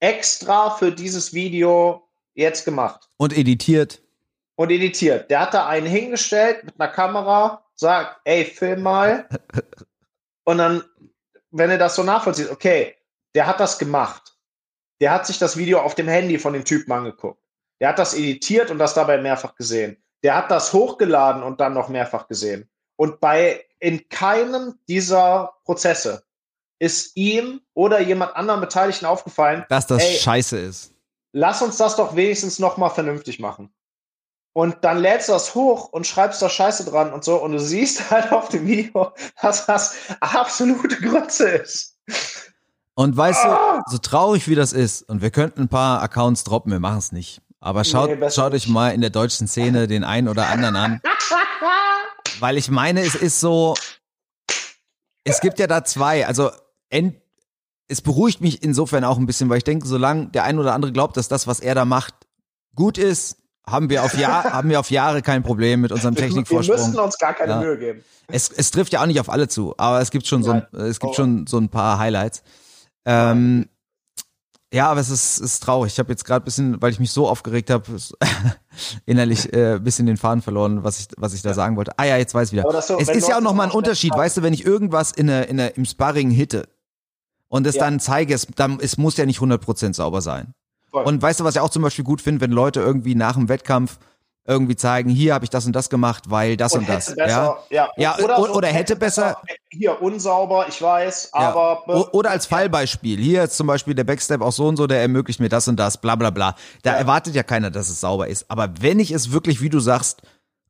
extra 0.00 0.70
für 0.70 0.92
dieses 0.92 1.32
Video 1.34 2.05
jetzt 2.36 2.64
gemacht. 2.64 3.08
Und 3.16 3.36
editiert. 3.36 4.00
und 4.54 4.70
editiert. 4.70 5.30
Der 5.30 5.40
hat 5.40 5.54
da 5.54 5.66
einen 5.66 5.86
hingestellt 5.86 6.64
mit 6.64 6.80
einer 6.80 6.90
Kamera, 6.90 7.64
sagt, 7.74 8.20
ey, 8.24 8.44
film 8.44 8.82
mal. 8.82 9.28
Und 10.44 10.58
dann, 10.58 10.82
wenn 11.50 11.70
er 11.70 11.78
das 11.78 11.96
so 11.96 12.02
nachvollzieht, 12.02 12.50
okay, 12.50 12.94
der 13.34 13.46
hat 13.46 13.60
das 13.60 13.78
gemacht. 13.78 14.36
Der 15.00 15.10
hat 15.10 15.26
sich 15.26 15.38
das 15.38 15.56
Video 15.56 15.80
auf 15.80 15.94
dem 15.94 16.08
Handy 16.08 16.38
von 16.38 16.52
dem 16.52 16.64
Typen 16.64 16.92
angeguckt. 16.92 17.42
Der 17.80 17.88
hat 17.88 17.98
das 17.98 18.14
editiert 18.14 18.70
und 18.70 18.78
das 18.78 18.94
dabei 18.94 19.18
mehrfach 19.18 19.54
gesehen. 19.56 20.02
Der 20.22 20.36
hat 20.36 20.50
das 20.50 20.72
hochgeladen 20.72 21.42
und 21.42 21.60
dann 21.60 21.74
noch 21.74 21.88
mehrfach 21.88 22.28
gesehen. 22.28 22.70
Und 22.96 23.20
bei 23.20 23.66
in 23.78 24.08
keinem 24.08 24.78
dieser 24.88 25.52
Prozesse 25.64 26.24
ist 26.78 27.14
ihm 27.16 27.60
oder 27.74 28.00
jemand 28.00 28.34
anderem 28.36 28.60
Beteiligten 28.60 29.04
aufgefallen, 29.04 29.66
Dass 29.68 29.86
das 29.86 30.02
Ey. 30.02 30.16
scheiße 30.16 30.58
ist. 30.58 30.92
Lass 31.36 31.60
uns 31.60 31.76
das 31.76 31.96
doch 31.96 32.16
wenigstens 32.16 32.58
noch 32.58 32.78
mal 32.78 32.88
vernünftig 32.88 33.38
machen. 33.40 33.68
Und 34.54 34.76
dann 34.80 34.96
lädst 34.98 35.28
du 35.28 35.32
das 35.32 35.54
hoch 35.54 35.90
und 35.90 36.06
schreibst 36.06 36.40
da 36.40 36.48
Scheiße 36.48 36.86
dran 36.86 37.12
und 37.12 37.24
so 37.24 37.36
und 37.36 37.52
du 37.52 37.60
siehst 37.60 38.10
halt 38.10 38.32
auf 38.32 38.48
dem 38.48 38.66
Video, 38.66 39.12
dass 39.42 39.66
das 39.66 39.94
absolute 40.20 40.96
Grütze 40.96 41.48
ist. 41.48 41.98
Und 42.94 43.14
weißt 43.14 43.44
Ah! 43.44 43.82
du, 43.84 43.92
so 43.92 43.98
traurig 43.98 44.48
wie 44.48 44.54
das 44.54 44.72
ist, 44.72 45.02
und 45.02 45.20
wir 45.20 45.30
könnten 45.30 45.62
ein 45.62 45.68
paar 45.68 46.00
Accounts 46.00 46.44
droppen, 46.44 46.72
wir 46.72 46.80
machen 46.80 46.98
es 46.98 47.12
nicht. 47.12 47.42
Aber 47.60 47.84
schaut, 47.84 48.18
Nee, 48.18 48.30
schaut 48.30 48.54
euch 48.54 48.66
mal 48.68 48.94
in 48.94 49.02
der 49.02 49.10
deutschen 49.10 49.46
Szene 49.46 49.86
den 49.86 50.04
einen 50.04 50.28
oder 50.28 50.48
anderen 50.48 50.76
an. 50.76 51.02
Weil 52.40 52.56
ich 52.56 52.70
meine, 52.70 53.02
es 53.02 53.14
ist 53.14 53.40
so, 53.40 53.74
es 55.24 55.40
gibt 55.40 55.58
ja 55.58 55.66
da 55.66 55.84
zwei, 55.84 56.26
also 56.26 56.50
ent, 56.88 57.16
es 57.88 58.00
beruhigt 58.00 58.40
mich 58.40 58.62
insofern 58.62 59.04
auch 59.04 59.18
ein 59.18 59.26
bisschen, 59.26 59.48
weil 59.48 59.58
ich 59.58 59.64
denke, 59.64 59.86
solange 59.86 60.26
der 60.28 60.44
ein 60.44 60.58
oder 60.58 60.74
andere 60.74 60.92
glaubt, 60.92 61.16
dass 61.16 61.28
das, 61.28 61.46
was 61.46 61.60
er 61.60 61.74
da 61.74 61.84
macht, 61.84 62.14
gut 62.74 62.98
ist, 62.98 63.36
haben 63.68 63.90
wir 63.90 64.02
auf, 64.04 64.16
Jahr, 64.16 64.44
haben 64.52 64.68
wir 64.68 64.80
auf 64.80 64.90
Jahre 64.90 65.22
kein 65.22 65.42
Problem 65.42 65.80
mit 65.80 65.92
unserem 65.92 66.14
Wir 66.16 66.22
Technikvorsprung. 66.24 66.76
müssten 66.76 66.98
uns 66.98 67.18
gar 67.18 67.34
keine 67.34 67.52
Ja. 67.52 67.60
Mühe 67.60 67.78
geben. 67.78 68.04
Es, 68.28 68.50
es 68.50 68.70
trifft 68.72 68.92
ja 68.92 69.02
auch 69.02 69.06
nicht 69.06 69.20
auf 69.20 69.30
alle 69.30 69.46
zu, 69.48 69.74
aber 69.78 70.00
es 70.00 70.10
gibt 70.10 70.26
schon 70.26 70.42
so 70.42 70.50
ein, 70.52 70.66
es 70.72 70.98
gibt 71.00 71.12
Oh. 71.12 71.14
schon 71.14 71.46
so 71.46 71.58
ein 71.58 71.68
paar 71.68 71.98
Highlights. 71.98 72.42
Ähm, 73.04 73.66
ja, 74.72 74.90
aber 74.90 75.00
es 75.00 75.10
ist, 75.10 75.38
ist 75.38 75.62
traurig. 75.62 75.92
Ich 75.92 75.98
habe 76.00 76.10
jetzt 76.10 76.24
gerade 76.24 76.44
bisschen, 76.44 76.82
weil 76.82 76.90
ich 76.90 76.98
mich 76.98 77.12
so 77.12 77.28
aufgeregt 77.28 77.70
habe, 77.70 77.84
innerlich 79.06 79.52
äh, 79.52 79.78
bisschen 79.78 80.06
den 80.06 80.16
Faden 80.16 80.42
verloren, 80.42 80.82
was 80.82 80.98
ich, 81.00 81.06
was 81.16 81.34
ich 81.34 81.42
da 81.42 81.54
sagen 81.54 81.76
wollte. 81.76 81.92
Ah 81.98 82.04
ja, 82.04 82.16
jetzt 82.16 82.34
weiß 82.34 82.48
ich 82.48 82.52
wieder. 82.52 82.82
So, 82.82 82.98
es 82.98 83.08
ist 83.08 83.28
ja 83.28 83.36
auch 83.36 83.40
Leute 83.40 83.44
noch 83.44 83.54
mal 83.54 83.64
ein 83.64 83.70
Unterschied, 83.70 84.12
weißt 84.12 84.38
du, 84.38 84.42
wenn 84.42 84.52
ich 84.52 84.66
irgendwas 84.66 85.12
in 85.12 85.28
der, 85.28 85.48
in 85.48 85.56
der, 85.56 85.76
im 85.76 85.84
Sparring 85.84 86.30
hitte 86.30 86.68
und 87.48 87.66
es 87.66 87.76
Ja. 87.76 87.84
dann 87.84 88.00
zeige, 88.00 88.34
es, 88.34 88.46
dann, 88.56 88.78
es 88.80 88.96
muss 88.98 89.16
ja 89.16 89.26
nicht 89.26 89.40
100% 89.40 89.94
sauber 89.94 90.20
sein. 90.22 90.52
Voll. 90.90 91.04
Und 91.04 91.20
weißt 91.22 91.40
du, 91.40 91.44
was 91.44 91.54
ich 91.56 91.60
auch 91.60 91.70
zum 91.70 91.82
Beispiel 91.82 92.04
gut 92.04 92.20
finde, 92.20 92.40
wenn 92.40 92.52
Leute 92.52 92.80
irgendwie 92.80 93.14
nach 93.14 93.34
dem 93.34 93.48
Wettkampf 93.48 93.98
irgendwie 94.48 94.76
zeigen, 94.76 95.10
hier 95.10 95.34
habe 95.34 95.44
ich 95.44 95.50
das 95.50 95.66
und 95.66 95.72
das 95.74 95.90
gemacht, 95.90 96.30
weil 96.30 96.56
das 96.56 96.72
und, 96.74 96.88
das. 96.88 97.08
hätte 97.08 97.16
besser, 97.16 97.58
ja? 97.70 97.88
ja. 97.96 98.14
Ja, 98.20 98.38
o- 98.38 98.54
oder 98.54 98.68
hätte 98.68 98.94
besser- 98.94 99.42
Hier 99.70 100.00
unsauber, 100.00 100.66
ich 100.68 100.80
weiß, 100.80 101.32
Ja. 101.34 101.40
aber 101.52 101.82
O- 101.88 102.08
Oder 102.16 102.30
als 102.30 102.46
Fallbeispiel. 102.46 103.18
Hier 103.18 103.42
ist 103.42 103.56
zum 103.56 103.66
Beispiel 103.66 103.94
der 103.96 104.04
Backstep 104.04 104.40
auch 104.42 104.52
so 104.52 104.68
und 104.68 104.76
so, 104.76 104.86
der 104.86 105.00
ermöglicht 105.00 105.40
mir 105.40 105.48
das 105.48 105.66
und 105.66 105.74
das, 105.76 106.00
bla 106.00 106.14
bla 106.14 106.30
bla. 106.30 106.54
Da 106.82 106.92
Ja. 106.92 106.96
erwartet 106.98 107.34
ja 107.34 107.42
keiner, 107.42 107.72
dass 107.72 107.88
es 107.90 108.00
sauber 108.00 108.28
ist. 108.28 108.48
Aber 108.48 108.72
wenn 108.80 109.00
ich 109.00 109.10
es 109.10 109.32
wirklich, 109.32 109.60
wie 109.60 109.68
du 109.68 109.80
sagst, 109.80 110.22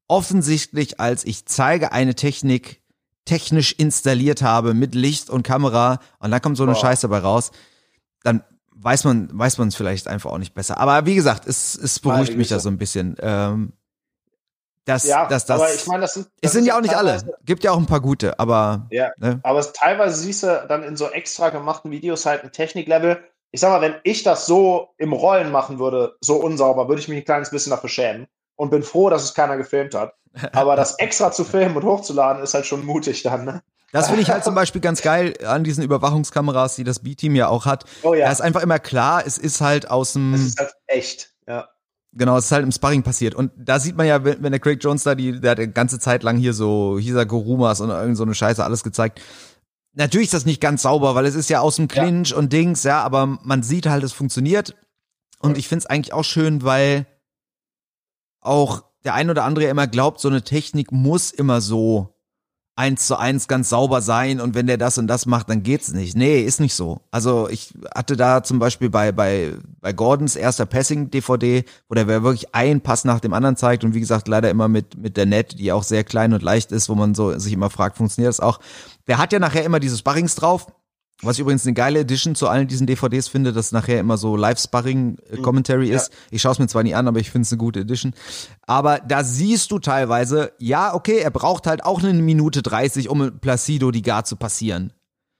offensichtlich 0.08 1.00
als 1.00 1.24
ich 1.24 1.44
zeige 1.46 1.92
eine 1.92 2.14
Technik 2.14 2.80
technisch 3.26 3.72
installiert 3.72 4.40
habe 4.40 4.72
mit 4.72 4.94
Licht 4.94 5.28
und 5.28 5.42
Kamera 5.42 5.98
und 6.20 6.30
dann 6.30 6.40
kommt 6.40 6.56
so 6.56 6.62
eine 6.62 6.72
Boah. 6.72 6.80
Scheiße 6.80 7.08
dabei 7.08 7.18
raus, 7.18 7.50
dann 8.22 8.42
weiß 8.74 9.04
man 9.04 9.28
weiß 9.32 9.58
man 9.58 9.68
es 9.68 9.76
vielleicht 9.76 10.08
einfach 10.08 10.30
auch 10.30 10.38
nicht 10.38 10.54
besser. 10.54 10.78
Aber 10.78 11.04
wie 11.04 11.14
gesagt, 11.14 11.46
es, 11.46 11.74
es 11.74 12.00
beruhigt 12.00 12.36
mich 12.36 12.48
da 12.48 12.58
so 12.58 12.70
ein 12.70 12.78
bisschen. 12.78 13.16
Ähm, 13.20 13.72
dass, 14.86 15.04
ja, 15.04 15.26
dass 15.26 15.46
das, 15.46 15.60
aber 15.60 15.74
ich 15.74 15.86
meine, 15.88 16.02
das 16.02 16.14
sind, 16.14 16.26
das 16.26 16.32
es 16.42 16.52
sind 16.52 16.62
ist 16.62 16.68
ja 16.68 16.76
auch 16.76 16.80
nicht 16.80 16.94
alle. 16.94 17.20
Gibt 17.44 17.64
ja 17.64 17.72
auch 17.72 17.76
ein 17.76 17.86
paar 17.86 18.00
gute, 18.00 18.38
aber 18.38 18.86
Ja. 18.90 19.10
ne? 19.18 19.40
Aber 19.42 19.58
es, 19.58 19.72
teilweise 19.72 20.16
siehst 20.16 20.44
du 20.44 20.64
dann 20.68 20.84
in 20.84 20.96
so 20.96 21.08
extra 21.10 21.50
gemachten 21.50 21.90
Videos 21.90 22.24
halt 22.24 22.44
ein 22.44 22.52
Techniklevel. 22.52 23.18
Ich 23.50 23.60
sag 23.60 23.70
mal, 23.70 23.80
wenn 23.80 23.96
ich 24.04 24.22
das 24.22 24.46
so 24.46 24.90
im 24.98 25.12
Rollen 25.12 25.50
machen 25.50 25.80
würde, 25.80 26.14
so 26.20 26.36
unsauber, 26.36 26.86
würde 26.88 27.00
ich 27.00 27.08
mich 27.08 27.18
ein 27.18 27.24
kleines 27.24 27.50
bisschen 27.50 27.70
dafür 27.70 27.88
schämen. 27.88 28.28
Und 28.54 28.70
bin 28.70 28.84
froh, 28.84 29.10
dass 29.10 29.24
es 29.24 29.34
keiner 29.34 29.56
gefilmt 29.56 29.94
hat. 29.94 30.14
Aber 30.52 30.76
das 30.76 30.98
extra 30.98 31.32
zu 31.32 31.44
filmen 31.44 31.76
und 31.76 31.84
hochzuladen, 31.84 32.42
ist 32.42 32.54
halt 32.54 32.66
schon 32.66 32.84
mutig 32.84 33.22
dann, 33.22 33.44
ne? 33.44 33.62
Das 33.92 34.08
finde 34.08 34.22
ich 34.22 34.30
halt 34.30 34.44
zum 34.44 34.54
Beispiel 34.54 34.80
ganz 34.80 35.00
geil 35.00 35.34
an 35.46 35.64
diesen 35.64 35.82
Überwachungskameras, 35.82 36.74
die 36.76 36.84
das 36.84 36.98
B-Team 36.98 37.34
ja 37.34 37.48
auch 37.48 37.64
hat. 37.64 37.84
Oh 38.02 38.12
ja, 38.14 38.26
Da 38.26 38.32
ist 38.32 38.42
einfach 38.42 38.62
immer 38.62 38.78
klar, 38.78 39.22
es 39.24 39.38
ist 39.38 39.60
halt 39.60 39.90
aus 39.90 40.12
dem, 40.12 40.34
ist 40.34 40.58
halt 40.58 40.72
echt. 40.86 41.32
Ja. 41.48 41.68
genau, 42.12 42.36
es 42.36 42.46
ist 42.46 42.52
halt 42.52 42.64
im 42.64 42.72
Sparring 42.72 43.02
passiert. 43.02 43.34
Und 43.34 43.52
da 43.56 43.78
sieht 43.78 43.96
man 43.96 44.06
ja, 44.06 44.22
wenn, 44.24 44.42
wenn 44.42 44.52
der 44.52 44.60
Craig 44.60 44.82
Jones 44.82 45.04
da, 45.04 45.14
die, 45.14 45.40
der 45.40 45.52
hat 45.52 45.58
die 45.58 45.72
ganze 45.72 45.98
Zeit 45.98 46.24
lang 46.24 46.36
hier 46.36 46.52
so 46.52 46.98
Hisa-Gorumas 46.98 47.80
und 47.80 47.88
irgend 47.88 48.16
so 48.18 48.24
eine 48.24 48.34
Scheiße 48.34 48.62
alles 48.62 48.82
gezeigt. 48.82 49.20
Natürlich 49.94 50.26
ist 50.26 50.34
das 50.34 50.44
nicht 50.44 50.60
ganz 50.60 50.82
sauber, 50.82 51.14
weil 51.14 51.24
es 51.24 51.34
ist 51.34 51.48
ja 51.48 51.60
aus 51.60 51.76
dem 51.76 51.88
Ja. 51.90 52.02
Clinch 52.02 52.34
und 52.34 52.52
Dings, 52.52 52.82
ja, 52.82 53.00
aber 53.02 53.38
man 53.44 53.62
sieht 53.62 53.86
halt, 53.86 54.04
es 54.04 54.12
funktioniert. 54.12 54.74
Und 55.38 55.56
ich 55.56 55.68
finde 55.68 55.84
es 55.84 55.86
eigentlich 55.86 56.12
auch 56.12 56.24
schön, 56.24 56.64
weil 56.64 57.06
auch 58.40 58.84
der 59.06 59.14
ein 59.14 59.30
oder 59.30 59.44
andere 59.44 59.66
immer 59.66 59.86
glaubt, 59.86 60.20
so 60.20 60.28
eine 60.28 60.42
Technik 60.42 60.92
muss 60.92 61.30
immer 61.30 61.60
so 61.60 62.12
eins 62.78 63.06
zu 63.06 63.16
eins 63.16 63.48
ganz 63.48 63.70
sauber 63.70 64.02
sein 64.02 64.38
und 64.38 64.54
wenn 64.54 64.66
der 64.66 64.76
das 64.76 64.98
und 64.98 65.06
das 65.06 65.24
macht, 65.24 65.48
dann 65.48 65.62
geht's 65.62 65.92
nicht. 65.94 66.14
Nee, 66.14 66.42
ist 66.42 66.60
nicht 66.60 66.74
so. 66.74 67.00
Also 67.10 67.48
ich 67.48 67.72
hatte 67.94 68.18
da 68.18 68.42
zum 68.42 68.58
Beispiel 68.58 68.90
bei, 68.90 69.12
bei, 69.12 69.54
bei 69.80 69.94
Gordons 69.94 70.36
erster 70.36 70.66
Passing-DVD, 70.66 71.64
wo 71.88 71.94
der 71.94 72.06
wirklich 72.06 72.54
einen 72.54 72.82
Pass 72.82 73.06
nach 73.06 73.20
dem 73.20 73.32
anderen 73.32 73.56
zeigt 73.56 73.82
und 73.82 73.94
wie 73.94 74.00
gesagt, 74.00 74.28
leider 74.28 74.50
immer 74.50 74.68
mit, 74.68 74.98
mit 74.98 75.16
der 75.16 75.24
Net, 75.24 75.58
die 75.58 75.72
auch 75.72 75.84
sehr 75.84 76.04
klein 76.04 76.34
und 76.34 76.42
leicht 76.42 76.70
ist, 76.70 76.90
wo 76.90 76.94
man 76.94 77.14
so 77.14 77.38
sich 77.38 77.54
immer 77.54 77.70
fragt, 77.70 77.96
funktioniert 77.96 78.28
das 78.28 78.40
auch? 78.40 78.60
Der 79.06 79.16
hat 79.16 79.32
ja 79.32 79.38
nachher 79.38 79.64
immer 79.64 79.80
diese 79.80 79.96
Sparrings 79.96 80.34
drauf. 80.34 80.66
Was 81.22 81.36
ich 81.36 81.40
übrigens 81.40 81.64
eine 81.64 81.72
geile 81.72 82.00
Edition 82.00 82.34
zu 82.34 82.46
allen 82.48 82.68
diesen 82.68 82.86
DVDs 82.86 83.26
finde, 83.28 83.52
dass 83.52 83.72
nachher 83.72 84.00
immer 84.00 84.18
so 84.18 84.36
Live-Sparring-Commentary 84.36 85.88
ist. 85.90 86.10
Ich 86.30 86.42
schaue 86.42 86.52
es 86.52 86.58
mir 86.58 86.66
zwar 86.68 86.82
nie 86.82 86.94
an, 86.94 87.08
aber 87.08 87.20
ich 87.20 87.30
finde 87.30 87.46
es 87.46 87.52
eine 87.52 87.58
gute 87.58 87.80
Edition. 87.80 88.12
Aber 88.66 88.98
da 89.00 89.24
siehst 89.24 89.70
du 89.70 89.78
teilweise, 89.78 90.52
ja, 90.58 90.94
okay, 90.94 91.18
er 91.18 91.30
braucht 91.30 91.66
halt 91.66 91.84
auch 91.84 92.02
eine 92.02 92.12
Minute 92.12 92.62
30, 92.62 93.08
um 93.08 93.38
Placido 93.40 93.90
die 93.90 94.02
Gar 94.02 94.24
zu 94.24 94.36
passieren. 94.36 94.92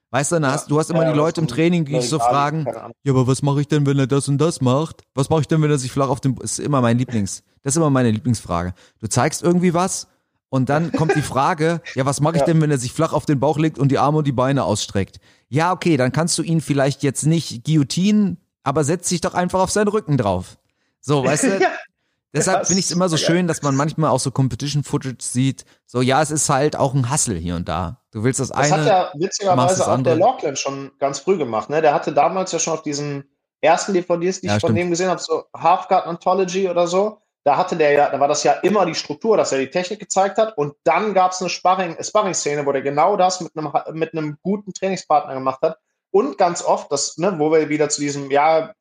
Weißt 0.09 0.31
du, 0.31 0.41
hast, 0.41 0.71
du 0.71 0.79
hast 0.79 0.89
immer 0.89 1.03
Ja, 1.03 1.11
die 1.11 1.17
Leute 1.17 1.41
im 1.41 1.47
das 1.47 1.55
Training, 1.55 1.83
die 1.85 1.91
dich 1.91 2.09
so 2.09 2.17
fragen, 2.17 2.65
ja, 3.03 3.11
aber 3.11 3.27
was 3.27 3.41
mache 3.41 3.59
ich 3.61 3.67
denn, 3.67 3.85
wenn 3.85 3.99
er 3.99 4.07
das 4.07 4.29
und 4.29 4.37
das 4.39 4.61
macht? 4.61 5.03
Was 5.13 5.29
mache 5.29 5.41
ich 5.41 5.47
denn, 5.47 5.61
wenn 5.61 5.69
er 5.69 5.77
sich 5.77 5.91
flach 5.91 6.07
auf 6.07 6.21
dem, 6.21 6.37
ist 6.41 6.59
immer 6.59 6.79
mein 6.81 6.97
Lieblings, 6.97 7.43
das 7.61 7.73
ist 7.73 7.77
immer 7.77 7.89
meine 7.89 8.09
Lieblingsfrage. 8.09 8.73
Du 8.99 9.07
zeigst 9.07 9.43
irgendwie 9.43 9.73
was 9.73 10.07
und 10.49 10.69
dann 10.69 10.93
kommt 10.93 11.13
die 11.15 11.21
Frage, 11.21 11.81
ja, 11.93 12.05
was 12.05 12.21
mache 12.21 12.35
ich 12.37 12.39
Ja. 12.41 12.45
denn, 12.45 12.61
wenn 12.61 12.71
er 12.71 12.77
sich 12.77 12.93
flach 12.93 13.11
auf 13.11 13.25
den 13.25 13.41
Bauch 13.41 13.57
legt 13.57 13.77
und 13.77 13.89
die 13.89 13.99
Arme 13.99 14.19
und 14.19 14.25
die 14.27 14.31
Beine 14.31 14.63
ausstreckt? 14.63 15.19
Ja, 15.49 15.71
okay, 15.71 15.97
dann 15.97 16.11
kannst 16.11 16.37
du 16.37 16.43
ihn 16.43 16.61
vielleicht 16.61 17.03
jetzt 17.03 17.25
nicht 17.25 17.63
guillotinen, 17.65 18.37
aber 18.63 18.83
setz 18.83 19.09
dich 19.09 19.21
doch 19.21 19.33
einfach 19.33 19.59
auf 19.61 19.71
seinen 19.71 19.87
Rücken 19.87 20.17
drauf. 20.17 20.57
So, 21.01 21.23
weißt 21.23 21.43
du? 21.43 21.59
Ja. 22.33 22.39
Deshalb 22.41 22.67
finde 22.67 22.81
ich 22.81 22.85
es 22.87 22.91
immer 22.91 23.07
so 23.07 23.15
schön, 23.17 23.47
dass 23.47 23.61
man 23.63 23.75
manchmal 23.75 24.11
auch 24.11 24.19
so 24.19 24.29
Competition-Footage 24.31 25.15
sieht. 25.21 25.63
So, 25.87 26.01
ja, 26.01 26.21
es 26.21 26.29
ist 26.29 26.49
halt 26.49 26.75
auch 26.75 26.93
ein 26.93 27.09
Hustle 27.09 27.35
hier 27.35 27.55
und 27.55 27.67
da. 27.69 28.01
Du 28.11 28.21
willst 28.23 28.39
das, 28.41 28.49
Das 28.49 28.57
eine. 28.57 28.81
hat 28.83 28.85
ja 28.85 29.11
witzigerweise 29.15 29.77
das 29.79 29.87
auch 29.87 30.03
der 30.03 30.17
Lockland 30.17 30.59
schon 30.59 30.91
ganz 30.99 31.19
früh 31.19 31.37
gemacht. 31.37 31.69
Ne? 31.69 31.81
Der 31.81 31.93
hatte 31.95 32.11
damals 32.13 32.51
ja 32.51 32.59
schon 32.59 32.73
auf 32.73 32.83
diesen 32.83 33.23
ersten 33.61 33.93
DVDs, 33.93 34.41
die 34.41 34.47
Ja, 34.47 34.57
ich 34.57 34.61
von 34.61 34.67
stimmt. 34.71 34.77
dem 34.79 34.89
gesehen 34.91 35.09
habe, 35.09 35.21
so 35.21 35.45
Half-Guard 35.55 36.05
Anthology 36.05 36.69
oder 36.69 36.85
so, 36.87 37.21
da 37.47 37.55
hatte 37.55 37.77
der 37.77 37.93
ja, 37.93 38.09
da 38.09 38.19
war 38.19 38.27
das 38.27 38.43
ja 38.43 38.51
immer 38.51 38.85
die 38.85 38.93
Struktur, 38.93 39.37
dass 39.37 39.53
er 39.53 39.59
die 39.59 39.69
Technik 39.69 40.01
gezeigt 40.01 40.37
hat 40.37 40.57
und 40.57 40.75
dann 40.83 41.13
gab 41.13 41.31
es 41.31 41.39
eine 41.39 41.49
Sparring- 41.49 41.95
Sparring-Szene, 42.03 42.65
wo 42.65 42.73
der 42.73 42.81
genau 42.81 43.15
das 43.15 43.39
mit 43.39 43.55
einem, 43.55 43.71
mit 43.93 44.11
einem 44.11 44.37
guten 44.43 44.73
Trainingspartner 44.73 45.33
gemacht 45.33 45.61
hat. 45.61 45.77
Und 46.11 46.37
ganz 46.37 46.61
oft, 46.61 46.91
das, 46.91 47.17
ne, 47.17 47.39
wo 47.39 47.49
wir 47.49 47.69
wieder 47.69 47.87
zu 47.87 48.01
diesem, 48.01 48.31
ja, 48.31 48.73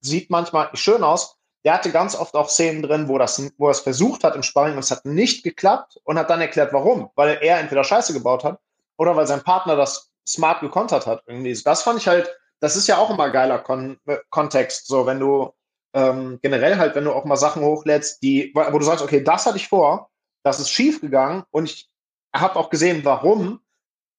sieht 0.00 0.30
manchmal 0.30 0.70
schön 0.72 1.04
aus, 1.04 1.36
der 1.66 1.74
hatte 1.74 1.92
ganz 1.92 2.16
oft 2.16 2.34
auch 2.34 2.48
Szenen 2.48 2.82
drin, 2.82 3.08
wo, 3.08 3.18
das, 3.18 3.42
wo 3.58 3.66
er 3.66 3.72
es 3.72 3.80
versucht 3.80 4.24
hat 4.24 4.36
im 4.36 4.42
Sparring 4.42 4.72
und 4.72 4.78
es 4.84 4.90
hat 4.90 5.04
nicht 5.04 5.44
geklappt 5.44 6.00
und 6.04 6.18
hat 6.18 6.30
dann 6.30 6.40
erklärt, 6.40 6.72
warum. 6.72 7.10
Weil 7.14 7.40
er 7.42 7.60
entweder 7.60 7.84
Scheiße 7.84 8.14
gebaut 8.14 8.42
hat 8.42 8.58
oder 8.96 9.16
weil 9.16 9.26
sein 9.26 9.42
Partner 9.42 9.76
das 9.76 10.10
smart 10.26 10.62
gekontert 10.62 11.06
hat. 11.06 11.24
Irgendwie. 11.26 11.54
Das 11.62 11.82
fand 11.82 12.00
ich 12.00 12.08
halt, 12.08 12.34
das 12.58 12.74
ist 12.74 12.86
ja 12.86 12.96
auch 12.96 13.10
immer 13.10 13.28
geiler 13.28 13.58
Kon 13.58 13.98
äh, 14.06 14.16
Kontext, 14.30 14.86
so 14.86 15.04
wenn 15.04 15.20
du 15.20 15.52
ähm, 15.94 16.38
generell 16.42 16.78
halt, 16.78 16.94
wenn 16.94 17.04
du 17.04 17.12
auch 17.12 17.24
mal 17.24 17.36
Sachen 17.36 17.62
hochlädst, 17.62 18.22
die, 18.22 18.52
wo 18.54 18.78
du 18.78 18.84
sagst, 18.84 19.04
okay, 19.04 19.22
das 19.22 19.46
hatte 19.46 19.58
ich 19.58 19.68
vor, 19.68 20.10
das 20.42 20.60
ist 20.60 20.70
schief 20.70 21.00
gegangen 21.00 21.44
und 21.50 21.64
ich 21.64 21.90
habe 22.34 22.56
auch 22.56 22.70
gesehen, 22.70 23.04
warum 23.04 23.60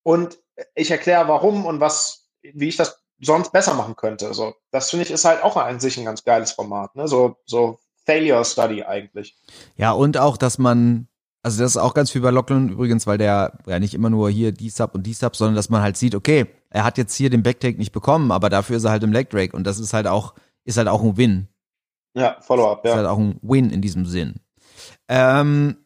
und 0.04 0.40
ich 0.76 0.92
erkläre, 0.92 1.28
warum 1.28 1.66
und 1.66 1.80
was, 1.80 2.30
wie 2.42 2.68
ich 2.68 2.78
das 2.78 3.04
sonst 3.20 3.52
besser 3.52 3.74
machen 3.74 3.96
könnte. 3.96 4.34
So, 4.34 4.54
das 4.72 4.90
finde 4.90 5.06
ich 5.06 5.12
ist 5.12 5.26
halt 5.26 5.44
auch 5.44 5.58
an 5.58 5.80
sich 5.80 5.98
ein 5.98 6.06
ganz 6.06 6.24
geiles 6.24 6.52
Format, 6.52 6.96
ne? 6.96 7.08
So, 7.08 7.38
so 7.46 7.80
Failure 8.06 8.44
Study 8.44 8.84
eigentlich. 8.84 9.36
Ja, 9.78 9.92
und 9.92 10.18
auch, 10.18 10.38
dass 10.38 10.58
man, 10.58 11.08
also 11.42 11.64
das 11.64 11.72
ist 11.72 11.78
auch 11.78 11.94
ganz 11.94 12.12
viel 12.12 12.22
bei 12.22 12.32
Lachlan 12.32 12.70
übrigens, 12.70 13.08
weil 13.08 13.18
der 13.18 13.58
ja 13.66 13.80
nicht 13.80 13.94
immer 13.94 14.10
nur 14.10 14.30
hier 14.30 14.52
die 14.52 14.70
Sub 14.70 14.94
und 14.94 15.04
die 15.04 15.14
Sub, 15.14 15.36
sondern 15.36 15.56
dass 15.56 15.70
man 15.70 15.82
halt 15.82 15.98
sieht, 15.98 16.16
okay, 16.16 16.48
er 16.70 16.84
hat 16.84 16.98
jetzt 16.98 17.16
hier 17.16 17.30
den 17.30 17.44
Backtake 17.44 17.78
nicht 17.78 17.94
bekommen, 17.94 18.32
aber 18.32 18.50
dafür 18.50 18.78
ist 18.78 18.84
er 18.84 18.92
halt 18.92 19.04
im 19.04 19.14
Leg 19.14 19.30
Drake 19.30 19.56
und 19.56 19.64
das 19.66 19.80
ist 19.80 19.94
halt 19.94 20.08
auch, 20.08 20.34
ist 20.66 20.78
halt 20.78 20.88
auch 20.88 21.02
ein 21.02 21.18
Win. 21.18 21.48
Ja, 22.15 22.38
Follow-up, 22.41 22.86
ja. 22.86 22.91
Ist 22.91 22.97
halt 22.97 23.08
auch 23.08 23.17
ein 23.17 23.39
Win 23.41 23.69
in 23.69 23.82
diesem 23.82 24.06
Sinn. 24.06 24.36
Ähm, 25.08 25.78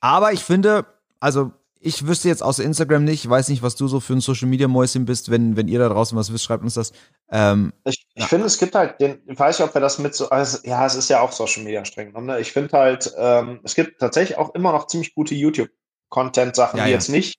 aber 0.00 0.32
ich 0.32 0.40
finde, 0.40 0.86
also 1.20 1.52
ich 1.80 2.06
wüsste 2.06 2.28
jetzt 2.28 2.42
aus 2.42 2.58
Instagram 2.58 3.04
nicht, 3.04 3.28
weiß 3.28 3.48
nicht, 3.48 3.62
was 3.62 3.76
du 3.76 3.86
so 3.86 4.00
für 4.00 4.14
ein 4.14 4.20
Social 4.20 4.48
Media 4.48 4.66
Mäuschen 4.66 5.04
bist, 5.04 5.30
wenn, 5.30 5.56
wenn 5.56 5.68
ihr 5.68 5.78
da 5.78 5.88
draußen 5.88 6.18
was 6.18 6.32
wisst, 6.32 6.44
schreibt 6.44 6.64
uns 6.64 6.74
das. 6.74 6.92
Ähm, 7.30 7.72
ich 7.84 8.06
ich 8.14 8.24
finde, 8.24 8.46
es 8.46 8.58
gibt 8.58 8.74
halt 8.74 9.00
den, 9.00 9.22
ich 9.26 9.38
weiß 9.38 9.58
nicht, 9.58 9.68
ob 9.68 9.74
wir 9.74 9.80
das 9.80 9.98
mit 9.98 10.14
so, 10.14 10.28
also, 10.30 10.58
ja, 10.64 10.84
es 10.84 10.96
ist 10.96 11.08
ja 11.08 11.20
auch 11.20 11.30
Social 11.30 11.62
Media 11.62 11.84
streng 11.84 12.08
genommen, 12.08 12.26
ne? 12.26 12.40
Ich 12.40 12.52
finde 12.52 12.76
halt, 12.76 13.12
ähm, 13.16 13.60
es 13.62 13.74
gibt 13.74 14.00
tatsächlich 14.00 14.38
auch 14.38 14.54
immer 14.54 14.72
noch 14.72 14.88
ziemlich 14.88 15.14
gute 15.14 15.34
YouTube-Content-Sachen, 15.36 16.78
Ja, 16.78 16.84
die 16.84 16.90
ja. 16.90 16.96
jetzt 16.96 17.08
nicht 17.08 17.38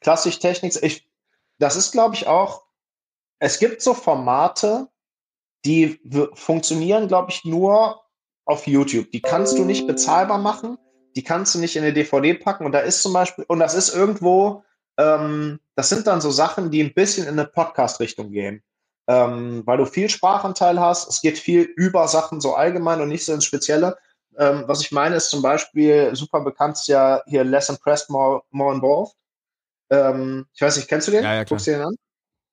klassisch 0.00 0.38
Technik, 0.38 0.74
ich, 0.82 1.08
das 1.58 1.76
ist, 1.76 1.92
glaube 1.92 2.14
ich, 2.14 2.26
auch, 2.26 2.64
es 3.38 3.58
gibt 3.58 3.80
so 3.80 3.94
Formate, 3.94 4.88
die 5.64 6.00
funktionieren, 6.34 7.08
glaube 7.08 7.30
ich, 7.30 7.44
nur 7.44 8.02
auf 8.44 8.66
YouTube. 8.66 9.10
Die 9.12 9.22
kannst 9.22 9.58
du 9.58 9.64
nicht 9.64 9.86
bezahlbar 9.86 10.38
machen, 10.38 10.78
die 11.14 11.22
kannst 11.22 11.54
du 11.54 11.58
nicht 11.58 11.76
in 11.76 11.84
eine 11.84 11.92
DVD 11.92 12.34
packen. 12.34 12.66
Und 12.66 12.72
da 12.72 12.80
ist 12.80 13.02
zum 13.02 13.12
Beispiel, 13.12 13.44
und 13.48 13.60
das 13.60 13.74
ist 13.74 13.94
irgendwo, 13.94 14.64
ähm, 14.98 15.60
das 15.74 15.88
sind 15.88 16.06
dann 16.06 16.20
so 16.20 16.30
Sachen, 16.30 16.70
die 16.70 16.82
ein 16.82 16.94
bisschen 16.94 17.26
in 17.26 17.38
eine 17.38 17.46
Podcast-Richtung 17.46 18.32
gehen. 18.32 18.62
Ähm, 19.08 19.62
weil 19.66 19.78
du 19.78 19.84
viel 19.84 20.08
Sprachanteil 20.08 20.78
hast, 20.78 21.08
es 21.08 21.20
geht 21.20 21.38
viel 21.38 21.62
über 21.62 22.06
Sachen 22.08 22.40
so 22.40 22.54
allgemein 22.54 23.00
und 23.00 23.08
nicht 23.08 23.24
so 23.24 23.32
ins 23.32 23.44
Spezielle. 23.44 23.96
Ähm, 24.38 24.64
was 24.66 24.80
ich 24.80 24.92
meine, 24.92 25.16
ist 25.16 25.30
zum 25.30 25.42
Beispiel, 25.42 26.14
super 26.14 26.40
bekannt 26.40 26.76
ist 26.76 26.88
ja 26.88 27.20
hier 27.26 27.44
Less 27.44 27.68
Impressed, 27.68 28.10
More, 28.10 28.42
more 28.50 28.74
Involved. 28.74 29.14
Ähm, 29.90 30.46
ich 30.54 30.62
weiß 30.62 30.76
nicht, 30.76 30.88
kennst 30.88 31.08
du 31.08 31.12
den? 31.12 31.24
Ja, 31.24 31.34
ja, 31.34 31.44
klar. 31.44 31.56
Guckst 31.56 31.66
du 31.66 31.72
den 31.72 31.82
an? 31.82 31.96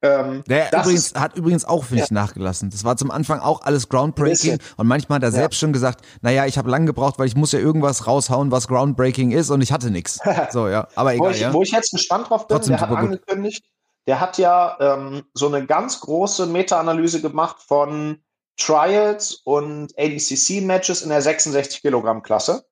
Ähm, 0.02 0.44
Der 0.48 0.70
übrigens, 0.72 1.08
ist- 1.08 1.20
hat 1.20 1.36
übrigens 1.36 1.66
auch, 1.66 1.84
finde 1.84 2.04
ich, 2.06 2.12
nachgelassen. 2.12 2.70
Das 2.70 2.86
war 2.86 2.96
zum 2.96 3.12
Anfang 3.12 3.40
auch 3.42 3.62
alles 3.64 3.90
groundbreaking 3.90 4.58
und 4.78 4.88
manchmal 4.88 5.18
hat 5.18 5.24
er 5.24 5.30
Ja. 5.30 5.36
selbst 5.36 5.60
schon 5.60 5.74
gesagt, 5.74 6.06
naja, 6.22 6.46
ich 6.46 6.58
habe 6.58 6.70
lange 6.70 6.86
gebraucht, 6.86 7.20
weil 7.20 7.28
ich 7.28 7.36
muss 7.36 7.52
ja 7.52 7.60
irgendwas 7.60 8.08
raushauen, 8.08 8.50
was 8.52 8.70
groundbreaking 8.70 9.32
ist 9.32 9.50
und 9.50 9.62
ich 9.62 9.72
hatte 9.74 9.92
nichts. 9.92 10.20
So, 10.52 10.70
ja, 10.70 10.88
aber 10.96 11.10
wo, 11.12 11.16
egal, 11.16 11.32
ich, 11.34 11.42
ja. 11.42 11.54
wo 11.54 11.62
ich 11.64 11.72
jetzt 11.72 11.92
gespannt 11.92 12.30
drauf 12.30 12.48
bin, 12.48 12.56
Trotzdem 12.56 12.74
der 12.78 12.82
hat 12.82 12.90
super 12.90 13.02
gut. 13.02 13.10
angekündigt, 13.12 13.64
der 14.08 14.20
hat 14.22 14.38
ja 14.38 14.78
ähm, 14.80 15.24
so 15.34 15.48
eine 15.48 15.66
ganz 15.66 16.00
große 16.00 16.46
Meta-Analyse 16.46 17.20
gemacht 17.22 17.58
von 17.68 18.22
Trials 18.58 19.42
und 19.44 19.94
ADCC-Matches 19.98 21.02
in 21.02 21.10
der 21.10 21.22
66 21.22 21.82
Kilogramm 21.82 22.24
Klasse 22.24 22.64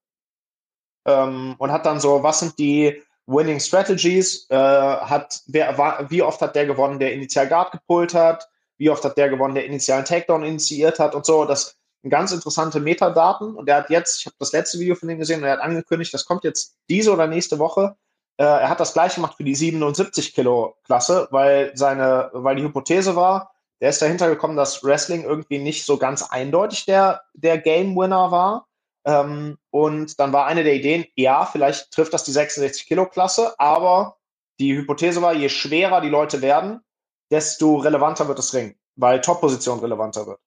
ähm, 1.06 1.56
und 1.58 1.72
hat 1.72 1.86
dann 1.86 2.00
so, 2.00 2.24
was 2.24 2.40
sind 2.40 2.58
die 2.60 3.02
Winning 3.28 3.60
Strategies? 3.60 4.48
Äh, 4.50 4.56
hat 4.56 5.42
wer 5.48 5.78
war, 5.78 6.10
wie 6.10 6.22
oft 6.22 6.42
hat 6.42 6.56
der 6.56 6.66
gewonnen, 6.66 7.00
der 7.00 7.14
initial 7.14 7.48
Guard 7.48 7.72
gepult 7.72 8.14
hat? 8.14 8.50
Wie 8.78 8.90
oft 8.90 9.04
hat 9.04 9.18
der 9.18 9.30
gewonnen, 9.30 9.56
der 9.56 9.66
initialen 9.66 10.06
Takedown 10.06 10.44
initiiert 10.44 11.00
hat 11.00 11.14
und 11.14 11.26
so? 11.26 11.46
Das 11.46 11.78
sind 12.02 12.12
ganz 12.12 12.32
interessante 12.32 12.80
Metadaten 12.80 13.56
und 13.56 13.68
der 13.68 13.78
hat 13.78 13.90
jetzt, 13.90 14.22
ich 14.22 14.26
habe 14.26 14.36
das 14.40 14.52
letzte 14.52 14.80
Video 14.80 14.96
von 14.96 15.10
ihm 15.10 15.20
gesehen 15.20 15.42
und 15.42 15.46
er 15.46 15.54
hat 15.54 15.62
angekündigt, 15.62 16.14
das 16.14 16.26
kommt 16.26 16.44
jetzt 16.44 16.78
diese 16.90 17.12
oder 17.12 17.28
nächste 17.28 17.60
Woche. 17.60 17.96
Äh, 18.38 18.44
er 18.44 18.70
hat 18.70 18.80
das 18.80 18.94
gleich 18.94 19.16
gemacht 19.16 19.36
für 19.36 19.44
die 19.44 19.56
77 19.56 20.34
Kilo 20.34 20.78
Klasse, 20.86 21.28
weil 21.32 21.72
seine, 21.76 22.30
weil 22.34 22.56
die 22.56 22.64
Hypothese 22.64 23.16
war, 23.16 23.52
der 23.82 23.90
ist 23.90 24.02
dahinter 24.02 24.30
gekommen, 24.30 24.58
dass 24.58 24.84
Wrestling 24.84 25.24
irgendwie 25.24 25.60
nicht 25.60 25.86
so 25.86 25.98
ganz 25.98 26.24
eindeutig 26.24 26.86
der, 26.86 27.22
der 27.34 27.58
Game 27.58 27.96
Winner 27.96 28.32
war. 28.32 28.68
Ähm, 29.08 29.58
und 29.72 30.20
dann 30.20 30.34
war 30.34 30.46
eine 30.48 30.66
der 30.66 30.76
Ideen, 30.76 31.06
ja, 31.16 31.46
vielleicht 31.46 31.92
trifft 31.92 32.14
das 32.14 32.26
die 32.26 32.32
66 32.34 32.86
Kilo 32.88 33.06
Klasse, 33.08 33.58
aber 33.58 34.18
die 34.60 34.76
Hypothese 34.76 35.22
war, 35.22 35.34
je 35.34 35.48
schwerer 35.50 36.02
die 36.02 36.10
Leute 36.10 36.42
werden, 36.42 36.82
desto 37.32 37.78
relevanter 37.78 38.28
wird 38.28 38.38
das 38.38 38.54
Ring, 38.54 38.76
weil 38.98 39.22
Top-Position 39.22 39.80
relevanter 39.80 40.28
wird. 40.28 40.40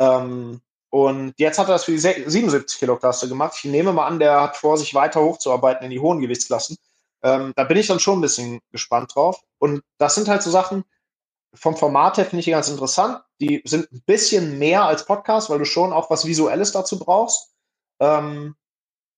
Ähm, 0.00 0.60
und 0.90 1.34
jetzt 1.38 1.58
hat 1.60 1.68
er 1.68 1.74
das 1.74 1.84
für 1.84 1.92
die 1.92 1.98
se- 1.98 2.28
77 2.28 2.80
Kilo 2.80 2.96
Klasse 2.96 3.28
gemacht. 3.28 3.54
Ich 3.56 3.64
nehme 3.70 3.92
mal 3.92 4.06
an, 4.06 4.18
der 4.18 4.40
hat 4.40 4.56
vor, 4.56 4.76
sich 4.76 4.92
weiter 4.94 5.22
hochzuarbeiten 5.22 5.84
in 5.84 5.90
die 5.90 6.00
hohen 6.00 6.20
Gewichtsklassen. 6.20 6.78
Ähm, 7.22 7.52
da 7.54 7.62
bin 7.62 7.76
ich 7.76 7.86
dann 7.86 8.00
schon 8.00 8.18
ein 8.18 8.22
bisschen 8.22 8.60
gespannt 8.72 9.14
drauf. 9.14 9.40
Und 9.58 9.82
das 9.98 10.16
sind 10.16 10.26
halt 10.26 10.42
so 10.42 10.50
Sachen, 10.50 10.84
vom 11.54 11.76
Format 11.76 12.16
her 12.16 12.24
finde 12.24 12.40
ich 12.40 12.46
die 12.46 12.50
ganz 12.50 12.68
interessant. 12.68 13.22
Die 13.40 13.62
sind 13.64 13.92
ein 13.92 14.02
bisschen 14.04 14.58
mehr 14.58 14.84
als 14.84 15.04
Podcast, 15.04 15.48
weil 15.48 15.58
du 15.60 15.64
schon 15.64 15.92
auch 15.92 16.10
was 16.10 16.24
Visuelles 16.26 16.72
dazu 16.72 16.98
brauchst. 16.98 17.52
Ähm, 18.00 18.54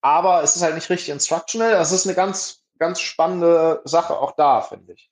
aber 0.00 0.42
es 0.42 0.56
ist 0.56 0.62
halt 0.62 0.74
nicht 0.74 0.90
richtig 0.90 1.10
instructional. 1.10 1.72
Das 1.72 1.92
ist 1.92 2.06
eine 2.06 2.14
ganz, 2.16 2.62
ganz 2.78 3.00
spannende 3.00 3.80
Sache 3.84 4.16
auch 4.16 4.32
da, 4.32 4.60
finde 4.60 4.92
ich. 4.94 5.08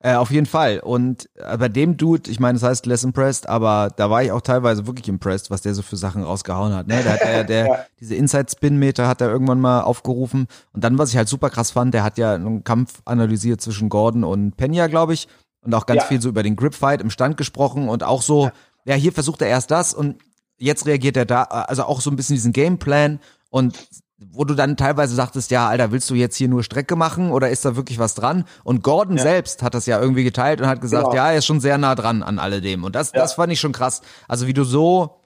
Äh, 0.00 0.14
auf 0.14 0.30
jeden 0.30 0.46
Fall. 0.46 0.78
Und 0.78 1.28
äh, 1.34 1.56
bei 1.58 1.68
dem 1.68 1.96
Dude, 1.96 2.30
ich 2.30 2.38
meine, 2.38 2.56
das 2.56 2.68
heißt 2.68 2.86
Less 2.86 3.02
Impressed, 3.02 3.48
aber 3.48 3.90
da 3.96 4.10
war 4.10 4.22
ich 4.22 4.30
auch 4.30 4.42
teilweise 4.42 4.86
wirklich 4.86 5.08
impressed, 5.08 5.50
was 5.50 5.62
der 5.62 5.74
so 5.74 5.82
für 5.82 5.96
Sachen 5.96 6.22
rausgehauen 6.22 6.72
hat. 6.72 6.86
Ne? 6.86 7.02
Der 7.02 7.12
hat 7.14 7.20
der, 7.22 7.44
der, 7.44 7.66
Ja. 7.66 7.86
diese 7.98 8.14
Inside-Spin-Meter 8.14 9.08
hat 9.08 9.20
er 9.20 9.28
irgendwann 9.28 9.60
mal 9.60 9.80
aufgerufen. 9.80 10.46
Und 10.72 10.84
dann, 10.84 10.98
was 10.98 11.10
ich 11.10 11.16
halt 11.16 11.28
super 11.28 11.50
krass 11.50 11.72
fand, 11.72 11.94
der 11.94 12.04
hat 12.04 12.16
ja 12.16 12.34
einen 12.34 12.62
Kampf 12.62 13.00
analysiert 13.06 13.60
zwischen 13.60 13.88
Gordon 13.88 14.22
und 14.22 14.56
Pena, 14.56 14.86
glaube 14.86 15.14
ich. 15.14 15.26
Und 15.62 15.74
auch 15.74 15.86
ganz 15.86 16.02
Ja. 16.02 16.06
viel 16.08 16.22
so 16.22 16.28
über 16.28 16.44
den 16.44 16.54
Grip-Fight 16.54 17.00
im 17.00 17.10
Stand 17.10 17.36
gesprochen 17.36 17.88
und 17.88 18.04
auch 18.04 18.22
so, 18.22 18.50
ja. 18.84 18.94
hier 18.94 19.12
versucht 19.12 19.42
er 19.42 19.48
erst 19.48 19.72
das 19.72 19.94
und 19.94 20.22
jetzt 20.58 20.86
reagiert 20.86 21.16
er 21.16 21.24
da, 21.26 21.42
also 21.44 21.84
auch 21.84 22.00
so 22.00 22.10
ein 22.10 22.16
bisschen 22.16 22.34
diesen 22.36 22.52
Gameplan 22.52 23.20
und 23.50 23.78
wo 24.20 24.44
du 24.44 24.54
dann 24.54 24.76
teilweise 24.76 25.14
sagtest, 25.14 25.52
ja, 25.52 25.68
Alter, 25.68 25.92
willst 25.92 26.10
du 26.10 26.14
jetzt 26.16 26.34
hier 26.36 26.48
nur 26.48 26.64
Strecke 26.64 26.96
machen 26.96 27.30
oder 27.30 27.50
ist 27.50 27.64
da 27.64 27.76
wirklich 27.76 28.00
was 28.00 28.16
dran? 28.16 28.44
Und 28.64 28.82
Gordon 28.82 29.16
Ja. 29.16 29.22
selbst 29.22 29.62
hat 29.62 29.74
das 29.74 29.86
ja 29.86 30.00
irgendwie 30.00 30.24
geteilt 30.24 30.60
und 30.60 30.66
hat 30.66 30.80
gesagt, 30.80 31.04
Genau. 31.04 31.14
ja, 31.14 31.30
er 31.30 31.38
ist 31.38 31.46
schon 31.46 31.60
sehr 31.60 31.78
nah 31.78 31.94
dran 31.94 32.24
an 32.24 32.40
alledem. 32.40 32.82
Und 32.82 32.96
das, 32.96 33.12
Ja. 33.12 33.20
das 33.20 33.34
fand 33.34 33.52
ich 33.52 33.60
schon 33.60 33.70
krass. 33.72 34.02
Also 34.26 34.48
wie 34.48 34.54
du 34.54 34.64
so, 34.64 35.20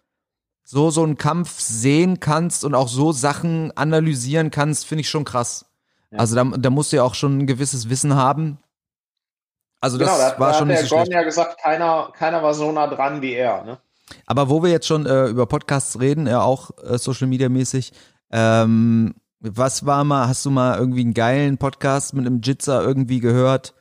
so, 0.65 0.91
so 0.91 1.03
einen 1.05 1.17
Kampf 1.17 1.59
sehen 1.59 2.21
kannst 2.21 2.65
und 2.67 2.75
auch 2.75 2.89
so 2.89 3.13
Sachen 3.13 3.75
analysieren 3.79 4.51
kannst, 4.51 4.85
finde 4.85 5.01
ich 5.01 5.09
schon 5.09 5.25
krass. 5.25 5.65
Ja. 6.11 6.19
Also 6.19 6.37
da, 6.37 6.45
da 6.45 6.69
musst 6.69 6.93
du 6.93 6.97
ja 6.97 7.03
auch 7.03 7.15
schon 7.15 7.39
ein 7.39 7.47
gewisses 7.47 7.89
Wissen 7.89 8.15
haben. 8.15 8.59
Also 9.81 9.97
das 9.97 10.09
genau, 10.11 10.19
da, 10.19 10.39
war 10.39 10.49
da 10.53 10.59
schon 10.59 10.69
hat 10.69 10.69
nicht 10.69 10.81
der 10.83 10.87
so 10.89 10.95
Gordon 10.97 11.07
schlecht. 11.07 11.19
ja 11.21 11.25
gesagt, 11.25 11.61
keiner, 11.63 12.13
keiner 12.15 12.43
war 12.43 12.53
so 12.53 12.71
nah 12.71 12.87
dran 12.89 13.23
wie 13.23 13.33
er. 13.33 13.65
Ne? 13.65 13.79
Aber 14.27 14.49
wo 14.49 14.63
wir 14.63 14.71
jetzt 14.71 14.87
schon 14.87 15.07
äh, 15.07 15.27
über 15.27 15.47
Podcasts 15.47 16.01
reden, 16.01 16.27
ja 16.27 16.43
auch 16.43 16.71
äh, 16.83 16.99
Social 16.99 17.29
Media 17.29 17.49
mäßig, 17.49 17.93
ähm, 18.31 19.15
was 19.41 19.85
war 19.87 20.05
mal, 20.05 20.29
hast 20.29 20.45
du 20.47 20.51
mal 20.51 20.79
irgendwie 20.79 21.01
einen 21.01 21.15
geilen 21.15 21.59
Podcast 21.59 22.15
mit 22.15 22.27
einem 22.27 22.41
Jitzer 22.41 22.83
irgendwie 22.83 23.21
gehört, 23.21 23.75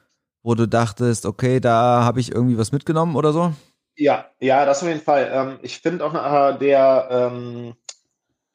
wo 0.44 0.56
du 0.56 0.68
dachtest, 0.68 1.26
okay, 1.26 1.60
da 1.60 2.04
habe 2.04 2.20
ich 2.20 2.32
irgendwie 2.32 2.58
was 2.58 2.72
mitgenommen 2.72 3.16
oder 3.16 3.32
so? 3.32 3.54
Ja, 3.96 4.26
ja, 4.40 4.66
das 4.66 4.82
auf 4.82 4.88
jeden 4.88 5.02
Fall. 5.02 5.30
Ähm, 5.32 5.60
ich 5.62 5.80
finde 5.80 6.06
auch 6.06 6.14
äh, 6.14 6.58
der 6.58 7.08
ähm, 7.12 7.76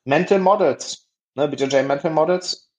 Mental 0.04 0.40
Models, 0.40 1.08
ne, 1.34 1.46
BJJ 1.46 1.82
Mental 1.82 2.10
Models, 2.10 2.70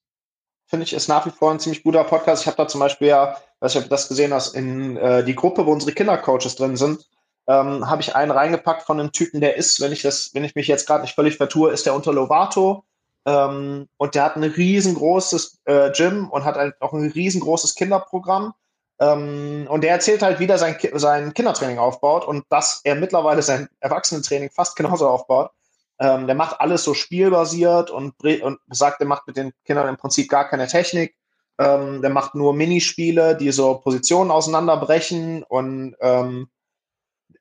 finde 0.66 0.84
ich, 0.84 0.94
ist 0.94 1.08
nach 1.08 1.26
wie 1.26 1.32
vor 1.32 1.52
ein 1.52 1.60
ziemlich 1.60 1.84
guter 1.84 2.04
Podcast. 2.04 2.42
Ich 2.42 2.48
habe 2.48 2.58
da 2.58 2.68
zum 2.68 2.80
Beispiel 2.80 3.08
ja, 3.08 3.38
weiß 3.62 3.74
nicht, 3.74 3.84
ob 3.84 3.90
du 3.90 3.96
das 3.96 4.10
gesehen 4.10 4.34
hast, 4.34 4.56
in 4.56 4.98
äh, 4.98 5.24
die 5.24 5.36
Gruppe, 5.36 5.66
wo 5.66 5.72
unsere 5.72 5.94
Kindercoaches 5.94 6.56
drin 6.56 6.76
sind, 6.76 7.06
ähm, 7.48 7.90
habe 7.90 8.02
ich 8.02 8.16
einen 8.16 8.32
reingepackt 8.32 8.84
von 8.84 9.00
einem 9.00 9.12
Typen, 9.12 9.42
der 9.42 9.56
ist, 9.56 9.80
wenn 9.82 9.92
ich 9.92 10.02
das, 10.02 10.32
wenn 10.34 10.44
ich 10.44 10.56
mich 10.56 10.68
jetzt 10.68 10.86
gerade 10.86 11.02
nicht 11.02 11.16
völlig 11.16 11.38
vertue, 11.38 11.72
ist 11.72 11.86
der 11.86 11.96
unter 11.96 12.14
Lovato. 12.14 12.84
Ähm, 13.26 13.88
und 13.98 14.16
der 14.16 14.24
hat 14.24 14.36
ein 14.36 14.44
riesengroßes 14.44 15.60
äh, 15.66 15.92
Gym 15.92 16.30
und 16.30 16.46
hat 16.46 16.56
halt 16.56 16.82
auch 16.82 16.94
ein 16.94 17.12
riesengroßes 17.12 17.76
Kinderprogramm. 17.76 18.54
Ähm, 19.00 19.68
und 19.70 19.84
der 19.84 19.92
erzählt 19.92 20.22
halt, 20.24 20.40
wie 20.40 20.48
der 20.48 20.58
sein, 20.58 20.78
Ki 20.78 20.92
sein 20.96 21.34
Kindertraining 21.34 21.78
aufbaut 21.78 22.26
und 22.26 22.46
dass 22.50 22.82
er 22.84 22.96
mittlerweile 22.96 23.42
sein 23.42 23.70
Erwachsenentraining 23.80 24.50
fast 24.50 24.76
genauso 24.76 25.08
aufbaut. 25.08 25.52
Ähm, 26.00 26.28
der 26.28 26.36
macht 26.36 26.60
alles 26.62 26.84
so 26.84 26.94
spielbasiert 26.94 27.90
und, 27.92 28.14
und 28.24 28.60
sagt, 28.70 29.00
der 29.00 29.08
macht 29.08 29.26
mit 29.28 29.38
den 29.38 29.52
Kindern 29.66 29.88
im 29.88 29.98
Prinzip 29.98 30.30
gar 30.30 30.48
keine 30.48 30.68
Technik. 30.68 31.16
Ähm, 31.60 32.02
der 32.02 32.12
macht 32.12 32.36
nur 32.36 32.54
Minispiele, 32.54 33.36
die 33.36 33.52
so 33.52 33.76
Positionen 33.76 34.32
auseinanderbrechen 34.32 35.44
und 35.44 35.96
ähm, 36.02 36.50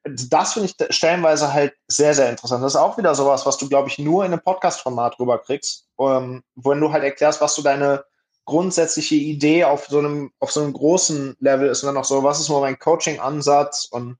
das 0.08 0.52
finde 0.52 0.68
ich 0.68 0.94
stellenweise 0.94 1.52
halt 1.52 1.74
sehr, 1.88 2.14
sehr 2.14 2.30
interessant. 2.30 2.62
Das 2.62 2.74
ist 2.74 2.80
auch 2.80 2.98
wieder 2.98 3.14
sowas, 3.14 3.46
was 3.46 3.56
du, 3.58 3.68
glaube 3.68 3.88
ich, 3.88 3.98
nur 3.98 4.24
in 4.24 4.32
einem 4.32 4.42
Podcast-Format 4.42 5.18
rüberkriegst, 5.18 5.86
ähm, 6.00 6.42
wenn 6.54 6.80
du 6.80 6.92
halt 6.92 7.04
erklärst, 7.04 7.40
was 7.40 7.54
so 7.54 7.62
deine 7.62 8.04
grundsätzliche 8.44 9.16
Idee 9.16 9.64
auf 9.64 9.86
so 9.86 9.98
einem, 9.98 10.32
auf 10.38 10.52
so 10.52 10.62
einem 10.62 10.72
großen 10.72 11.36
Level 11.40 11.68
ist. 11.68 11.82
Und 11.82 11.88
dann 11.88 11.94
noch 11.96 12.04
so, 12.04 12.22
was 12.22 12.40
ist 12.40 12.48
mal 12.48 12.60
mein 12.60 12.78
Coaching-Ansatz? 12.78 13.88
Und 13.90 14.18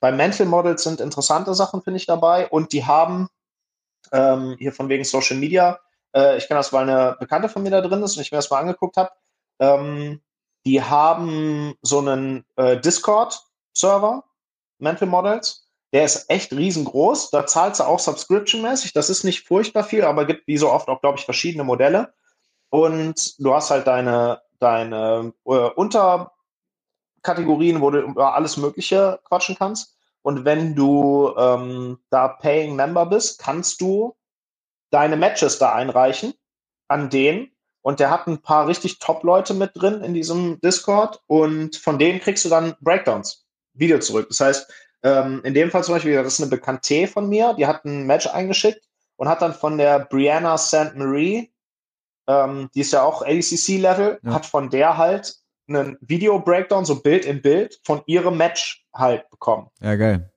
bei 0.00 0.12
Mental 0.12 0.46
Models 0.46 0.84
sind 0.84 1.00
interessante 1.00 1.54
Sachen, 1.54 1.82
finde 1.82 1.98
ich, 1.98 2.06
dabei. 2.06 2.48
Und 2.48 2.72
die 2.72 2.84
haben 2.84 3.28
ähm, 4.12 4.56
hier 4.58 4.72
von 4.72 4.88
wegen 4.88 5.04
Social 5.04 5.36
Media, 5.36 5.80
äh, 6.14 6.36
ich 6.36 6.46
kenne 6.46 6.60
das, 6.60 6.72
weil 6.72 6.88
eine 6.88 7.16
Bekannte 7.18 7.48
von 7.48 7.62
mir 7.62 7.70
da 7.70 7.80
drin 7.80 8.02
ist 8.02 8.16
und 8.16 8.22
ich 8.22 8.30
mir 8.30 8.38
das 8.38 8.50
mal 8.50 8.60
angeguckt 8.60 8.96
habe, 8.96 9.10
ähm, 9.58 10.20
die 10.66 10.82
haben 10.82 11.74
so 11.82 11.98
einen 11.98 12.44
äh, 12.56 12.80
Discord-Server, 12.80 14.24
Mental 14.84 15.08
Models, 15.08 15.66
der 15.92 16.04
ist 16.04 16.30
echt 16.30 16.52
riesengroß. 16.52 17.30
Da 17.30 17.46
zahlst 17.46 17.80
du 17.80 17.84
auch 17.84 17.98
subscription-mäßig. 17.98 18.92
Das 18.92 19.10
ist 19.10 19.24
nicht 19.24 19.46
furchtbar 19.46 19.84
viel, 19.84 20.04
aber 20.04 20.26
gibt 20.26 20.46
wie 20.46 20.58
so 20.58 20.70
oft 20.70 20.88
auch, 20.88 21.00
glaube 21.00 21.18
ich, 21.18 21.24
verschiedene 21.24 21.64
Modelle. 21.64 22.14
Und 22.70 23.38
du 23.38 23.54
hast 23.54 23.70
halt 23.70 23.86
deine, 23.86 24.42
deine 24.58 25.32
äh, 25.46 25.50
Unterkategorien, 25.50 27.80
wo 27.80 27.90
du 27.90 28.00
über 28.00 28.34
alles 28.34 28.56
Mögliche 28.56 29.20
quatschen 29.24 29.56
kannst. 29.56 29.96
Und 30.22 30.44
wenn 30.44 30.74
du 30.74 31.32
ähm, 31.36 31.98
da 32.10 32.28
Paying 32.28 32.74
Member 32.74 33.06
bist, 33.06 33.38
kannst 33.38 33.80
du 33.80 34.16
deine 34.90 35.16
Matches 35.16 35.58
da 35.58 35.74
einreichen 35.74 36.34
an 36.88 37.10
den. 37.10 37.50
Und 37.82 38.00
der 38.00 38.10
hat 38.10 38.26
ein 38.26 38.40
paar 38.40 38.66
richtig 38.66 38.98
Top-Leute 38.98 39.54
mit 39.54 39.72
drin 39.74 40.02
in 40.02 40.14
diesem 40.14 40.60
Discord. 40.60 41.22
Und 41.26 41.76
von 41.76 41.98
denen 41.98 42.20
kriegst 42.20 42.44
du 42.44 42.48
dann 42.48 42.74
Breakdowns, 42.80 43.43
Video 43.74 43.98
zurück. 43.98 44.28
Das 44.28 44.40
heißt, 44.40 44.72
ähm, 45.02 45.40
in 45.44 45.54
dem 45.54 45.70
Fall 45.70 45.84
zum 45.84 45.94
Beispiel, 45.94 46.14
das 46.14 46.34
ist 46.34 46.40
eine 46.40 46.50
Bekannte 46.50 47.06
von 47.06 47.28
mir, 47.28 47.54
die 47.54 47.66
hat 47.66 47.84
ein 47.84 48.06
Match 48.06 48.26
eingeschickt 48.26 48.88
und 49.16 49.28
hat 49.28 49.42
dann 49.42 49.54
von 49.54 49.76
der 49.76 50.00
Brianna 50.00 50.56
St. 50.56 50.94
Marie 50.94 51.54
ähm, 52.26 52.70
die 52.74 52.80
ist 52.80 52.92
ja 52.92 53.02
auch 53.02 53.22
ADCC-Level, 53.22 54.20
ja. 54.22 54.32
hat 54.32 54.46
von 54.46 54.70
der 54.70 54.96
halt 54.96 55.34
einen 55.68 55.96
Video-Breakdown, 56.00 56.84
so 56.84 57.00
Bild 57.00 57.24
in 57.24 57.42
Bild, 57.42 57.80
von 57.84 58.02
ihrem 58.06 58.36
Match 58.36 58.84
halt 58.94 59.28
bekommen. 59.30 59.70
Ja, 59.80 59.96
geil. 59.96 60.30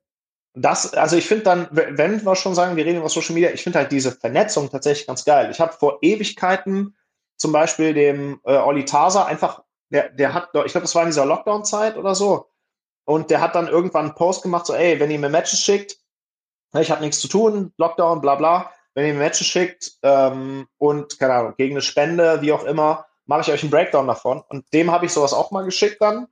Das, 0.53 0.93
also 0.93 1.17
ich 1.17 1.27
finde 1.27 1.43
dann, 1.43 1.67
wenn 1.71 2.23
wir 2.23 2.35
schon 2.35 2.55
sagen, 2.55 2.75
wir 2.75 2.85
reden 2.85 2.99
über 2.99 3.09
Social 3.09 3.35
Media, 3.35 3.51
ich 3.51 3.61
finde 3.61 3.79
halt 3.79 3.91
diese 3.91 4.11
Vernetzung 4.11 4.69
tatsächlich 4.69 5.05
ganz 5.05 5.23
geil. 5.23 5.51
Ich 5.51 5.59
habe 5.59 5.73
vor 5.73 5.99
Ewigkeiten 6.01 6.95
zum 7.35 7.51
Beispiel 7.51 7.93
dem 7.93 8.39
äh, 8.43 8.57
Olli 8.57 8.85
Taser 8.85 9.27
einfach, 9.27 9.63
der, 9.89 10.09
der 10.09 10.33
hat, 10.33 10.49
ich 10.65 10.71
glaube, 10.71 10.81
das 10.81 10.95
war 10.95 11.03
in 11.03 11.09
dieser 11.09 11.25
Lockdown-Zeit 11.25 11.97
oder 11.97 12.15
so, 12.15 12.49
und 13.07 13.31
der 13.31 13.39
hat 13.39 13.55
dann 13.55 13.69
irgendwann 13.69 14.07
einen 14.07 14.15
Post 14.15 14.43
gemacht, 14.43 14.65
so, 14.65 14.73
ey, 14.73 14.99
wenn 14.99 15.09
ihr 15.09 15.17
mir 15.17 15.29
Matches 15.29 15.61
schickt, 15.61 15.97
ich 16.77 16.91
habe 16.91 17.01
nichts 17.01 17.21
zu 17.21 17.29
tun, 17.29 17.73
Lockdown, 17.77 18.19
bla 18.19 18.35
bla, 18.35 18.69
wenn 18.95 19.07
ihr 19.07 19.13
mir 19.13 19.19
Matches 19.19 19.47
schickt 19.47 19.93
ähm, 20.03 20.67
und, 20.77 21.17
keine 21.17 21.33
Ahnung, 21.33 21.53
gegen 21.57 21.75
eine 21.75 21.81
Spende, 21.81 22.41
wie 22.41 22.51
auch 22.51 22.65
immer, 22.65 23.05
mache 23.25 23.41
ich 23.41 23.51
euch 23.51 23.63
einen 23.63 23.71
Breakdown 23.71 24.07
davon. 24.07 24.43
Und 24.49 24.65
dem 24.73 24.91
habe 24.91 25.05
ich 25.05 25.13
sowas 25.13 25.33
auch 25.33 25.51
mal 25.51 25.63
geschickt 25.63 26.01
dann, 26.01 26.27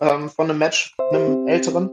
ähm, 0.00 0.30
von 0.30 0.48
einem 0.48 0.58
Match, 0.58 0.96
einem 1.10 1.46
älteren. 1.46 1.90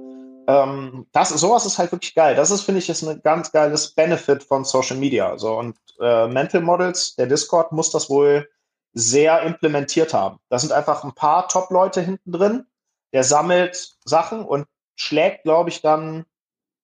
Ähm, 0.47 1.07
das, 1.11 1.29
sowas 1.29 1.65
ist 1.65 1.77
halt 1.77 1.91
wirklich 1.91 2.15
geil. 2.15 2.33
Das 2.33 2.51
ist, 2.51 2.61
finde 2.61 2.79
ich, 2.79 2.87
ist 2.87 3.03
ein 3.03 3.21
ganz 3.23 3.51
geiles 3.51 3.93
Benefit 3.93 4.43
von 4.43 4.63
Social 4.63 4.95
Media. 4.95 5.37
So, 5.37 5.57
und 5.57 5.75
äh, 5.99 6.27
Mental 6.27 6.61
Models, 6.61 7.15
der 7.15 7.27
Discord, 7.27 7.73
muss 7.73 7.91
das 7.91 8.09
wohl 8.09 8.49
sehr 8.93 9.41
implementiert 9.41 10.13
haben. 10.13 10.39
Da 10.47 10.57
sind 10.57 10.71
einfach 10.71 11.03
ein 11.03 11.15
paar 11.15 11.49
Top-Leute 11.49 11.99
hinten 11.99 12.31
drin. 12.31 12.65
Der 13.13 13.23
sammelt 13.23 13.97
Sachen 14.05 14.43
und 14.43 14.65
schlägt, 14.95 15.43
glaube 15.43 15.69
ich, 15.69 15.81
dann 15.81 16.25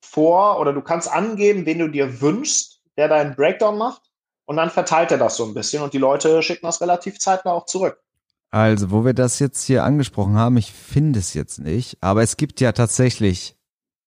vor 0.02 0.60
oder 0.60 0.74
du 0.74 0.82
kannst 0.82 1.12
angeben, 1.12 1.66
wen 1.66 1.80
du 1.80 1.88
dir 1.88 2.22
wünschst 2.22 2.78
der 2.98 3.08
deinen 3.08 3.36
Breakdown 3.36 3.78
macht 3.78 4.02
und 4.46 4.58
dann 4.58 4.70
verteilt 4.70 5.12
er 5.12 5.18
das 5.18 5.38
so 5.38 5.46
ein 5.46 5.54
bisschen 5.54 5.84
und 5.84 5.94
die 5.94 6.00
Leute 6.00 6.42
schicken 6.42 6.66
das 6.66 6.82
relativ 6.82 7.20
zeitnah 7.20 7.52
auch 7.52 7.66
zurück. 7.66 8.02
Also, 8.50 8.92
wo 8.92 9.06
wir 9.06 9.14
das 9.14 9.40
jetzt 9.40 9.64
hier 9.66 9.84
angesprochen 9.84 10.36
haben, 10.36 10.58
ich 10.58 10.72
finde 10.72 11.20
es 11.20 11.34
jetzt 11.34 11.60
nicht, 11.60 11.98
aber 12.02 12.24
es 12.24 12.38
gibt 12.38 12.60
ja 12.60 12.72
tatsächlich 12.72 13.56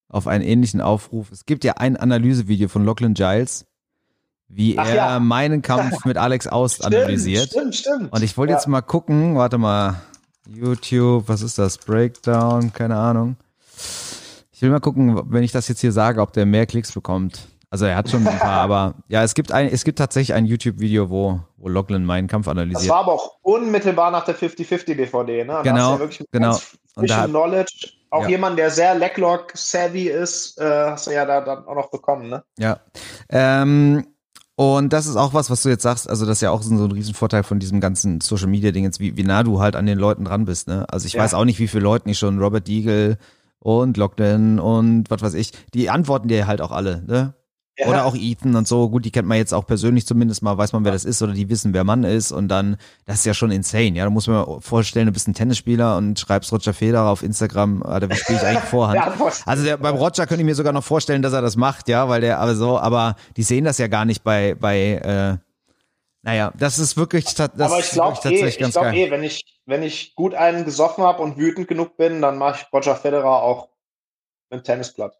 auf 0.09 0.27
einen 0.27 0.43
ähnlichen 0.43 0.81
Aufruf, 0.81 1.31
es 1.31 1.47
gibt 1.47 1.62
ja 1.62 1.75
ein 1.75 1.97
Analysevideo 1.97 2.68
von 2.68 2.85
Lachlan 2.85 3.14
Giles, 3.14 3.66
wie 4.49 4.77
Ach 4.79 4.89
er 4.89 4.95
ja. 4.95 5.21
meinen 5.21 5.62
Kampf 5.62 6.05
mit 6.05 6.16
Alex 6.16 6.49
Aust 6.49 6.77
stimmt, 6.77 6.95
analysiert. 6.95 7.51
Stimmt, 7.51 7.77
stimmt. 7.77 8.12
Und 8.12 8.23
ich 8.25 8.37
wollte 8.37 8.53
ja. 8.53 8.59
jetzt 8.59 8.66
mal 8.66 8.81
gucken, 8.81 9.37
warte 9.37 9.59
mal, 9.59 10.01
YouTube, 10.49 11.28
was 11.28 11.43
ist 11.43 11.59
das? 11.59 11.78
Breakdown, 11.78 12.72
keine 12.72 12.97
Ahnung. 12.97 13.36
Ich 14.53 14.62
will 14.62 14.70
mal 14.70 14.80
gucken, 14.80 15.20
wenn 15.30 15.43
ich 15.43 15.53
das 15.53 15.68
jetzt 15.68 15.80
hier 15.80 15.93
sage, 15.93 16.20
ob 16.20 16.32
der 16.32 16.47
mehr 16.47 16.66
Klicks 16.66 16.93
bekommt. 16.93 17.49
Also 17.70 17.86
er 17.86 17.97
hat 17.97 18.11
schon 18.11 18.26
ein 18.26 18.38
paar, 18.38 18.61
aber 18.61 18.95
ja, 19.09 19.22
es 19.22 19.34
gibt 19.34 19.53
ein, 19.53 19.68
es 19.68 19.84
gibt 19.84 19.99
tatsächlich 19.99 20.34
ein 20.34 20.45
YouTube-Video, 20.45 21.09
wo, 21.09 21.41
wo 21.57 21.68
Lachlan 21.68 22.05
meinen 22.05 22.26
Kampf 22.26 22.49
analysiert. 22.49 22.82
Das 22.82 22.88
war 22.88 22.99
aber 22.99 23.12
auch 23.12 23.36
unmittelbar 23.43 24.11
nach 24.11 24.24
der 24.24 24.36
50-50 24.36 24.97
DVD, 24.97 25.45
ne? 25.45 25.61
genau, 25.62 25.99
ja 25.99 26.09
genau. 26.32 26.59
Und 26.97 27.09
da 27.09 27.26
Knowledge, 27.26 27.88
auch 28.11 28.24
ja. 28.24 28.30
jemand, 28.30 28.59
der 28.59 28.70
sehr 28.70 28.95
Lecklock-savvy 28.97 30.09
ist, 30.09 30.59
äh, 30.59 30.64
hast 30.64 31.07
du 31.07 31.12
ja 31.12 31.24
da 31.24 31.41
dann 31.41 31.64
auch 31.66 31.76
noch 31.76 31.91
bekommen, 31.91 32.28
ne? 32.28 32.43
Ja. 32.59 32.80
Ähm, 33.28 34.05
und 34.61 34.93
das 34.93 35.07
ist 35.07 35.17
auch 35.17 35.33
was, 35.33 35.49
was 35.49 35.63
du 35.63 35.71
jetzt 35.71 35.83
sagst, 35.83 36.07
also 36.07 36.27
das 36.27 36.37
ist 36.37 36.43
ja 36.43 36.51
auch 36.51 36.61
so 36.61 36.75
ein 36.75 36.93
Riesenvorteil 36.93 37.45
von 37.45 37.59
diesem 37.59 37.81
ganzen 37.81 38.21
Social 38.21 38.47
Media 38.47 38.73
Ding 38.73 38.85
jetzt, 38.85 39.01
wie, 39.01 39.17
wie 39.17 39.23
nah 39.23 39.43
du 39.43 39.59
halt 39.59 39.75
an 39.75 39.87
den 39.87 39.99
Leuten 39.99 40.27
dran 40.27 40.45
bist, 40.45 40.69
ne? 40.69 40.85
Also 40.91 41.07
ich 41.07 41.15
ja. 41.15 41.23
weiß 41.23 41.33
auch 41.33 41.47
nicht, 41.47 41.59
wie 41.61 41.67
viele 41.67 41.83
Leuten 41.83 42.11
ich 42.11 42.19
schon 42.19 42.39
Robert 42.39 42.69
Deagle 42.69 43.17
und 43.59 43.97
Lockdown 43.97 44.59
und 44.59 45.11
was 45.11 45.23
weiß 45.23 45.33
ich, 45.33 45.53
die 45.73 45.89
antworten 45.89 46.29
dir 46.29 46.47
halt 46.47 46.61
auch 46.61 46.73
alle, 46.73 47.03
ne? 47.07 47.33
Ja. 47.79 47.89
Oder 47.89 48.05
auch 48.05 48.14
Ethan 48.14 48.57
und 48.57 48.68
so. 48.68 48.91
Gut, 48.91 49.05
die 49.05 49.11
kennt 49.11 49.27
man 49.27 49.39
jetzt 49.39 49.55
auch 49.55 49.66
persönlich 49.66 50.07
zumindest 50.07 50.43
mal, 50.43 50.59
weiß 50.59 50.73
man, 50.73 50.85
wer 50.85 50.93
das 50.93 51.05
ist 51.05 51.23
oder 51.23 51.33
die 51.33 51.49
wissen, 51.49 51.73
wer 51.73 51.85
Mann 51.85 52.05
ist. 52.05 52.31
Und 52.31 52.49
dann, 52.49 52.77
das 53.07 53.21
ist 53.21 53.27
ja 53.27 53.33
schon 53.33 53.51
insane. 53.51 53.97
Ja, 53.97 54.05
da 54.05 54.11
muss 54.11 54.27
man 54.27 54.47
mir 54.47 54.61
vorstellen, 54.61 55.07
du 55.07 55.12
bist 55.12 55.29
ein 55.29 55.35
Tennisspieler 55.35 55.97
und 55.97 56.18
schreibst 56.18 56.53
Roger 56.53 56.75
Federer 56.75 57.09
auf 57.09 57.23
Instagram, 57.23 57.83
Alter, 57.83 58.11
wie 58.11 58.16
spiele 58.16 58.39
ich 58.39 58.45
eigentlich 58.45 58.64
Vorhand? 58.71 59.01
also 59.47 59.64
der, 59.64 59.79
beim 59.79 59.97
Roger 59.97 60.27
könnte 60.27 60.43
ich 60.43 60.47
mir 60.47 60.55
sogar 60.55 60.73
noch 60.73 60.85
vorstellen, 60.85 61.23
dass 61.23 61.33
er 61.33 61.43
das 61.43 61.57
macht, 61.57 61.89
ja, 61.89 62.09
weil 62.09 62.21
der, 62.21 62.39
aber 62.39 62.55
so, 62.55 62.79
aber 62.79 63.16
die 63.37 63.43
sehen 63.43 63.64
das 63.64 63.79
ja 63.79 63.87
gar 63.87 64.05
nicht 64.05 64.23
bei, 64.23 64.55
bei, 64.55 64.95
äh, 64.97 65.37
naja, 66.23 66.53
das 66.59 66.79
ist 66.79 66.99
wirklich, 66.99 67.25
das 67.35 67.51
aber 67.59 67.79
ich 67.79 67.91
glaube 67.91 68.18
eh, 68.25 68.47
ich 68.47 68.59
glaube 68.59 68.95
eh, 68.95 69.11
wenn 69.11 69.23
ich, 69.23 69.61
wenn 69.64 69.83
ich 69.83 70.14
gut 70.14 70.35
einen 70.35 70.66
gesoffen 70.66 71.03
habe 71.03 71.23
und 71.23 71.39
wütend 71.39 71.66
genug 71.66 71.97
bin, 71.97 72.21
dann 72.21 72.37
mache 72.37 72.61
ich 72.61 72.73
Roger 72.73 72.95
Federer 72.95 73.43
auch 73.43 73.71
mit 74.51 74.61
dem 74.61 74.64
Tennisblatt. 74.64 75.20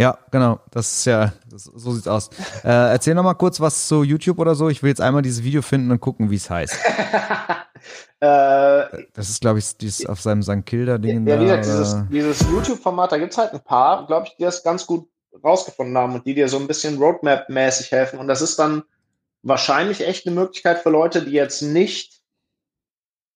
Ja, 0.00 0.16
genau. 0.30 0.60
Das 0.70 0.90
ist 0.90 1.04
ja, 1.04 1.34
das, 1.50 1.64
so 1.64 1.92
sieht's 1.92 2.08
aus. 2.08 2.30
Äh, 2.64 2.70
erzähl 2.70 3.14
noch 3.14 3.22
mal 3.22 3.34
kurz 3.34 3.60
was 3.60 3.86
zu 3.86 4.02
YouTube 4.02 4.38
oder 4.38 4.54
so. 4.54 4.70
Ich 4.70 4.82
will 4.82 4.88
jetzt 4.88 5.02
einmal 5.02 5.20
dieses 5.20 5.44
Video 5.44 5.60
finden 5.60 5.90
und 5.90 6.00
gucken, 6.00 6.30
wie 6.30 6.36
es 6.36 6.48
heißt. 6.48 6.74
äh, 8.20 8.84
das 9.12 9.28
ist, 9.28 9.42
glaube 9.42 9.58
ich, 9.58 9.76
dieses 9.76 10.06
auf 10.06 10.18
seinem 10.22 10.42
St. 10.42 10.64
Kilda-Ding. 10.64 11.26
Ja, 11.26 11.38
wie 11.38 11.44
gesagt, 11.44 11.66
dieses, 11.66 11.96
dieses 12.10 12.40
YouTube-Format, 12.50 13.12
da 13.12 13.18
gibt's 13.18 13.36
halt 13.36 13.52
ein 13.52 13.60
paar, 13.60 14.06
glaube 14.06 14.28
ich, 14.28 14.36
die 14.36 14.44
das 14.44 14.62
ganz 14.62 14.86
gut 14.86 15.06
rausgefunden 15.44 15.98
haben 15.98 16.14
und 16.14 16.24
die 16.24 16.32
dir 16.32 16.48
so 16.48 16.56
ein 16.56 16.66
bisschen 16.66 16.96
Roadmap-mäßig 16.96 17.92
helfen. 17.92 18.18
Und 18.18 18.26
das 18.26 18.40
ist 18.40 18.58
dann 18.58 18.84
wahrscheinlich 19.42 20.06
echt 20.06 20.26
eine 20.26 20.34
Möglichkeit 20.34 20.78
für 20.78 20.88
Leute, 20.88 21.26
die 21.26 21.32
jetzt 21.32 21.60
nicht 21.60 22.19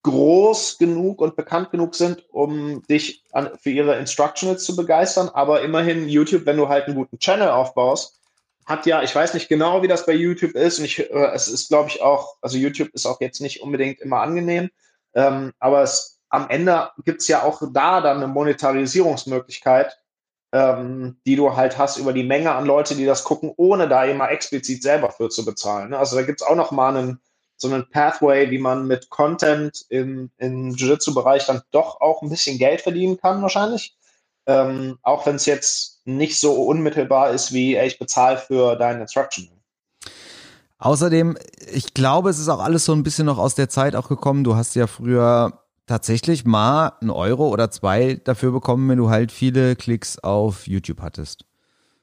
groß 0.05 0.79
genug 0.79 1.21
und 1.21 1.35
bekannt 1.35 1.71
genug 1.71 1.95
sind, 1.95 2.25
um 2.31 2.83
dich 2.87 3.25
an, 3.33 3.51
für 3.61 3.71
ihre 3.71 3.97
Instructionals 3.99 4.65
zu 4.65 4.77
begeistern. 4.77 5.31
Aber 5.31 5.63
immerhin 5.63 6.09
YouTube, 6.09 6.47
wenn 6.47 6.59
du 6.59 6.69
halt 6.69 6.85
einen 6.87 6.95
guten 6.95 7.19
Channel 7.19 7.49
aufbaust, 7.49 8.21
hat 8.67 8.87
ja, 8.87 9.03
ich 9.03 9.15
weiß 9.15 9.35
nicht 9.35 9.49
genau, 9.49 9.83
wie 9.83 9.89
das 9.89 10.07
bei 10.07 10.13
YouTube 10.13 10.53
ist. 10.53 10.79
Und 10.79 10.85
ich, 10.85 11.11
äh, 11.11 11.31
es 11.35 11.49
ist, 11.49 11.69
glaube 11.69 11.89
ich, 11.89 12.03
auch, 12.03 12.37
also 12.43 12.57
YouTube 12.57 12.91
ist 12.93 13.07
auch 13.07 13.21
jetzt 13.21 13.41
nicht 13.41 13.63
unbedingt 13.63 14.01
immer 14.01 14.21
angenehm. 14.21 14.71
Ähm, 15.15 15.53
aber 15.59 15.83
es, 15.83 16.21
am 16.29 16.49
Ende 16.51 16.91
gibt's 17.05 17.29
ja 17.29 17.43
auch 17.43 17.63
da 17.73 18.01
dann 18.01 18.19
eine 18.19 18.29
Monetarisierungsmöglichkeit, 18.29 19.99
ähm, 20.53 21.17
die 21.27 21.37
du 21.37 21.57
halt 21.57 21.79
hast 21.79 21.97
über 21.97 22.13
die 22.13 22.25
Menge 22.25 22.53
an 22.53 22.67
Leute, 22.67 22.95
die 22.95 23.07
das 23.07 23.25
gucken, 23.25 23.53
ohne 23.57 23.89
da 23.89 24.05
immer 24.05 24.31
explizit 24.31 24.83
selber 24.83 25.11
für 25.11 25.31
zu 25.31 25.47
bezahlen. 25.47 25.91
Ne? 25.91 25.99
Also 25.99 26.17
da 26.17 26.23
gibt's 26.23 26.43
auch 26.43 26.57
noch 26.57 26.73
mal 26.73 26.95
einen 26.95 27.21
so 27.57 27.69
einen 27.69 27.89
Pathway, 27.89 28.51
wie 28.51 28.59
man 28.59 28.87
mit 28.87 29.11
Content 29.11 29.85
im, 29.89 30.31
im 30.39 30.71
Jiu-Jitsu-Bereich 30.75 31.47
dann 31.47 31.63
doch 31.71 32.01
auch 32.01 32.23
ein 32.23 32.31
bisschen 32.31 32.59
Geld 32.59 32.81
verdienen 32.81 33.19
kann, 33.19 33.43
wahrscheinlich. 33.43 33.97
Ähm, 34.47 34.99
auch 35.03 35.25
wenn 35.27 35.37
es 35.37 35.47
jetzt 35.47 36.03
nicht 36.05 36.39
so 36.39 36.53
unmittelbar 36.65 37.31
ist 37.31 37.53
wie, 37.53 37.77
ey, 37.77 37.87
ich 37.87 37.99
bezahle 37.99 38.37
für 38.37 38.77
deine 38.77 39.03
Instruction. 39.03 39.49
Außerdem, 40.79 41.39
ich 41.73 41.95
glaube, 41.95 42.29
es 42.29 42.39
ist 42.39 42.49
auch 42.49 42.61
alles 42.61 42.85
so 42.85 42.93
ein 42.93 43.03
bisschen 43.03 43.27
noch 43.27 43.39
aus 43.39 43.55
der 43.55 43.71
Zeit 43.71 43.97
auch 43.97 44.09
gekommen. 44.09 44.45
Du 44.45 44.55
hast 44.55 44.75
ja 44.75 44.87
früher 44.87 45.65
tatsächlich 45.87 46.45
mal 46.45 46.93
einen 47.01 47.11
Euro 47.11 47.49
oder 47.49 47.71
zwei 47.71 48.21
dafür 48.23 48.53
bekommen, 48.53 48.89
wenn 48.91 48.99
du 48.99 49.09
halt 49.09 49.33
viele 49.33 49.77
Klicks 49.77 50.19
auf 50.19 50.67
YouTube 50.67 51.01
hattest. 51.01 51.47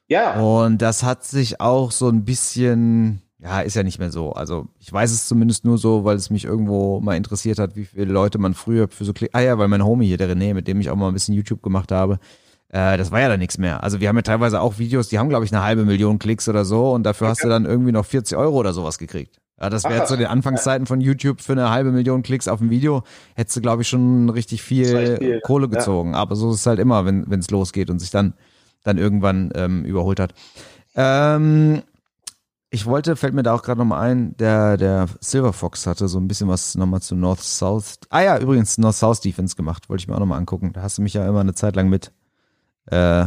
Ja. 0.08 0.40
Und 0.40 0.78
das 0.78 1.02
hat 1.02 1.24
sich 1.24 1.60
auch 1.60 1.92
so 1.92 2.08
ein 2.08 2.24
bisschen 2.24 3.22
ja, 3.42 3.60
ist 3.60 3.74
ja 3.74 3.82
nicht 3.82 3.98
mehr 3.98 4.12
so. 4.12 4.32
Also 4.32 4.68
ich 4.78 4.92
weiß 4.92 5.10
es 5.10 5.26
zumindest 5.26 5.64
nur 5.64 5.76
so, 5.76 6.04
weil 6.04 6.16
es 6.16 6.30
mich 6.30 6.44
irgendwo 6.44 7.00
mal 7.00 7.16
interessiert 7.16 7.58
hat, 7.58 7.74
wie 7.74 7.86
viele 7.86 8.12
Leute 8.12 8.38
man 8.38 8.54
früher 8.54 8.86
für 8.88 9.04
so 9.04 9.12
Klick. 9.12 9.30
Ah 9.32 9.40
ja, 9.40 9.58
weil 9.58 9.66
mein 9.66 9.84
Homie 9.84 10.06
hier, 10.06 10.16
der 10.16 10.30
René, 10.30 10.54
mit 10.54 10.68
dem 10.68 10.80
ich 10.80 10.90
auch 10.90 10.96
mal 10.96 11.08
ein 11.08 11.14
bisschen 11.14 11.34
YouTube 11.34 11.60
gemacht 11.60 11.90
habe, 11.90 12.20
äh, 12.68 12.96
das 12.96 13.10
war 13.10 13.20
ja 13.20 13.28
dann 13.28 13.40
nichts 13.40 13.58
mehr. 13.58 13.82
Also 13.82 14.00
wir 14.00 14.08
haben 14.08 14.16
ja 14.16 14.22
teilweise 14.22 14.60
auch 14.60 14.78
Videos, 14.78 15.08
die 15.08 15.18
haben, 15.18 15.28
glaube 15.28 15.44
ich, 15.44 15.52
eine 15.52 15.64
halbe 15.64 15.84
Million 15.84 16.20
Klicks 16.20 16.48
oder 16.48 16.64
so 16.64 16.92
und 16.92 17.02
dafür 17.02 17.26
okay. 17.26 17.32
hast 17.32 17.44
du 17.44 17.48
dann 17.48 17.64
irgendwie 17.64 17.90
noch 17.90 18.06
40 18.06 18.36
Euro 18.36 18.56
oder 18.56 18.72
sowas 18.72 18.98
gekriegt. 18.98 19.38
Ja, 19.60 19.70
das 19.70 19.84
wäre 19.84 20.04
zu 20.06 20.16
den 20.16 20.26
Anfangszeiten 20.26 20.86
von 20.86 21.00
YouTube 21.00 21.40
für 21.40 21.52
eine 21.52 21.70
halbe 21.70 21.90
Million 21.90 22.22
Klicks 22.22 22.46
auf 22.46 22.60
ein 22.60 22.70
Video, 22.70 23.02
hättest 23.34 23.56
du, 23.56 23.60
glaube 23.60 23.82
ich, 23.82 23.88
schon 23.88 24.28
richtig 24.28 24.62
viel, 24.62 25.18
viel 25.18 25.40
Kohle 25.40 25.68
gezogen. 25.68 26.12
Ja. 26.12 26.18
Aber 26.18 26.36
so 26.36 26.50
ist 26.50 26.60
es 26.60 26.66
halt 26.66 26.78
immer, 26.78 27.04
wenn 27.06 27.38
es 27.38 27.50
losgeht 27.50 27.90
und 27.90 27.98
sich 27.98 28.10
dann, 28.10 28.34
dann 28.84 28.98
irgendwann 28.98 29.50
ähm, 29.54 29.84
überholt 29.84 30.18
hat. 30.20 30.34
Ähm, 30.94 31.82
ich 32.74 32.86
wollte, 32.86 33.16
fällt 33.16 33.34
mir 33.34 33.42
da 33.42 33.52
auch 33.52 33.62
gerade 33.62 33.78
nochmal 33.78 34.08
ein, 34.08 34.34
der, 34.38 34.78
der 34.78 35.06
Silver 35.20 35.52
Fox 35.52 35.86
hatte 35.86 36.08
so 36.08 36.18
ein 36.18 36.26
bisschen 36.26 36.48
was 36.48 36.74
nochmal 36.74 37.02
zu 37.02 37.14
North-South. 37.14 37.98
Ah 38.08 38.22
ja, 38.22 38.38
übrigens 38.38 38.78
North-South 38.78 39.20
Defense 39.20 39.54
gemacht, 39.56 39.90
wollte 39.90 40.00
ich 40.00 40.08
mir 40.08 40.14
auch 40.14 40.20
nochmal 40.20 40.38
angucken. 40.38 40.72
Da 40.72 40.80
hast 40.80 40.96
du 40.96 41.02
mich 41.02 41.12
ja 41.12 41.28
immer 41.28 41.40
eine 41.40 41.52
Zeit 41.52 41.76
lang 41.76 41.90
mit 41.90 42.12
äh, 42.86 43.26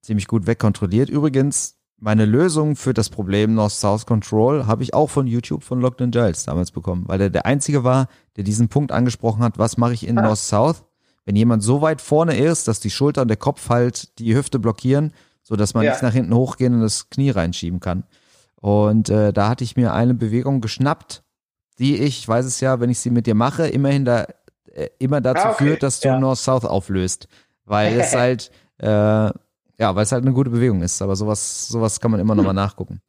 ziemlich 0.00 0.26
gut 0.26 0.46
wegkontrolliert. 0.46 1.10
Übrigens, 1.10 1.76
meine 1.98 2.24
Lösung 2.24 2.76
für 2.76 2.94
das 2.94 3.10
Problem 3.10 3.52
North-South 3.52 4.06
Control 4.06 4.66
habe 4.66 4.82
ich 4.82 4.94
auch 4.94 5.10
von 5.10 5.26
YouTube 5.26 5.62
von 5.62 5.82
Lockdown 5.82 6.10
Giles 6.10 6.44
damals 6.44 6.70
bekommen, 6.70 7.04
weil 7.08 7.20
er 7.20 7.28
der 7.28 7.44
einzige 7.44 7.84
war, 7.84 8.08
der 8.36 8.44
diesen 8.44 8.68
Punkt 8.70 8.90
angesprochen 8.90 9.42
hat, 9.42 9.58
was 9.58 9.76
mache 9.76 9.92
ich 9.92 10.08
in 10.08 10.16
ah. 10.16 10.22
North-South, 10.22 10.82
wenn 11.26 11.36
jemand 11.36 11.62
so 11.62 11.82
weit 11.82 12.00
vorne 12.00 12.38
ist, 12.38 12.68
dass 12.68 12.80
die 12.80 12.90
Schulter 12.90 13.20
und 13.20 13.28
der 13.28 13.36
Kopf 13.36 13.68
halt 13.68 14.18
die 14.18 14.34
Hüfte 14.34 14.58
blockieren, 14.58 15.12
so 15.48 15.56
dass 15.56 15.72
man 15.72 15.84
ja. 15.84 15.92
nicht 15.92 16.02
nach 16.02 16.12
hinten 16.12 16.34
hochgehen 16.34 16.74
und 16.74 16.80
das 16.82 17.08
Knie 17.08 17.30
reinschieben 17.30 17.80
kann. 17.80 18.04
Und 18.56 19.08
äh, 19.08 19.32
da 19.32 19.48
hatte 19.48 19.64
ich 19.64 19.76
mir 19.76 19.94
eine 19.94 20.14
Bewegung 20.14 20.60
geschnappt, 20.60 21.22
die 21.78 21.96
ich, 21.96 22.20
ich 22.20 22.28
weiß 22.28 22.44
es 22.44 22.60
ja, 22.60 22.80
wenn 22.80 22.90
ich 22.90 22.98
sie 22.98 23.10
mit 23.10 23.26
dir 23.26 23.34
mache, 23.34 23.66
immerhin 23.66 24.04
da 24.04 24.26
äh, 24.66 24.88
immer 24.98 25.20
dazu 25.20 25.46
ah, 25.46 25.52
okay. 25.52 25.64
führt, 25.64 25.82
dass 25.82 26.00
du 26.00 26.08
ja. 26.08 26.18
North-South 26.18 26.64
auflöst, 26.64 27.28
weil 27.64 27.98
es 27.98 28.14
halt 28.16 28.50
äh, 28.78 29.30
ja, 29.78 29.94
weil 29.94 30.02
es 30.02 30.12
halt 30.12 30.24
eine 30.24 30.34
gute 30.34 30.50
Bewegung 30.50 30.82
ist. 30.82 31.00
Aber 31.00 31.16
sowas, 31.16 31.68
sowas 31.68 32.00
kann 32.00 32.10
man 32.10 32.20
immer 32.20 32.34
nochmal 32.34 32.54
nachgucken. 32.54 33.00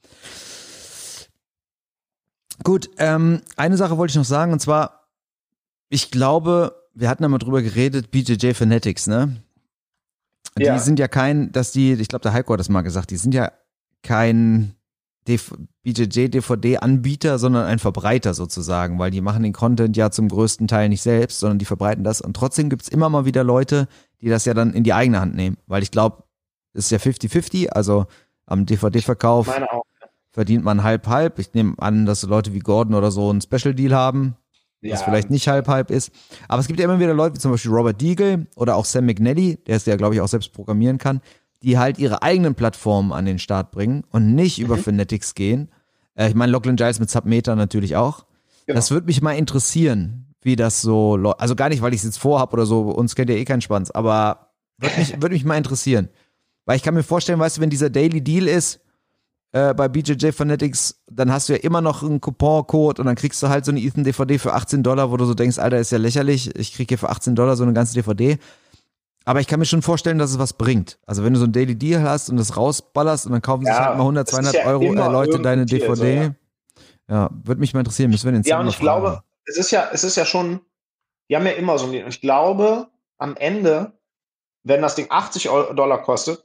Gut, 2.64 2.90
ähm, 2.98 3.42
eine 3.56 3.78
Sache 3.78 3.98
wollte 3.98 4.12
ich 4.12 4.18
noch 4.18 4.26
sagen, 4.26 4.52
und 4.52 4.60
zwar, 4.60 5.08
ich 5.90 6.12
glaube, 6.12 6.76
wir 6.94 7.10
hatten 7.10 7.24
ja 7.24 7.30
mal 7.30 7.38
drüber 7.38 7.62
geredet, 7.62 8.12
BJJ 8.12 8.54
Fanatics, 8.54 9.08
ne? 9.08 9.38
Die 10.60 10.66
ja. 10.66 10.78
sind 10.80 11.00
ja 11.00 11.08
kein, 11.08 11.52
dass 11.52 11.72
die, 11.72 11.94
ich 11.94 12.08
glaube, 12.08 12.24
der 12.24 12.34
Heiko 12.34 12.54
hat 12.54 12.60
das 12.60 12.70
mal 12.70 12.82
gesagt, 12.82 13.12
die 13.12 13.18
sind 13.18 13.34
ja 13.34 13.52
kein 14.04 14.76
BJJ-DVD-Anbieter, 15.84 17.38
sondern 17.38 17.66
ein 17.66 17.80
Verbreiter 17.80 18.34
sozusagen, 18.34 18.98
weil 19.00 19.12
die 19.12 19.22
machen 19.22 19.44
den 19.44 19.54
Content 19.54 19.96
ja 19.96 20.10
zum 20.10 20.28
größten 20.28 20.68
Teil 20.68 20.90
nicht 20.90 21.02
selbst, 21.02 21.40
sondern 21.40 21.60
die 21.60 21.66
verbreiten 21.66 22.04
das. 22.04 22.22
Und 22.22 22.36
trotzdem 22.36 22.70
gibt's 22.70 22.88
immer 22.88 23.10
mal 23.10 23.26
wieder 23.26 23.44
Leute, 23.44 23.88
die 24.22 24.30
das 24.30 24.46
ja 24.46 24.54
dann 24.54 24.74
in 24.74 24.84
die 24.84 24.94
eigene 24.94 25.20
Hand 25.20 25.36
nehmen, 25.36 25.58
weil 25.68 25.84
ich 25.84 25.92
glaube, 25.92 26.24
ist 26.74 26.92
ja 26.92 26.98
50-50, 26.98 27.70
also 27.70 28.06
am 28.46 28.66
DVD-Verkauf 28.66 29.50
verdient 30.32 30.64
man 30.64 30.84
halb-halb. 30.84 31.40
Ich 31.40 31.54
nehme 31.54 31.76
an, 31.80 32.06
dass 32.06 32.24
Leute 32.24 32.54
wie 32.54 32.60
Gordon 32.60 32.96
oder 32.96 33.12
so 33.12 33.30
einen 33.30 33.42
Special 33.42 33.74
Deal 33.74 33.94
haben, 33.94 34.36
ja. 34.82 34.94
was 34.94 35.04
vielleicht 35.04 35.30
nicht 35.30 35.48
halb-halb 35.48 35.92
ist. 35.92 36.12
Aber 36.48 36.60
es 36.60 36.68
gibt 36.68 36.80
ja 36.80 36.86
immer 36.86 37.00
wieder 37.00 37.14
Leute, 37.14 37.36
wie 37.36 37.40
zum 37.40 37.52
Beispiel 37.52 37.72
Robert 37.72 38.00
Deagle 38.02 38.48
oder 38.56 38.76
auch 38.76 38.86
Sam 38.86 39.06
McNally, 39.06 39.58
der 39.68 39.78
es 39.78 39.86
ja, 39.86 39.96
glaube 39.96 40.16
ich, 40.16 40.22
auch 40.22 40.28
selbst 40.28 40.54
programmieren 40.54 40.98
kann, 40.98 41.22
die 41.64 41.78
halt 41.78 42.00
ihre 42.00 42.22
eigenen 42.22 42.56
Plattformen 42.56 43.12
an 43.12 43.26
den 43.26 43.40
Start 43.40 43.72
bringen 43.72 44.04
und 44.12 44.34
nicht 44.34 44.60
mhm. 44.60 44.66
über 44.66 44.78
Fanatics 44.78 45.36
gehen. 45.36 45.70
Äh, 46.16 46.30
ich 46.30 46.36
meine, 46.36 46.52
Lachlan 46.52 46.76
Giles 46.76 47.00
mit 47.00 47.10
Submeter 47.10 47.56
natürlich 47.56 47.96
auch. 47.96 48.26
Genau. 48.66 48.78
Das 48.78 48.92
würde 48.92 49.08
mich 49.08 49.22
mal 49.22 49.34
interessieren, 49.34 50.28
wie 50.42 50.56
das 50.56 50.82
so, 50.82 51.16
also 51.38 51.56
gar 51.56 51.70
nicht, 51.70 51.82
weil 51.82 51.94
ich 51.94 52.00
es 52.00 52.06
jetzt 52.06 52.20
vorhab 52.20 52.54
oder 52.54 52.66
so, 52.66 52.82
uns 52.92 53.16
kennt 53.16 53.30
ja 53.30 53.36
eh 53.36 53.46
kein 53.46 53.62
Schwanz, 53.62 53.92
aber 53.92 54.52
würde 54.78 54.98
mich, 54.98 55.22
würd 55.22 55.32
mich 55.34 55.44
mal 55.44 55.58
interessieren. 55.58 56.10
Weil 56.66 56.78
ich 56.78 56.84
kann 56.84 56.94
mir 56.94 57.04
vorstellen, 57.04 57.40
weißt 57.40 57.58
du, 57.58 57.62
wenn 57.62 57.70
dieser 57.70 57.90
Daily 57.90 58.22
Deal 58.22 58.48
ist 58.48 58.80
äh, 59.52 59.74
bei 59.74 59.88
BJJ 59.88 60.32
Fanatics, 60.32 61.02
dann 61.10 61.32
hast 61.32 61.50
du 61.50 61.54
ja 61.54 61.60
immer 61.60 61.82
noch 61.82 62.04
einen 62.04 62.22
Coupon-Code 62.22 63.02
und 63.02 63.08
dann 63.08 63.16
kriegst 63.16 63.42
du 63.42 63.50
halt 63.50 63.66
so 63.66 63.72
eine 63.72 63.80
Ethan 63.80 64.04
DVD 64.04 64.38
für 64.38 64.54
18 64.54 64.84
Dollar, 64.84 65.12
wo 65.12 65.18
du 65.18 65.26
so 65.26 65.34
denkst, 65.34 65.58
Alter, 65.58 65.78
ist 65.78 65.92
ja 65.92 65.98
lächerlich, 65.98 66.56
ich 66.56 66.74
krieg 66.74 66.90
hier 66.90 66.98
für 66.98 67.10
18 67.10 67.36
Dollar 67.36 67.56
so 67.56 67.64
eine 67.64 67.74
ganze 67.74 67.96
DVD. 67.96 68.38
Aber 69.26 69.42
ich 69.42 69.48
kann 69.48 69.60
mir 69.60 69.66
schon 69.66 69.82
vorstellen, 69.82 70.18
dass 70.18 70.32
es 70.32 70.40
was 70.40 70.54
bringt. 70.54 70.98
Also 71.06 71.24
wenn 71.24 71.34
du 71.34 71.40
so 71.40 71.46
einen 71.46 71.54
Daily 71.54 71.76
Deal 71.76 72.02
hast 72.02 72.30
und 72.30 72.38
das 72.38 72.58
rausballerst 72.58 73.26
und 73.26 73.32
dann 73.32 73.42
kaufen 73.42 73.66
ja, 73.66 73.74
sich 73.74 73.82
halt 73.82 73.98
mal 73.98 74.04
100, 74.04 74.28
200 74.28 74.54
ja 74.54 74.66
Euro 74.66 74.84
äh, 74.86 75.12
Leute 75.12 75.40
deine 75.40 75.66
DVD. 75.66 75.96
So, 75.96 76.06
ja, 76.06 76.34
ja 77.10 77.30
würde 77.44 77.60
mich 77.60 77.74
mal 77.74 77.82
interessieren. 77.82 78.12
Müssen 78.12 78.26
wir 78.26 78.32
den 78.32 78.44
Ja, 78.44 78.60
und 78.60 78.68
ich 78.68 78.78
fragen. 78.78 79.02
glaube, 79.02 79.24
es 79.46 79.58
ist 79.58 79.72
ja, 79.72 79.90
es 79.92 80.04
ist 80.04 80.16
ja 80.16 80.26
schon, 80.26 80.62
die 81.30 81.36
haben 81.36 81.46
ja 81.46 81.52
immer 81.52 81.78
so 81.78 81.88
ein, 81.88 81.94
ich 81.94 82.22
glaube, 82.22 82.88
am 83.18 83.36
Ende, 83.36 83.94
wenn 84.64 84.82
das 84.82 84.96
Ding 84.96 85.08
80 85.10 85.44
Dollar 85.76 86.02
kostet, 86.02 86.44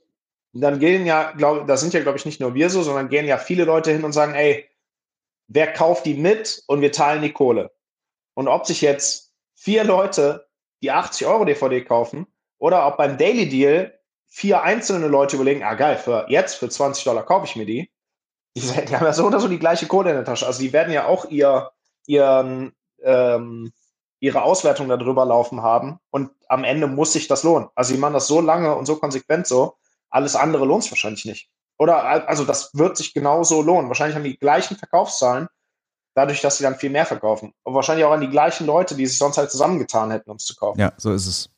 dann 0.63 0.79
gehen 0.79 1.05
ja, 1.05 1.33
glaube 1.33 1.65
da 1.67 1.77
sind 1.77 1.95
ja, 1.95 2.01
glaube 2.01 2.19
ich, 2.19 2.27
nicht 2.27 2.41
nur 2.41 2.55
wir 2.55 2.71
so, 2.71 2.83
sondern 2.83 3.09
gehen 3.09 3.27
ja 3.27 3.39
viele 3.39 3.65
Leute 3.65 3.91
hin 3.91 4.05
und 4.05 4.13
sagen, 4.13 4.35
ey, 4.35 4.69
wer 5.49 5.73
kauft 5.73 6.07
die 6.07 6.15
mit 6.15 6.63
und 6.67 6.81
wir 6.81 6.93
teilen 6.93 7.23
die 7.23 7.33
Kohle. 7.33 7.73
Und 8.35 8.49
ob 8.49 8.67
sich 8.67 8.81
jetzt 8.81 9.33
vier 9.55 9.85
Leute 9.85 10.49
die 10.83 10.91
80 10.91 11.27
Euro 11.27 11.45
DVD 11.45 11.83
kaufen 11.83 12.27
oder 12.59 12.87
ob 12.87 12.97
beim 12.97 13.19
Daily 13.19 13.49
Deal 13.49 13.99
vier 14.27 14.63
einzelne 14.63 15.09
Leute 15.09 15.37
überlegen, 15.37 15.63
ah 15.63 15.75
geil, 15.75 15.97
für 15.97 16.27
jetzt 16.29 16.55
für 16.55 16.69
20 16.69 17.05
Dollar 17.05 17.25
kaufe 17.25 17.47
ich 17.47 17.57
mir 17.57 17.67
die. 17.67 17.91
Die, 18.57 18.61
die 18.61 18.97
haben 18.97 19.05
ja 19.05 19.13
so 19.13 19.27
oder 19.27 19.41
so 19.41 19.49
die 19.49 19.59
gleiche 19.59 19.87
Kohle 19.87 20.11
in 20.11 20.17
der 20.17 20.25
Tasche. 20.25 20.47
Also 20.47 20.61
die 20.61 20.73
werden 20.73 20.93
ja 20.93 21.07
auch 21.07 21.31
ihr, 21.31 21.71
ihren, 22.07 22.73
ähm, 23.03 23.73
ihre 24.21 24.43
Auswertung 24.43 24.89
darüber 24.89 25.25
laufen 25.25 25.63
haben 25.63 25.99
und 26.11 26.31
am 26.49 26.65
Ende 26.65 26.87
muss 26.87 27.13
sich 27.13 27.29
das 27.29 27.43
lohnen. 27.43 27.69
Also 27.75 27.93
die 27.93 27.99
machen 27.99 28.15
das 28.15 28.27
so 28.27 28.41
lange 28.41 28.75
und 28.75 28.87
so 28.87 28.97
konsequent 28.97 29.47
so, 29.47 29.77
alles 30.15 30.37
andere 30.37 30.65
lohnt 30.65 30.85
sich 30.85 30.93
wahrscheinlich 30.93 31.25
nicht. 31.25 31.51
Oder 31.77 32.29
also 32.29 32.45
das 32.45 32.71
wird 32.75 32.97
sich 32.97 33.13
genauso 33.15 33.63
lohnen. 33.63 33.89
Wahrscheinlich 33.89 34.15
haben 34.15 34.23
die 34.23 34.39
gleichen 34.39 34.77
Verkaufszahlen, 34.77 35.49
dadurch, 36.15 36.41
dass 36.41 36.57
sie 36.57 36.63
dann 36.63 36.77
viel 36.77 36.91
mehr 36.91 37.05
verkaufen. 37.05 37.53
Und 37.65 37.75
wahrscheinlich 37.75 38.05
auch 38.05 38.13
an 38.13 38.21
die 38.21 38.31
gleichen 38.31 38.65
Leute, 38.65 38.95
die 38.95 39.07
sich 39.07 39.19
sonst 39.19 39.39
halt 39.39 39.51
zusammengetan 39.51 40.13
hätten, 40.13 40.31
um 40.31 40.37
es 40.37 40.45
zu 40.45 40.55
kaufen. 40.55 40.79
Ja, 40.79 40.93
so 40.97 41.13
ist 41.13 41.27
es. 41.27 41.51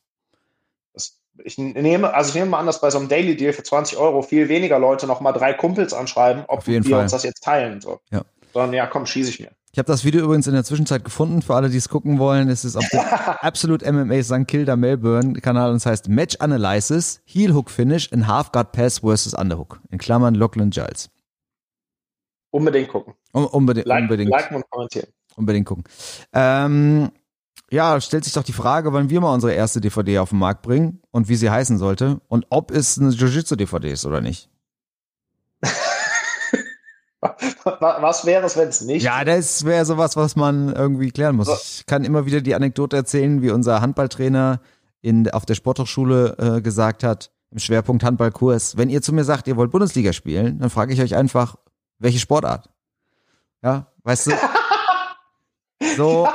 Das, 0.94 1.20
ich 1.44 1.58
nehme, 1.58 2.14
also 2.14 2.30
ich 2.30 2.34
nehme 2.34 2.50
mal 2.50 2.60
an, 2.60 2.66
dass 2.66 2.80
bei 2.80 2.90
so 2.90 2.98
einem 2.98 3.08
Daily 3.08 3.36
Deal 3.36 3.52
für 3.52 3.62
20 3.62 3.98
Euro 3.98 4.22
viel 4.22 4.48
weniger 4.48 4.78
Leute 4.78 5.06
nochmal 5.06 5.34
drei 5.34 5.52
Kumpels 5.52 5.92
anschreiben, 5.92 6.44
ob 6.48 6.66
wir 6.66 6.82
Fall. 6.82 7.02
uns 7.02 7.12
das 7.12 7.24
jetzt 7.24 7.44
teilen. 7.44 7.82
So. 7.82 8.00
Ja. 8.10 8.22
Sondern 8.54 8.72
ja, 8.72 8.86
komm, 8.86 9.04
schieße 9.04 9.28
ich 9.28 9.40
mir. 9.40 9.50
Ich 9.76 9.78
habe 9.78 9.88
das 9.88 10.06
Video 10.06 10.24
übrigens 10.24 10.46
in 10.46 10.54
der 10.54 10.64
Zwischenzeit 10.64 11.04
gefunden, 11.04 11.42
für 11.42 11.54
alle, 11.54 11.68
die 11.68 11.76
es 11.76 11.90
gucken 11.90 12.18
wollen. 12.18 12.48
Es 12.48 12.64
ist 12.64 12.76
auf 12.76 12.88
dem 12.88 12.98
Absolute 13.42 13.92
MMA 13.92 14.22
St. 14.22 14.48
Kilda 14.48 14.74
Melbourne 14.74 15.38
Kanal 15.42 15.68
und 15.68 15.76
es 15.76 15.84
heißt 15.84 16.08
Match 16.08 16.36
Analysis, 16.38 17.20
Heel 17.26 17.52
Hook 17.52 17.68
Finish 17.68 18.10
in 18.10 18.26
Half 18.26 18.52
Guard 18.52 18.72
Pass 18.72 19.00
versus 19.00 19.34
Underhook. 19.34 19.82
In 19.90 19.98
Klammern 19.98 20.34
Lachlan 20.34 20.70
Giles. 20.70 21.10
Unbedingt 22.48 22.88
gucken. 22.88 23.12
Um, 23.32 23.44
unbedingt, 23.48 23.86
like, 23.86 24.00
unbedingt. 24.00 24.30
Liken 24.30 24.56
und 24.56 24.70
kommentieren. 24.70 25.08
Unbedingt 25.36 25.66
gucken. 25.66 25.84
Ähm, 26.32 27.10
ja, 27.70 28.00
stellt 28.00 28.24
sich 28.24 28.32
doch 28.32 28.44
die 28.44 28.54
Frage, 28.54 28.94
wann 28.94 29.10
wir 29.10 29.20
mal 29.20 29.34
unsere 29.34 29.52
erste 29.52 29.82
DVD 29.82 30.20
auf 30.20 30.30
den 30.30 30.38
Markt 30.38 30.62
bringen 30.62 31.02
und 31.10 31.28
wie 31.28 31.36
sie 31.36 31.50
heißen 31.50 31.76
sollte 31.76 32.22
und 32.28 32.46
ob 32.48 32.70
es 32.70 32.98
eine 32.98 33.10
Jiu-Jitsu-DVD 33.10 33.92
ist 33.92 34.06
oder 34.06 34.22
nicht. 34.22 34.48
Was 37.80 38.24
wäre 38.24 38.46
es, 38.46 38.56
wenn 38.56 38.68
es 38.68 38.80
nicht? 38.80 39.02
Ja, 39.02 39.24
das 39.24 39.64
wäre 39.64 39.84
sowas, 39.84 40.16
was 40.16 40.36
man 40.36 40.72
irgendwie 40.72 41.10
klären 41.10 41.36
muss. 41.36 41.78
Ich 41.78 41.86
kann 41.86 42.04
immer 42.04 42.26
wieder 42.26 42.40
die 42.40 42.54
Anekdote 42.54 42.96
erzählen, 42.96 43.42
wie 43.42 43.50
unser 43.50 43.80
Handballtrainer 43.80 44.60
in, 45.02 45.30
auf 45.30 45.46
der 45.46 45.54
Sporthochschule 45.54 46.36
äh, 46.38 46.60
gesagt 46.60 47.04
hat, 47.04 47.30
im 47.50 47.58
Schwerpunkt 47.58 48.02
Handballkurs, 48.02 48.76
wenn 48.76 48.90
ihr 48.90 49.02
zu 49.02 49.12
mir 49.14 49.24
sagt, 49.24 49.46
ihr 49.48 49.56
wollt 49.56 49.70
Bundesliga 49.70 50.12
spielen, 50.12 50.58
dann 50.58 50.70
frage 50.70 50.92
ich 50.92 51.00
euch 51.00 51.14
einfach, 51.14 51.56
welche 51.98 52.18
Sportart? 52.18 52.68
Ja, 53.62 53.86
weißt 54.04 54.28
du? 54.28 54.32
So. 55.96 56.26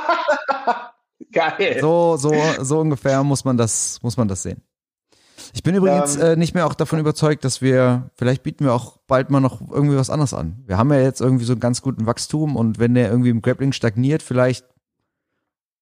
Geil. 1.32 1.78
So, 1.80 2.16
so, 2.16 2.32
so 2.60 2.80
ungefähr 2.80 3.22
muss 3.24 3.44
man 3.44 3.56
das, 3.56 3.98
muss 4.02 4.16
man 4.16 4.28
das 4.28 4.42
sehen. 4.42 4.62
Ich 5.52 5.62
bin 5.62 5.74
übrigens 5.74 6.16
ähm, 6.16 6.22
äh, 6.22 6.36
nicht 6.36 6.54
mehr 6.54 6.66
auch 6.66 6.74
davon 6.74 6.98
überzeugt, 6.98 7.44
dass 7.44 7.60
wir, 7.60 8.10
vielleicht 8.14 8.42
bieten 8.42 8.64
wir 8.64 8.72
auch 8.72 8.96
bald 9.06 9.30
mal 9.30 9.40
noch 9.40 9.60
irgendwie 9.70 9.96
was 9.96 10.08
anderes 10.08 10.32
an. 10.32 10.62
Wir 10.66 10.78
haben 10.78 10.90
ja 10.92 11.00
jetzt 11.00 11.20
irgendwie 11.20 11.44
so 11.44 11.52
einen 11.52 11.60
ganz 11.60 11.82
guten 11.82 12.06
Wachstum 12.06 12.56
und 12.56 12.78
wenn 12.78 12.94
der 12.94 13.10
irgendwie 13.10 13.30
im 13.30 13.42
Grappling 13.42 13.72
stagniert, 13.72 14.22
vielleicht 14.22 14.64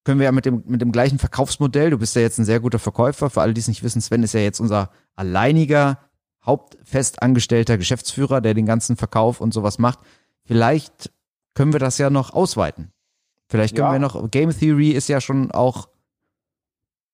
können 0.05 0.19
wir 0.19 0.25
ja 0.25 0.33
mit 0.33 0.45
dem, 0.45 0.65
mit 0.67 0.81
dem 0.81 0.91
gleichen 0.91 1.19
Verkaufsmodell, 1.19 1.91
du 1.91 1.99
bist 1.99 2.17
ja 2.17 2.23
jetzt 2.23 2.39
ein 2.39 2.45
sehr 2.45 2.59
guter 2.59 2.79
Verkäufer, 2.79 3.31
für 3.31 3.43
alle, 3.43 3.55
die 3.55 3.61
es 3.61 3.69
nicht 3.69 3.85
wissen, 3.85 4.01
Sven 4.01 4.25
ist 4.25 4.35
ja 4.35 4.41
jetzt 4.41 4.61
unser 4.61 4.91
alleiniger, 5.15 5.99
hauptfestangestellter 6.45 7.79
Geschäftsführer, 7.79 8.41
der 8.41 8.55
den 8.55 8.67
ganzen 8.67 8.97
Verkauf 8.97 9.41
und 9.41 9.53
sowas 9.55 9.79
macht. 9.79 10.01
Vielleicht 10.45 11.13
können 11.55 11.73
wir 11.73 11.81
das 11.81 11.99
ja 11.99 12.11
noch 12.11 12.33
ausweiten. 12.33 12.93
Vielleicht 13.49 13.77
können 13.77 13.89
ja. 13.89 13.93
wir 13.93 13.99
noch, 13.99 14.31
Game 14.31 14.57
Theory 14.57 14.91
ist 14.91 15.09
ja 15.09 15.21
schon 15.21 15.51
auch 15.51 15.90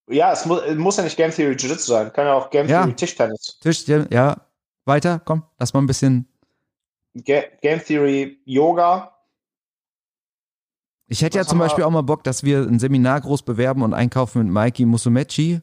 ja, 0.09 0.33
es 0.33 0.47
muss, 0.47 0.63
es 0.63 0.77
muss 0.77 0.97
ja 0.97 1.05
nicht 1.05 1.17
Game 1.17 1.31
Theory 1.31 1.55
Jiu-Jitsu 1.55 1.89
sein. 1.89 2.13
Kann 2.13 2.27
ja 2.27 2.35
auch 2.35 2.51
Game 2.51 2.69
ja. 2.69 2.83
Theory 2.83 2.95
Tischtennis. 2.95 3.59
Tisch, 3.61 3.87
ja. 3.87 4.37
Weiter, 4.85 5.21
komm, 5.25 5.43
lass 5.59 5.75
mal 5.75 5.81
ein 5.81 5.87
bisschen. 5.87 6.29
Ge 7.15 7.45
Game 7.61 7.83
Theory 7.83 8.41
Yoga. 8.45 9.13
Ich 11.09 11.23
hätte 11.23 11.39
Was 11.39 11.47
ja 11.47 11.51
zum 11.51 11.59
Beispiel 11.59 11.85
auch 11.85 11.91
mal 11.91 12.03
Bock, 12.03 12.25
dass 12.25 12.45
wir 12.45 12.61
ein 12.61 12.79
Seminar 12.79 13.21
groß 13.21 13.43
bewerben 13.43 13.83
und 13.83 13.95
einkaufen 13.95 14.45
mit 14.45 14.53
Mikey 14.53 14.87
Musumeci. 14.87 15.61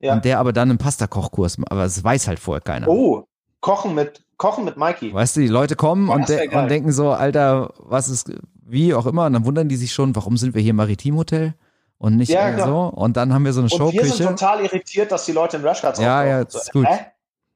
Ja. 0.00 0.14
Und 0.14 0.24
der 0.24 0.38
aber 0.40 0.52
dann 0.52 0.70
einen 0.70 0.78
Pasta-Kochkurs 0.78 1.58
macht. 1.58 1.70
Aber 1.70 1.84
das 1.84 2.02
weiß 2.02 2.26
halt 2.26 2.40
vorher 2.40 2.60
keiner. 2.60 2.88
Oh, 2.88 3.24
Kochen 3.60 3.94
mit, 3.94 4.24
Kochen 4.36 4.64
mit 4.64 4.76
Mikey. 4.76 5.14
Weißt 5.14 5.36
du, 5.36 5.40
die 5.40 5.48
Leute 5.48 5.76
kommen 5.76 6.08
Ja, 6.08 6.14
und, 6.14 6.28
de 6.28 6.54
und 6.54 6.68
denken 6.68 6.90
so, 6.90 7.10
Alter, 7.10 7.72
was 7.78 8.08
ist, 8.08 8.32
wie 8.60 8.92
auch 8.94 9.06
immer, 9.06 9.26
und 9.26 9.34
dann 9.34 9.44
wundern 9.44 9.68
die 9.68 9.76
sich 9.76 9.92
schon, 9.92 10.16
warum 10.16 10.36
sind 10.36 10.54
wir 10.54 10.60
hier 10.60 10.70
im 10.70 10.76
Maritimhotel 10.76 11.54
und 12.02 12.16
nicht 12.16 12.28
Ja, 12.30 12.52
klar. 12.52 12.66
so. 12.66 12.78
Und 13.00 13.16
dann 13.16 13.32
haben 13.32 13.44
wir 13.44 13.52
so 13.52 13.60
eine 13.60 13.70
Und 13.70 13.92
wir 13.92 14.04
sind 14.04 14.16
Showküche. 14.16 14.24
total 14.28 14.60
irritiert, 14.64 15.12
dass 15.12 15.24
die 15.24 15.32
Leute 15.32 15.56
in 15.56 15.64
Rashguards 15.64 15.98
Ja, 16.00 16.24
ja, 16.24 16.38
So, 16.40 16.44
das 16.44 16.54
ist 16.64 16.72
gut. 16.72 16.86
Hä? 16.86 17.06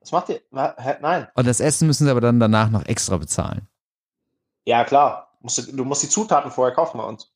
Was 0.01 0.13
macht 0.13 0.29
ihr? 0.29 0.41
Hä? 0.55 0.95
Nein. 1.03 1.27
Und 1.35 1.47
das 1.47 1.61
Essen 1.61 1.87
müssen 1.89 2.05
sie 2.05 2.11
aber 2.11 2.21
dann 2.21 2.39
danach 2.39 2.71
noch 2.71 2.87
extra 2.87 3.17
bezahlen. 3.17 3.67
Ja, 4.65 4.85
klar. 4.85 5.29
Du 5.73 5.85
musst 5.85 6.03
die 6.03 6.09
Zutaten 6.09 6.51
vorher 6.51 6.75
kaufen 6.75 6.99
bei 6.99 7.05
uns. 7.05 7.31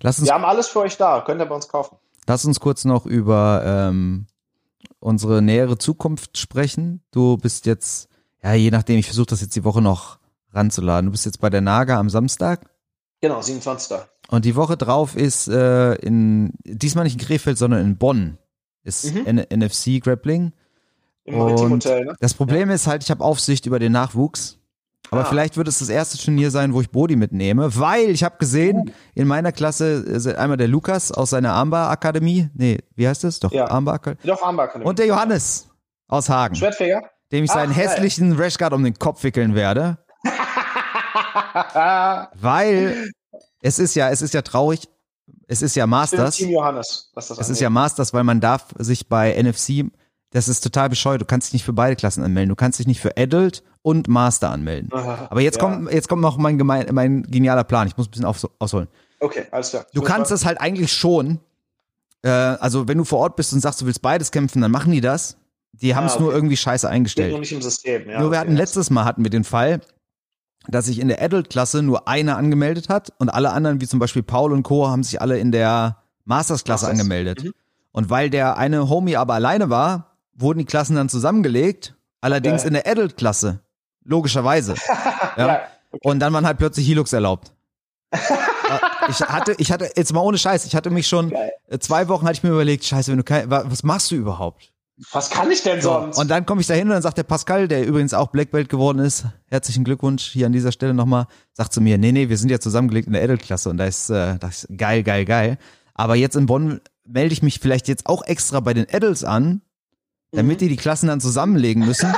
Lass 0.00 0.18
uns, 0.18 0.28
Wir 0.28 0.34
haben 0.34 0.44
alles 0.44 0.68
für 0.68 0.80
euch 0.80 0.96
da. 0.96 1.20
Könnt 1.20 1.40
ihr 1.40 1.46
bei 1.46 1.54
uns 1.54 1.68
kaufen. 1.68 1.96
lass 2.26 2.44
uns 2.44 2.60
kurz 2.60 2.84
noch 2.84 3.06
über 3.06 3.62
ähm, 3.64 4.26
unsere 5.00 5.42
nähere 5.42 5.78
Zukunft 5.78 6.36
sprechen. 6.38 7.02
Du 7.10 7.36
bist 7.36 7.66
jetzt, 7.66 8.08
ja, 8.42 8.52
je 8.54 8.70
nachdem, 8.70 8.98
ich 8.98 9.06
versuche 9.06 9.26
das 9.26 9.40
jetzt 9.40 9.56
die 9.56 9.64
Woche 9.64 9.80
noch 9.82 10.18
ranzuladen. 10.52 11.06
Du 11.06 11.12
bist 11.12 11.24
jetzt 11.26 11.40
bei 11.40 11.50
der 11.50 11.60
Naga 11.62 11.98
am 11.98 12.08
Samstag. 12.10 12.60
Genau, 13.20 13.40
27. 13.40 13.98
Und 14.34 14.44
die 14.44 14.56
Woche 14.56 14.76
drauf 14.76 15.16
ist 15.16 15.48
äh, 15.48 15.94
in, 15.96 16.52
diesmal 16.64 17.04
nicht 17.04 17.20
in 17.20 17.26
Krefeld, 17.26 17.58
sondern 17.58 17.80
in 17.82 17.96
Bonn, 17.96 18.38
ist 18.82 19.14
Mhm. 19.14 19.44
NFC 19.50 20.00
Grappling. 20.02 20.52
Im 21.24 21.38
Maritim 21.38 21.70
Hotel, 21.70 22.04
ne? 22.04 22.14
Das 22.20 22.34
Problem 22.34 22.68
ist 22.70 22.86
halt, 22.86 23.02
ich 23.02 23.10
habe 23.10 23.24
Aufsicht 23.24 23.64
über 23.66 23.78
den 23.78 23.92
Nachwuchs. 23.92 24.58
Aber 25.10 25.22
Ah. 25.22 25.24
vielleicht 25.26 25.56
wird 25.56 25.68
es 25.68 25.78
das 25.78 25.88
erste 25.88 26.18
Turnier 26.18 26.50
sein, 26.50 26.72
wo 26.74 26.80
ich 26.80 26.90
Bodi 26.90 27.14
mitnehme, 27.16 27.76
weil 27.78 28.10
ich 28.10 28.24
habe 28.24 28.36
gesehen, 28.38 28.78
Uh. 28.78 28.84
in 29.14 29.28
meiner 29.28 29.52
Klasse 29.52 29.86
ist 30.00 30.26
einmal 30.26 30.56
der 30.56 30.68
Lukas 30.68 31.12
aus 31.12 31.30
seiner 31.30 31.52
Armbar 31.52 31.90
Akademie. 31.90 32.48
Nee, 32.54 32.78
wie 32.96 33.06
heißt 33.06 33.22
das? 33.24 33.38
Doch, 33.40 33.52
Ja. 33.52 33.68
Armbar 33.70 33.94
Akademie. 33.96 34.26
Doch, 34.26 34.42
Armbar 34.42 34.74
Und 34.84 34.98
der 34.98 35.06
Johannes 35.06 35.68
aus 36.08 36.28
Hagen, 36.28 36.56
Schwertfeger? 36.56 37.02
dem 37.32 37.44
ich 37.44 37.50
Ach, 37.50 37.54
seinen 37.54 37.74
geil. 37.74 37.84
hässlichen 37.86 38.32
Rashguard 38.32 38.72
um 38.72 38.82
den 38.82 38.94
Kopf 38.98 39.22
wickeln 39.22 39.54
werde. 39.54 39.98
Weil 42.34 43.10
es 43.64 43.78
ist 43.78 43.94
ja, 43.96 44.10
es 44.10 44.22
ist 44.22 44.34
ja 44.34 44.42
traurig. 44.42 44.88
Es 45.48 45.62
ist 45.62 45.74
ja 45.74 45.86
Masters. 45.86 46.36
Team 46.36 46.50
Johannes. 46.50 47.10
Was 47.14 47.28
das 47.28 47.38
Es 47.38 47.48
ist 47.48 47.60
ja 47.60 47.70
Masters, 47.70 48.12
weil 48.12 48.24
man 48.24 48.40
darf 48.40 48.66
sich 48.78 49.08
bei 49.08 49.32
NFC, 49.42 49.86
das 50.30 50.48
ist 50.48 50.60
total 50.60 50.90
bescheuert, 50.90 51.20
du 51.22 51.24
kannst 51.24 51.48
dich 51.48 51.54
nicht 51.54 51.64
für 51.64 51.72
beide 51.72 51.96
Klassen 51.96 52.22
anmelden. 52.22 52.50
Du 52.50 52.56
kannst 52.56 52.78
dich 52.78 52.86
nicht 52.86 53.00
für 53.00 53.16
Adult 53.16 53.62
und 53.82 54.06
Master 54.08 54.50
anmelden. 54.50 54.90
Aha, 54.92 55.28
Aber 55.30 55.40
jetzt 55.40 55.56
ja. 55.56 55.62
kommt, 55.62 55.90
jetzt 55.92 56.08
kommt 56.08 56.20
noch 56.22 56.36
mein, 56.36 56.58
gemein, 56.58 56.86
mein 56.92 57.22
genialer 57.22 57.64
Plan. 57.64 57.86
Ich 57.86 57.96
muss 57.96 58.08
ein 58.08 58.10
bisschen 58.10 58.26
auf, 58.26 58.46
ausholen. 58.58 58.88
Okay, 59.20 59.44
alles 59.50 59.70
klar. 59.70 59.86
Du 59.94 60.02
kannst 60.02 60.30
es 60.30 60.44
halt 60.44 60.60
eigentlich 60.60 60.92
schon, 60.92 61.40
äh, 62.22 62.28
also 62.28 62.86
wenn 62.88 62.98
du 62.98 63.04
vor 63.04 63.20
Ort 63.20 63.36
bist 63.36 63.52
und 63.54 63.60
sagst, 63.60 63.80
du 63.80 63.86
willst 63.86 64.02
beides 64.02 64.30
kämpfen, 64.30 64.60
dann 64.60 64.70
machen 64.70 64.92
die 64.92 65.00
das. 65.00 65.36
Die 65.72 65.94
haben 65.94 66.06
es 66.06 66.12
Ah, 66.12 66.16
okay. 66.16 66.24
nur 66.24 66.34
irgendwie 66.34 66.56
scheiße 66.56 66.88
eingestellt. 66.88 67.30
nur 67.30 67.40
nicht 67.40 67.52
im 67.52 67.62
System. 67.62 68.08
Ja, 68.10 68.20
nur 68.20 68.30
wir 68.30 68.38
hatten 68.38 68.56
letztes 68.56 68.90
Mal 68.90 69.04
hatten 69.04 69.24
wir 69.24 69.30
den 69.30 69.44
Fall, 69.44 69.80
dass 70.68 70.86
sich 70.86 70.98
in 70.98 71.08
der 71.08 71.20
Adult-Klasse 71.22 71.82
nur 71.82 72.08
einer 72.08 72.36
angemeldet 72.36 72.88
hat 72.88 73.12
und 73.18 73.28
alle 73.28 73.52
anderen, 73.52 73.80
wie 73.80 73.86
zum 73.86 73.98
Beispiel 73.98 74.22
Paul 74.22 74.52
und 74.52 74.62
Co., 74.62 74.88
haben 74.88 75.02
sich 75.02 75.20
alle 75.20 75.38
in 75.38 75.52
der 75.52 75.98
Masters-Klasse 76.24 76.86
Masters. 76.86 77.00
angemeldet. 77.00 77.44
Mhm. 77.44 77.52
Und 77.92 78.10
weil 78.10 78.30
der 78.30 78.56
eine 78.56 78.88
Homie 78.88 79.16
aber 79.16 79.34
alleine 79.34 79.70
war, 79.70 80.16
wurden 80.34 80.58
die 80.58 80.64
Klassen 80.64 80.96
dann 80.96 81.08
zusammengelegt, 81.08 81.94
allerdings 82.20 82.62
Geil. 82.62 82.68
in 82.68 82.74
der 82.74 82.86
Adult-Klasse. 82.90 83.60
Logischerweise. 84.04 84.74
ja. 85.36 85.46
Ja. 85.46 85.60
Und 86.02 86.18
dann 86.20 86.32
waren 86.32 86.46
halt 86.46 86.58
plötzlich 86.58 86.86
Hilux 86.86 87.12
erlaubt. 87.12 87.52
Ich 89.08 89.20
hatte, 89.20 89.54
ich 89.58 89.70
hatte, 89.70 89.90
jetzt 89.96 90.14
mal 90.14 90.20
ohne 90.20 90.38
Scheiß, 90.38 90.64
ich 90.64 90.74
hatte 90.74 90.88
mich 90.88 91.06
schon, 91.06 91.28
Geil. 91.28 91.52
zwei 91.80 92.08
Wochen 92.08 92.24
hatte 92.26 92.38
ich 92.38 92.42
mir 92.42 92.48
überlegt, 92.50 92.84
scheiße, 92.84 93.10
wenn 93.10 93.18
du 93.18 93.22
kein, 93.24 93.50
wa- 93.50 93.64
was 93.66 93.82
machst 93.82 94.10
du 94.10 94.14
überhaupt? 94.14 94.72
Was 95.10 95.28
kann 95.30 95.50
ich 95.50 95.62
denn 95.62 95.80
sonst? 95.80 96.18
Und 96.18 96.28
dann 96.28 96.46
komme 96.46 96.60
ich 96.60 96.68
da 96.68 96.74
hin 96.74 96.84
und 96.86 96.90
dann 96.92 97.02
sagt 97.02 97.18
der 97.18 97.24
Pascal, 97.24 97.66
der 97.66 97.84
übrigens 97.84 98.14
auch 98.14 98.28
Black 98.28 98.52
Belt 98.52 98.68
geworden 98.68 99.00
ist, 99.00 99.24
herzlichen 99.46 99.82
Glückwunsch 99.82 100.22
hier 100.30 100.46
an 100.46 100.52
dieser 100.52 100.70
Stelle 100.70 100.94
nochmal, 100.94 101.26
sagt 101.52 101.72
zu 101.72 101.80
mir, 101.80 101.98
nee, 101.98 102.12
nee, 102.12 102.28
wir 102.28 102.38
sind 102.38 102.48
ja 102.50 102.60
zusammengelegt 102.60 103.08
in 103.08 103.12
der 103.12 103.22
Adult-Klasse 103.24 103.70
und 103.70 103.78
da 103.78 103.86
ist, 103.86 104.08
äh, 104.10 104.38
das 104.38 104.64
ist 104.64 104.78
geil, 104.78 105.02
geil, 105.02 105.24
geil. 105.24 105.58
Aber 105.94 106.14
jetzt 106.14 106.36
in 106.36 106.46
Bonn 106.46 106.80
melde 107.04 107.32
ich 107.32 107.42
mich 107.42 107.58
vielleicht 107.58 107.88
jetzt 107.88 108.06
auch 108.06 108.22
extra 108.24 108.60
bei 108.60 108.72
den 108.72 108.86
Adults 108.92 109.24
an, 109.24 109.62
damit 110.30 110.58
Mhm. 110.58 110.64
die 110.64 110.68
die 110.68 110.76
Klassen 110.76 111.08
dann 111.08 111.20
zusammenlegen 111.20 111.84
müssen. 111.84 112.14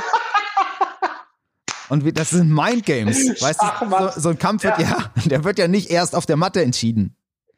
Und 1.89 2.03
wie, 2.03 2.11
das 2.11 2.31
sind 2.31 2.51
Mindgames, 2.53 3.17
weißt 3.41 3.59
Ach, 3.63 3.79
du? 3.79 3.89
So, 4.15 4.21
so 4.21 4.29
ein 4.29 4.37
Kampf 4.37 4.63
wird 4.63 4.77
ja. 4.79 5.11
der 5.25 5.43
wird 5.43 5.57
ja 5.57 5.67
nicht 5.67 5.89
erst 5.89 6.15
auf 6.15 6.25
der 6.25 6.35
Matte 6.35 6.61
entschieden. 6.61 7.15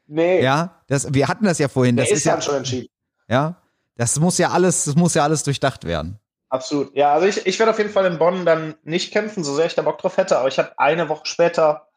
nee, 0.08 0.42
Ja, 0.44 0.82
das, 0.88 1.14
wir 1.14 1.28
hatten 1.28 1.46
das 1.46 1.58
ja 1.58 1.68
vorhin. 1.68 1.96
der 1.96 2.06
Das 2.06 2.12
ist 2.12 2.20
ist 2.20 2.24
ja, 2.26 2.40
schon 2.42 2.56
entschieden. 2.56 2.88
ja, 3.28 3.59
das 4.00 4.18
muss 4.18 4.38
ja 4.38 4.52
alles, 4.52 4.86
das 4.86 4.96
muss 4.96 5.14
ja 5.14 5.24
alles 5.24 5.44
durchdacht 5.44 5.84
werden. 5.84 6.20
Absolut. 6.48 6.96
Ja, 6.96 7.14
also 7.14 7.28
ich, 7.28 7.46
ich 7.46 7.60
werde 7.60 7.72
auf 7.72 7.78
jeden 7.78 7.92
Fall 7.92 8.06
in 8.06 8.18
Bonn 8.18 8.46
dann 8.46 8.76
nicht 8.84 9.12
kämpfen, 9.12 9.44
so 9.44 9.54
sehr 9.54 9.66
ich 9.66 9.76
da 9.76 9.82
Bock 9.82 10.00
drauf 10.00 10.16
hätte, 10.16 10.40
aber 10.40 10.48
ich 10.48 10.58
habe 10.58 10.72
eine 10.78 11.10
Woche 11.10 11.26
später 11.26 11.88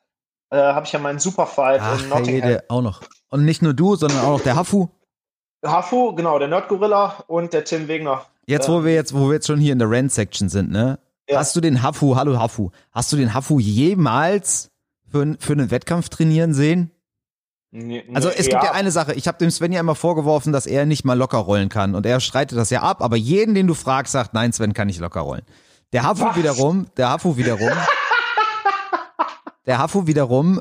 äh, 0.51 0.57
habe 0.57 0.85
ich 0.85 0.93
ja 0.93 0.99
meinen 0.99 1.21
Superfight 1.21 1.81
Ach, 1.81 2.03
in 2.03 2.09
Nottingham. 2.09 2.43
hey, 2.43 2.53
der 2.55 2.65
auch 2.69 2.83
noch. 2.83 3.03
Und 3.31 3.45
nicht 3.45 3.63
nur 3.63 3.73
du, 3.73 3.95
sondern 3.95 4.19
auch 4.19 4.31
noch 4.31 4.41
der 4.41 4.57
Hafu. 4.57 4.89
Hafu, 5.65 6.15
genau, 6.17 6.41
der 6.41 6.49
Nerdgorilla 6.49 7.23
und 7.29 7.53
der 7.53 7.65
Tim 7.65 7.87
Wegner. 7.87 8.27
Jetzt, 8.47 8.69
wo 8.69 8.85
wir 8.85 8.95
jetzt, 8.95 9.15
wo 9.15 9.29
wir 9.29 9.35
jetzt 9.35 9.47
schon 9.47 9.61
hier 9.61 9.73
in 9.73 9.79
der 9.79 9.89
Rent-Section 9.89 10.49
sind, 10.49 10.73
ne? 10.73 10.99
Ja. 11.29 11.39
Hast 11.39 11.55
du 11.55 11.61
den 11.61 11.83
Hafu, 11.83 12.17
hallo 12.17 12.37
Hafu, 12.37 12.71
hast 12.91 13.13
du 13.13 13.17
den 13.17 13.33
Hafu 13.33 13.61
jemals 13.61 14.73
für, 15.09 15.37
für 15.39 15.53
einen 15.53 15.71
Wettkampf 15.71 16.09
trainieren 16.09 16.53
sehen? 16.53 16.91
Nee, 17.75 18.05
Also 18.13 18.29
es 18.29 18.49
gibt 18.49 18.63
ja 18.63 18.73
eine 18.73 18.91
Sache, 18.91 19.15
ich 19.15 19.27
habe 19.27 19.39
dem 19.39 19.51
Sven 19.51 19.73
ja 19.73 19.81
immer 19.81 19.95
vorgeworfen, 19.95 20.53
dass 20.53 20.67
er 20.67 20.85
nicht 20.85 21.07
mal 21.07 21.17
locker 21.17 21.39
rollen 21.39 21.71
kann 21.71 21.95
und 21.95 22.05
er 22.05 22.21
streitet 22.21 22.59
das 22.59 22.69
ja 22.69 22.83
ab, 22.83 23.01
aber 23.03 23.17
jeden, 23.17 23.55
den 23.55 23.67
du 23.67 23.73
fragst, 23.73 24.13
sagt, 24.13 24.35
nein, 24.35 24.53
Sven 24.53 24.75
kann 24.75 24.89
nicht 24.89 25.01
locker 25.01 25.23
rollen. 25.23 25.43
Der 25.95 26.03
Hafu 26.03 26.27
Was? 26.27 26.37
wiederum, 26.37 26.87
der 26.99 27.09
Hafu 27.09 27.39
wiederum, 27.39 27.71
der 29.67 29.79
Hafu 29.79 30.07
wiederum 30.07 30.61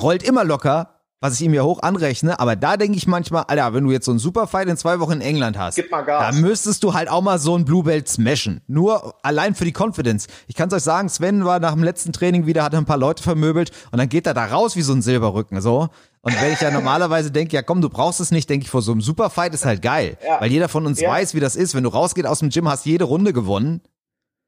rollt 0.00 0.22
immer 0.22 0.44
locker, 0.44 0.95
was 1.20 1.34
ich 1.34 1.42
ihm 1.46 1.54
ja 1.54 1.62
hoch 1.62 1.80
anrechne, 1.82 2.38
aber 2.38 2.56
da 2.56 2.76
denke 2.76 2.98
ich 2.98 3.06
manchmal, 3.06 3.44
Alter, 3.48 3.72
wenn 3.72 3.84
du 3.84 3.90
jetzt 3.90 4.04
so 4.04 4.12
einen 4.12 4.18
Superfight 4.18 4.68
in 4.68 4.76
zwei 4.76 5.00
Wochen 5.00 5.12
in 5.12 5.20
England 5.22 5.56
hast, 5.58 5.76
Gib 5.76 5.90
mal 5.90 6.04
da 6.04 6.18
Gas. 6.30 6.36
müsstest 6.36 6.82
du 6.84 6.92
halt 6.92 7.08
auch 7.08 7.22
mal 7.22 7.38
so 7.38 7.56
ein 7.56 7.64
Blue 7.64 7.82
Belt 7.84 8.06
smashen. 8.08 8.60
Nur 8.66 9.14
allein 9.24 9.54
für 9.54 9.64
die 9.64 9.72
Confidence. 9.76 10.26
Ich 10.46 10.54
kann 10.54 10.68
es 10.68 10.74
euch 10.74 10.82
sagen, 10.82 11.08
Sven 11.08 11.44
war 11.46 11.58
nach 11.58 11.72
dem 11.72 11.82
letzten 11.82 12.12
Training 12.12 12.44
wieder, 12.46 12.62
hat 12.62 12.74
ein 12.74 12.84
paar 12.84 12.98
Leute 12.98 13.22
vermöbelt 13.22 13.70
und 13.92 13.98
dann 13.98 14.08
geht 14.10 14.26
er 14.26 14.34
da 14.34 14.44
raus 14.44 14.76
wie 14.76 14.82
so 14.82 14.92
ein 14.92 15.00
Silberrücken, 15.02 15.60
so. 15.62 15.88
Und 16.20 16.40
wenn 16.40 16.52
ich 16.52 16.60
ja 16.60 16.70
normalerweise 16.72 17.30
denke, 17.30 17.54
ja 17.56 17.62
komm, 17.62 17.80
du 17.80 17.88
brauchst 17.88 18.20
es 18.20 18.30
nicht, 18.30 18.50
denke 18.50 18.64
ich, 18.64 18.70
vor 18.70 18.82
so 18.82 18.92
einem 18.92 19.00
Superfight 19.00 19.54
ist 19.54 19.64
halt 19.64 19.80
geil. 19.80 20.18
Ja. 20.24 20.40
Weil 20.40 20.50
jeder 20.52 20.68
von 20.68 20.84
uns 20.84 21.00
Ja. 21.00 21.10
weiß, 21.10 21.34
wie 21.34 21.40
das 21.40 21.56
ist. 21.56 21.74
Wenn 21.74 21.84
du 21.84 21.90
rausgehst 21.90 22.26
aus 22.26 22.40
dem 22.40 22.50
Gym, 22.50 22.68
hast 22.68 22.84
jede 22.84 23.04
Runde 23.04 23.32
gewonnen, 23.32 23.80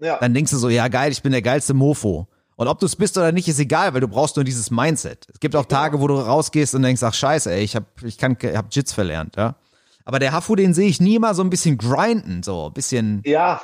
ja. 0.01 0.19
dann 0.19 0.35
denkst 0.35 0.51
du 0.51 0.59
so, 0.59 0.69
ja 0.69 0.89
geil, 0.89 1.13
ich 1.13 1.23
bin 1.23 1.33
der 1.33 1.43
geilste 1.43 1.73
Mofo. 1.75 2.29
Und 2.59 2.67
ob 2.67 2.81
du 2.81 2.87
es 2.87 2.97
bist 2.97 3.17
oder 3.17 3.31
nicht, 3.31 3.47
ist 3.49 3.61
egal, 3.61 3.95
weil 3.95 4.01
du 4.01 4.09
brauchst 4.09 4.35
nur 4.35 4.45
dieses 4.45 4.71
Mindset. 4.73 5.27
Es 5.33 5.39
gibt 5.39 5.55
auch 5.55 5.65
Tage, 5.67 6.01
wo 6.01 6.09
du 6.09 6.19
rausgehst 6.19 6.75
und 6.75 6.83
denkst, 6.83 7.03
ach 7.05 7.15
scheiße, 7.15 7.53
ey, 7.53 7.63
ich 7.63 7.77
hab, 7.77 7.85
ich 8.03 8.19
kann, 8.19 8.37
ich 8.41 8.57
hab 8.57 8.67
Jits 8.75 8.93
verlernt, 8.93 9.37
ja. 9.37 9.55
Aber 10.05 10.19
der 10.19 10.33
Hafu, 10.33 10.57
den 10.57 10.75
sehe 10.75 10.89
ich 10.89 11.01
nie 11.01 11.19
mal 11.21 11.35
so 11.37 11.43
ein 11.43 11.51
bisschen 11.51 11.79
grinden, 11.79 12.43
so 12.43 12.67
ein 12.67 12.73
bisschen. 12.73 13.23
ja. 13.25 13.61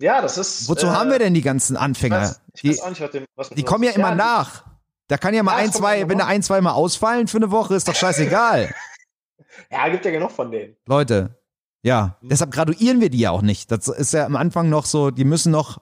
Ja, 0.00 0.20
das 0.20 0.36
ist. 0.38 0.68
Wozu 0.68 0.86
äh, 0.86 0.90
haben 0.90 1.08
wir 1.10 1.20
denn 1.20 1.34
die 1.34 1.40
ganzen 1.40 1.76
Ich 1.76 1.80
Anfänger? 1.80 2.20
weiß, 2.22 2.40
ich 2.54 2.60
Die, 2.62 2.68
weiß 2.70 2.80
auch 2.80 2.88
nicht, 2.88 3.00
was 3.00 3.10
dem, 3.12 3.24
was 3.36 3.50
mit 3.50 3.58
die 3.60 3.62
kommen 3.62 3.84
ja 3.84 3.92
immer 3.92 4.10
die- 4.10 4.16
nach. 4.16 4.64
Da 5.06 5.16
kann 5.18 5.34
ja 5.34 5.44
mal 5.44 5.52
Ja, 5.52 5.58
ein, 5.58 5.72
zwei, 5.72 6.08
wenn 6.08 6.18
da 6.18 6.26
ein, 6.26 6.42
zwei 6.42 6.60
mal 6.60 6.72
ausfallen 6.72 7.28
für 7.28 7.36
eine 7.36 7.52
Woche, 7.52 7.76
ist 7.76 7.86
doch 7.86 7.94
scheißegal. 7.94 8.74
Ja, 9.70 9.88
gibt 9.88 10.04
ja 10.04 10.10
genug 10.10 10.32
von 10.32 10.50
denen. 10.50 10.74
Leute, 10.86 11.38
ja, 11.82 12.16
Mhm. 12.20 12.28
deshalb 12.30 12.50
graduieren 12.50 13.00
wir 13.00 13.08
die 13.08 13.18
ja 13.20 13.30
auch 13.30 13.42
nicht. 13.42 13.70
Das 13.70 13.86
ist 13.86 14.12
ja 14.12 14.26
am 14.26 14.34
Anfang 14.34 14.68
noch 14.68 14.84
so, 14.84 15.12
die 15.12 15.24
müssen 15.24 15.52
noch. 15.52 15.80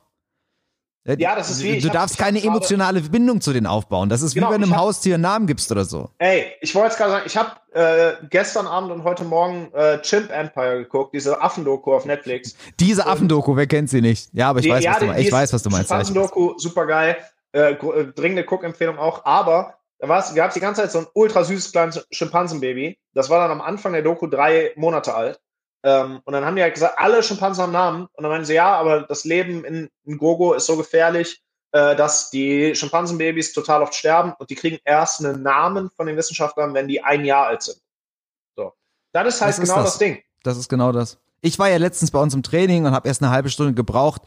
Äh, 1.04 1.16
Ja, 1.18 1.34
das 1.36 1.50
ist 1.50 1.62
wie- 1.62 1.78
Du, 1.80 1.88
hab- 1.88 1.94
darfst 1.94 2.18
hab 2.18 2.24
keine 2.26 2.38
gerade- 2.40 2.48
emotionale 2.56 3.00
Bindung 3.00 3.40
zu 3.40 3.52
denen 3.52 3.66
aufbauen. 3.66 4.08
Das 4.08 4.22
ist 4.22 4.34
Genau, 4.34 4.48
wie 4.50 4.54
wenn 4.54 4.62
einem 4.62 4.72
hab- 4.72 4.80
Haustier 4.80 5.14
einen 5.14 5.22
Namen 5.22 5.46
gibst 5.46 5.70
oder 5.72 5.84
so. 5.84 6.10
Ey, 6.18 6.52
ich 6.60 6.74
wollte 6.74 6.88
jetzt 6.88 6.98
gerade 6.98 7.10
sagen, 7.12 7.24
ich 7.26 7.36
habe 7.36 7.50
äh, 7.74 8.12
gestern 8.28 8.66
Abend 8.66 8.90
und 8.92 9.02
heute 9.04 9.24
Morgen 9.24 9.72
äh, 9.74 10.00
Chimp 10.02 10.30
Empire 10.30 10.78
geguckt, 10.82 11.14
diese 11.14 11.40
Affendoku 11.40 11.94
auf 11.94 12.04
Netflix. 12.04 12.54
Diese 12.78 13.06
Affendoku, 13.06 13.56
wer 13.56 13.66
kennt 13.66 13.88
sie 13.90 14.00
nicht? 14.02 14.28
Ja, 14.34 14.50
aber 14.50 14.60
ich 14.60 14.68
weiß, 14.68 14.84
was 14.84 14.98
du 14.98 15.06
meinst. 15.06 15.20
Ich 15.26 15.32
weiß, 15.32 15.52
was 15.52 15.62
du 15.62 15.70
meinst. 15.70 15.90
Ja, 15.90 16.00
ich 16.00 16.08
weiß. 16.08 16.14
Doku, 16.14 16.58
super 16.58 16.86
geil. 16.86 17.16
Äh, 17.54 17.72
äh, 17.72 18.12
dringende 18.14 18.44
Guckempfehlung 18.44 18.98
auch. 18.98 19.24
Aber 19.24 19.74
da 19.98 20.06
gab 20.34 20.48
es 20.48 20.54
die 20.54 20.60
ganze 20.60 20.80
Zeit 20.82 20.92
so 20.92 20.98
ein 21.00 21.06
ultra 21.14 21.44
süßes 21.44 21.72
kleines 21.72 22.06
Schimpansenbaby. 22.10 22.98
Das 23.14 23.30
war 23.30 23.40
dann 23.40 23.50
am 23.50 23.60
Anfang 23.60 23.92
der 23.92 24.02
Doku 24.02 24.26
drei 24.26 24.72
Monate 24.76 25.14
alt. 25.14 25.40
Ähm, 25.84 26.20
und 26.24 26.32
dann 26.32 26.44
haben 26.44 26.56
die 26.56 26.62
halt 26.62 26.74
gesagt, 26.74 26.98
alle 26.98 27.22
Schimpansen 27.22 27.62
haben 27.62 27.72
Namen. 27.72 28.06
Und 28.12 28.22
dann 28.22 28.30
meinen 28.30 28.44
sie, 28.44 28.54
ja, 28.54 28.74
aber 28.74 29.02
das 29.02 29.24
Leben 29.24 29.64
in, 29.64 29.90
in 30.04 30.18
Gogo 30.18 30.54
ist 30.54 30.66
so 30.66 30.76
gefährlich, 30.76 31.42
äh, 31.72 31.96
dass 31.96 32.30
die 32.30 32.74
Schimpansenbabys 32.74 33.52
total 33.52 33.82
oft 33.82 33.94
sterben 33.94 34.34
und 34.38 34.50
die 34.50 34.54
kriegen 34.54 34.78
erst 34.84 35.24
einen 35.24 35.42
Namen 35.42 35.90
von 35.90 36.06
den 36.06 36.16
Wissenschaftlern, 36.16 36.74
wenn 36.74 36.86
die 36.86 37.02
ein 37.02 37.24
Jahr 37.24 37.46
alt 37.46 37.62
sind. 37.62 37.80
So. 38.56 38.72
Das 39.12 39.26
ist 39.26 39.40
halt 39.40 39.50
Das 39.50 39.58
ist 39.58 39.64
genau 39.64 39.82
das. 39.82 39.90
das 39.92 39.98
Ding. 39.98 40.22
Das 40.42 40.56
ist 40.56 40.68
genau 40.68 40.92
das. 40.92 41.18
Ich 41.40 41.58
war 41.58 41.68
ja 41.68 41.78
letztens 41.78 42.10
bei 42.10 42.20
uns 42.20 42.34
im 42.34 42.42
Training 42.42 42.84
und 42.84 42.92
habe 42.92 43.08
erst 43.08 43.22
eine 43.22 43.32
halbe 43.32 43.50
Stunde 43.50 43.74
gebraucht, 43.74 44.22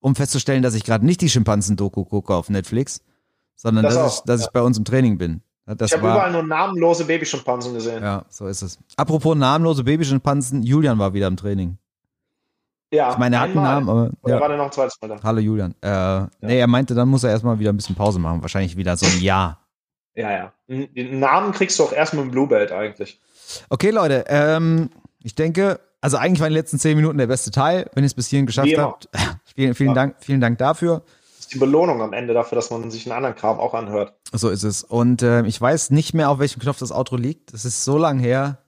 um 0.00 0.14
festzustellen, 0.14 0.62
dass 0.62 0.74
ich 0.74 0.84
gerade 0.84 1.06
nicht 1.06 1.20
die 1.20 1.30
Schimpansen-Doku 1.30 2.04
gucke 2.04 2.34
auf 2.34 2.50
Netflix, 2.50 3.02
sondern 3.56 3.84
Das 3.84 3.94
dass, 3.94 4.14
ich, 4.14 4.20
auch, 4.20 4.24
dass 4.24 4.40
ja. 4.40 4.46
ich 4.46 4.52
bei 4.52 4.60
uns 4.60 4.76
im 4.76 4.84
Training 4.84 5.16
bin. 5.16 5.42
Das 5.76 5.90
Ich 5.90 5.96
habe 5.96 6.08
überall 6.08 6.32
nur 6.32 6.42
namenlose 6.42 7.04
Babyschimpansen 7.04 7.74
gesehen. 7.74 8.02
Ja, 8.02 8.24
so 8.28 8.46
ist 8.46 8.62
es. 8.62 8.78
Apropos 8.96 9.36
namenlose 9.36 9.84
Babyschimpansen, 9.84 10.62
Julian 10.62 10.98
war 10.98 11.12
wieder 11.14 11.26
im 11.26 11.36
Training. 11.36 11.78
Ja, 12.92 13.12
Ich 13.12 13.18
meine, 13.18 13.36
er 13.36 13.42
hat 13.42 13.50
einen. 13.50 13.62
Namen, 13.62 13.88
aber 13.88 14.10
Oder 14.22 14.34
ja. 14.34 14.40
war 14.40 14.48
der 14.48 14.56
noch 14.56 14.64
ein 14.66 14.72
zweites 14.72 14.96
Mal 15.00 15.08
da? 15.08 15.20
Hallo 15.22 15.38
Julian. 15.40 15.74
Äh, 15.80 16.26
Nee, 16.40 16.58
er 16.58 16.66
meinte, 16.66 16.94
dann 16.94 17.08
muss 17.08 17.22
er 17.22 17.30
erstmal 17.30 17.58
wieder 17.58 17.72
ein 17.72 17.76
bisschen 17.76 17.94
Pause 17.94 18.18
machen. 18.18 18.42
Wahrscheinlich 18.42 18.76
wieder 18.76 18.96
so 18.96 19.06
ein 19.06 19.20
Jahr. 19.20 19.58
Ja, 20.14 20.30
ja. 20.32 20.52
Den 20.66 21.20
Namen 21.20 21.52
kriegst 21.52 21.78
du 21.78 21.84
auch 21.84 21.92
erst 21.92 22.14
mit 22.14 22.22
dem 22.24 22.30
Blue 22.32 22.48
Belt 22.48 22.72
eigentlich. 22.72 23.20
Okay, 23.68 23.90
Leute, 23.90 24.24
ähm, 24.28 24.90
ich 25.22 25.34
denke, 25.36 25.78
also 26.00 26.16
eigentlich 26.16 26.40
waren 26.40 26.50
die 26.50 26.58
letzten 26.58 26.78
zehn 26.80 26.96
Minuten 26.96 27.18
der 27.18 27.26
beste 27.28 27.50
Teil, 27.52 27.88
wenn 27.94 28.02
ihr 28.02 28.06
es 28.06 28.14
bis 28.14 28.26
hierhin 28.26 28.46
geschafft 28.46 28.76
habt. 28.76 29.08
vielen, 29.54 29.74
vielen 29.74 29.90
Ja. 29.90 29.94
Dank, 29.94 30.16
vielen 30.18 30.40
Dank 30.40 30.58
dafür. 30.58 31.02
Ist 31.50 31.54
die 31.54 31.58
Belohnung 31.58 32.00
am 32.00 32.12
Ende 32.12 32.32
dafür, 32.32 32.54
dass 32.54 32.70
man 32.70 32.92
sich 32.92 33.06
einen 33.06 33.16
anderen 33.16 33.34
Kram 33.34 33.58
auch 33.58 33.74
anhört. 33.74 34.14
So 34.32 34.50
ist 34.50 34.62
es. 34.62 34.84
Und 34.84 35.24
ähm, 35.24 35.46
ich 35.46 35.60
weiß 35.60 35.90
nicht 35.90 36.14
mehr, 36.14 36.30
auf 36.30 36.38
welchem 36.38 36.60
Knopf 36.60 36.78
das 36.78 36.92
Outro 36.92 37.16
liegt. 37.16 37.52
Das 37.52 37.64
ist 37.64 37.84
so 37.84 37.98
lang 37.98 38.20
her. 38.20 38.58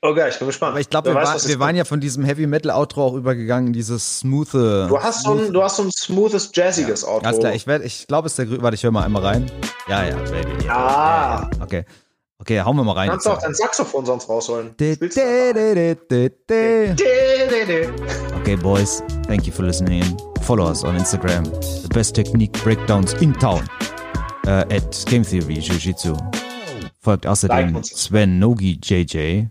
Okay, 0.00 0.28
ich 0.28 0.36
bin 0.40 0.48
gespannt. 0.48 0.72
Aber 0.72 0.80
ich 0.80 0.90
glaube, 0.90 1.10
wir, 1.10 1.14
weiß, 1.14 1.44
war, 1.44 1.48
wir 1.48 1.60
waren 1.60 1.76
ja 1.76 1.84
von 1.84 2.00
diesem 2.00 2.24
Heavy 2.24 2.48
Metal 2.48 2.72
Outro 2.72 3.04
auch 3.04 3.14
übergegangen 3.14 3.72
dieses 3.72 4.18
smooth. 4.18 4.54
Du 4.54 4.98
hast 5.00 5.22
so 5.22 5.34
ein, 5.34 5.52
du 5.52 5.62
hast 5.62 5.76
so 5.76 5.84
ein 5.84 5.92
smoothes, 5.92 6.50
jazziges 6.52 7.04
Auto. 7.04 7.24
Alles 7.24 7.38
klar, 7.38 7.54
ich 7.54 7.64
ich 7.68 8.08
glaube, 8.08 8.26
es 8.26 8.32
ist 8.32 8.38
der 8.38 8.46
Grü 8.46 8.60
Warte, 8.60 8.74
ich 8.74 8.82
höre 8.82 8.90
mal 8.90 9.04
einmal 9.04 9.22
rein. 9.22 9.48
Ja, 9.86 10.04
ja, 10.04 10.16
Baby. 10.16 10.64
Ja, 10.66 10.76
Ah. 10.76 11.48
ja, 11.52 11.58
ja. 11.58 11.64
Okay. 11.64 11.84
Okay, 12.40 12.60
hauen 12.60 12.76
wir 12.76 12.82
mal 12.82 12.92
rein. 12.92 13.08
kannst 13.08 13.26
du 13.26 13.30
auch 13.30 13.40
dein 13.40 13.54
Saxophon 13.54 14.04
sonst 14.04 14.28
rausholen. 14.28 14.74
Okay, 18.40 18.56
boys, 18.56 19.02
thank 19.28 19.46
you 19.46 19.52
for 19.52 19.64
listening 19.64 20.02
in. 20.02 20.35
Follow 20.46 20.70
us 20.70 20.84
on 20.84 20.96
Instagram. 20.96 21.44
The 21.82 21.88
best 21.88 22.14
technique 22.14 22.52
breakdowns 22.62 23.14
in 23.14 23.32
town. 23.32 23.68
Uh, 24.46 24.64
at 24.70 25.04
Game 25.08 25.24
Theory 25.24 25.56
Jiu-Jitsu. 25.60 26.16
Folgt 27.00 27.26
außerdem 27.26 27.74
Like. 27.74 27.84
Sven 27.84 28.38
Nogi 28.38 28.78
JJ, 28.80 29.46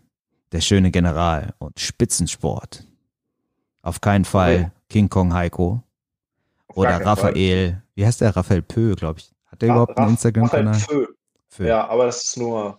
der 0.54 0.62
schöne 0.62 0.92
General 0.92 1.54
und 1.58 1.78
Spitzensport. 1.82 2.88
Auf 3.82 4.00
keinen 4.00 4.24
Fall 4.24 4.54
Okay. 4.56 4.72
King 4.88 5.10
Kong 5.10 5.34
Heiko 5.34 5.84
oder 6.74 6.92
Fall. 6.94 7.04
Raphael. 7.04 7.82
Wie 7.96 8.06
heißt 8.06 8.22
der? 8.22 8.34
Raphael 8.34 8.62
Pö, 8.62 8.96
glaube 8.96 9.20
ich. 9.20 9.30
Hat 9.52 9.62
der 9.62 9.70
überhaupt 9.72 9.98
einen 9.98 10.12
Instagram-Kanal? 10.12 10.78
Pö. 10.88 11.68
Ja, 11.68 11.90
aber 11.90 12.06
das 12.06 12.24
ist 12.24 12.38
nur. 12.38 12.78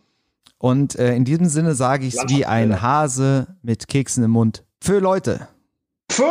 Und 0.57 0.97
äh, 0.99 1.15
in 1.15 1.27
diesem 1.27 1.49
Sinne 1.51 1.75
sage 1.75 2.07
ich 2.07 2.15
es 2.15 2.25
wie 2.29 2.47
ein. 2.47 2.81
Hase 2.81 3.47
mit 3.61 3.89
Keksen 3.89 4.25
im 4.25 4.31
Mund. 4.31 4.65
Für 4.81 5.01
Leute. 5.01 5.49
Pfö! 6.11 6.25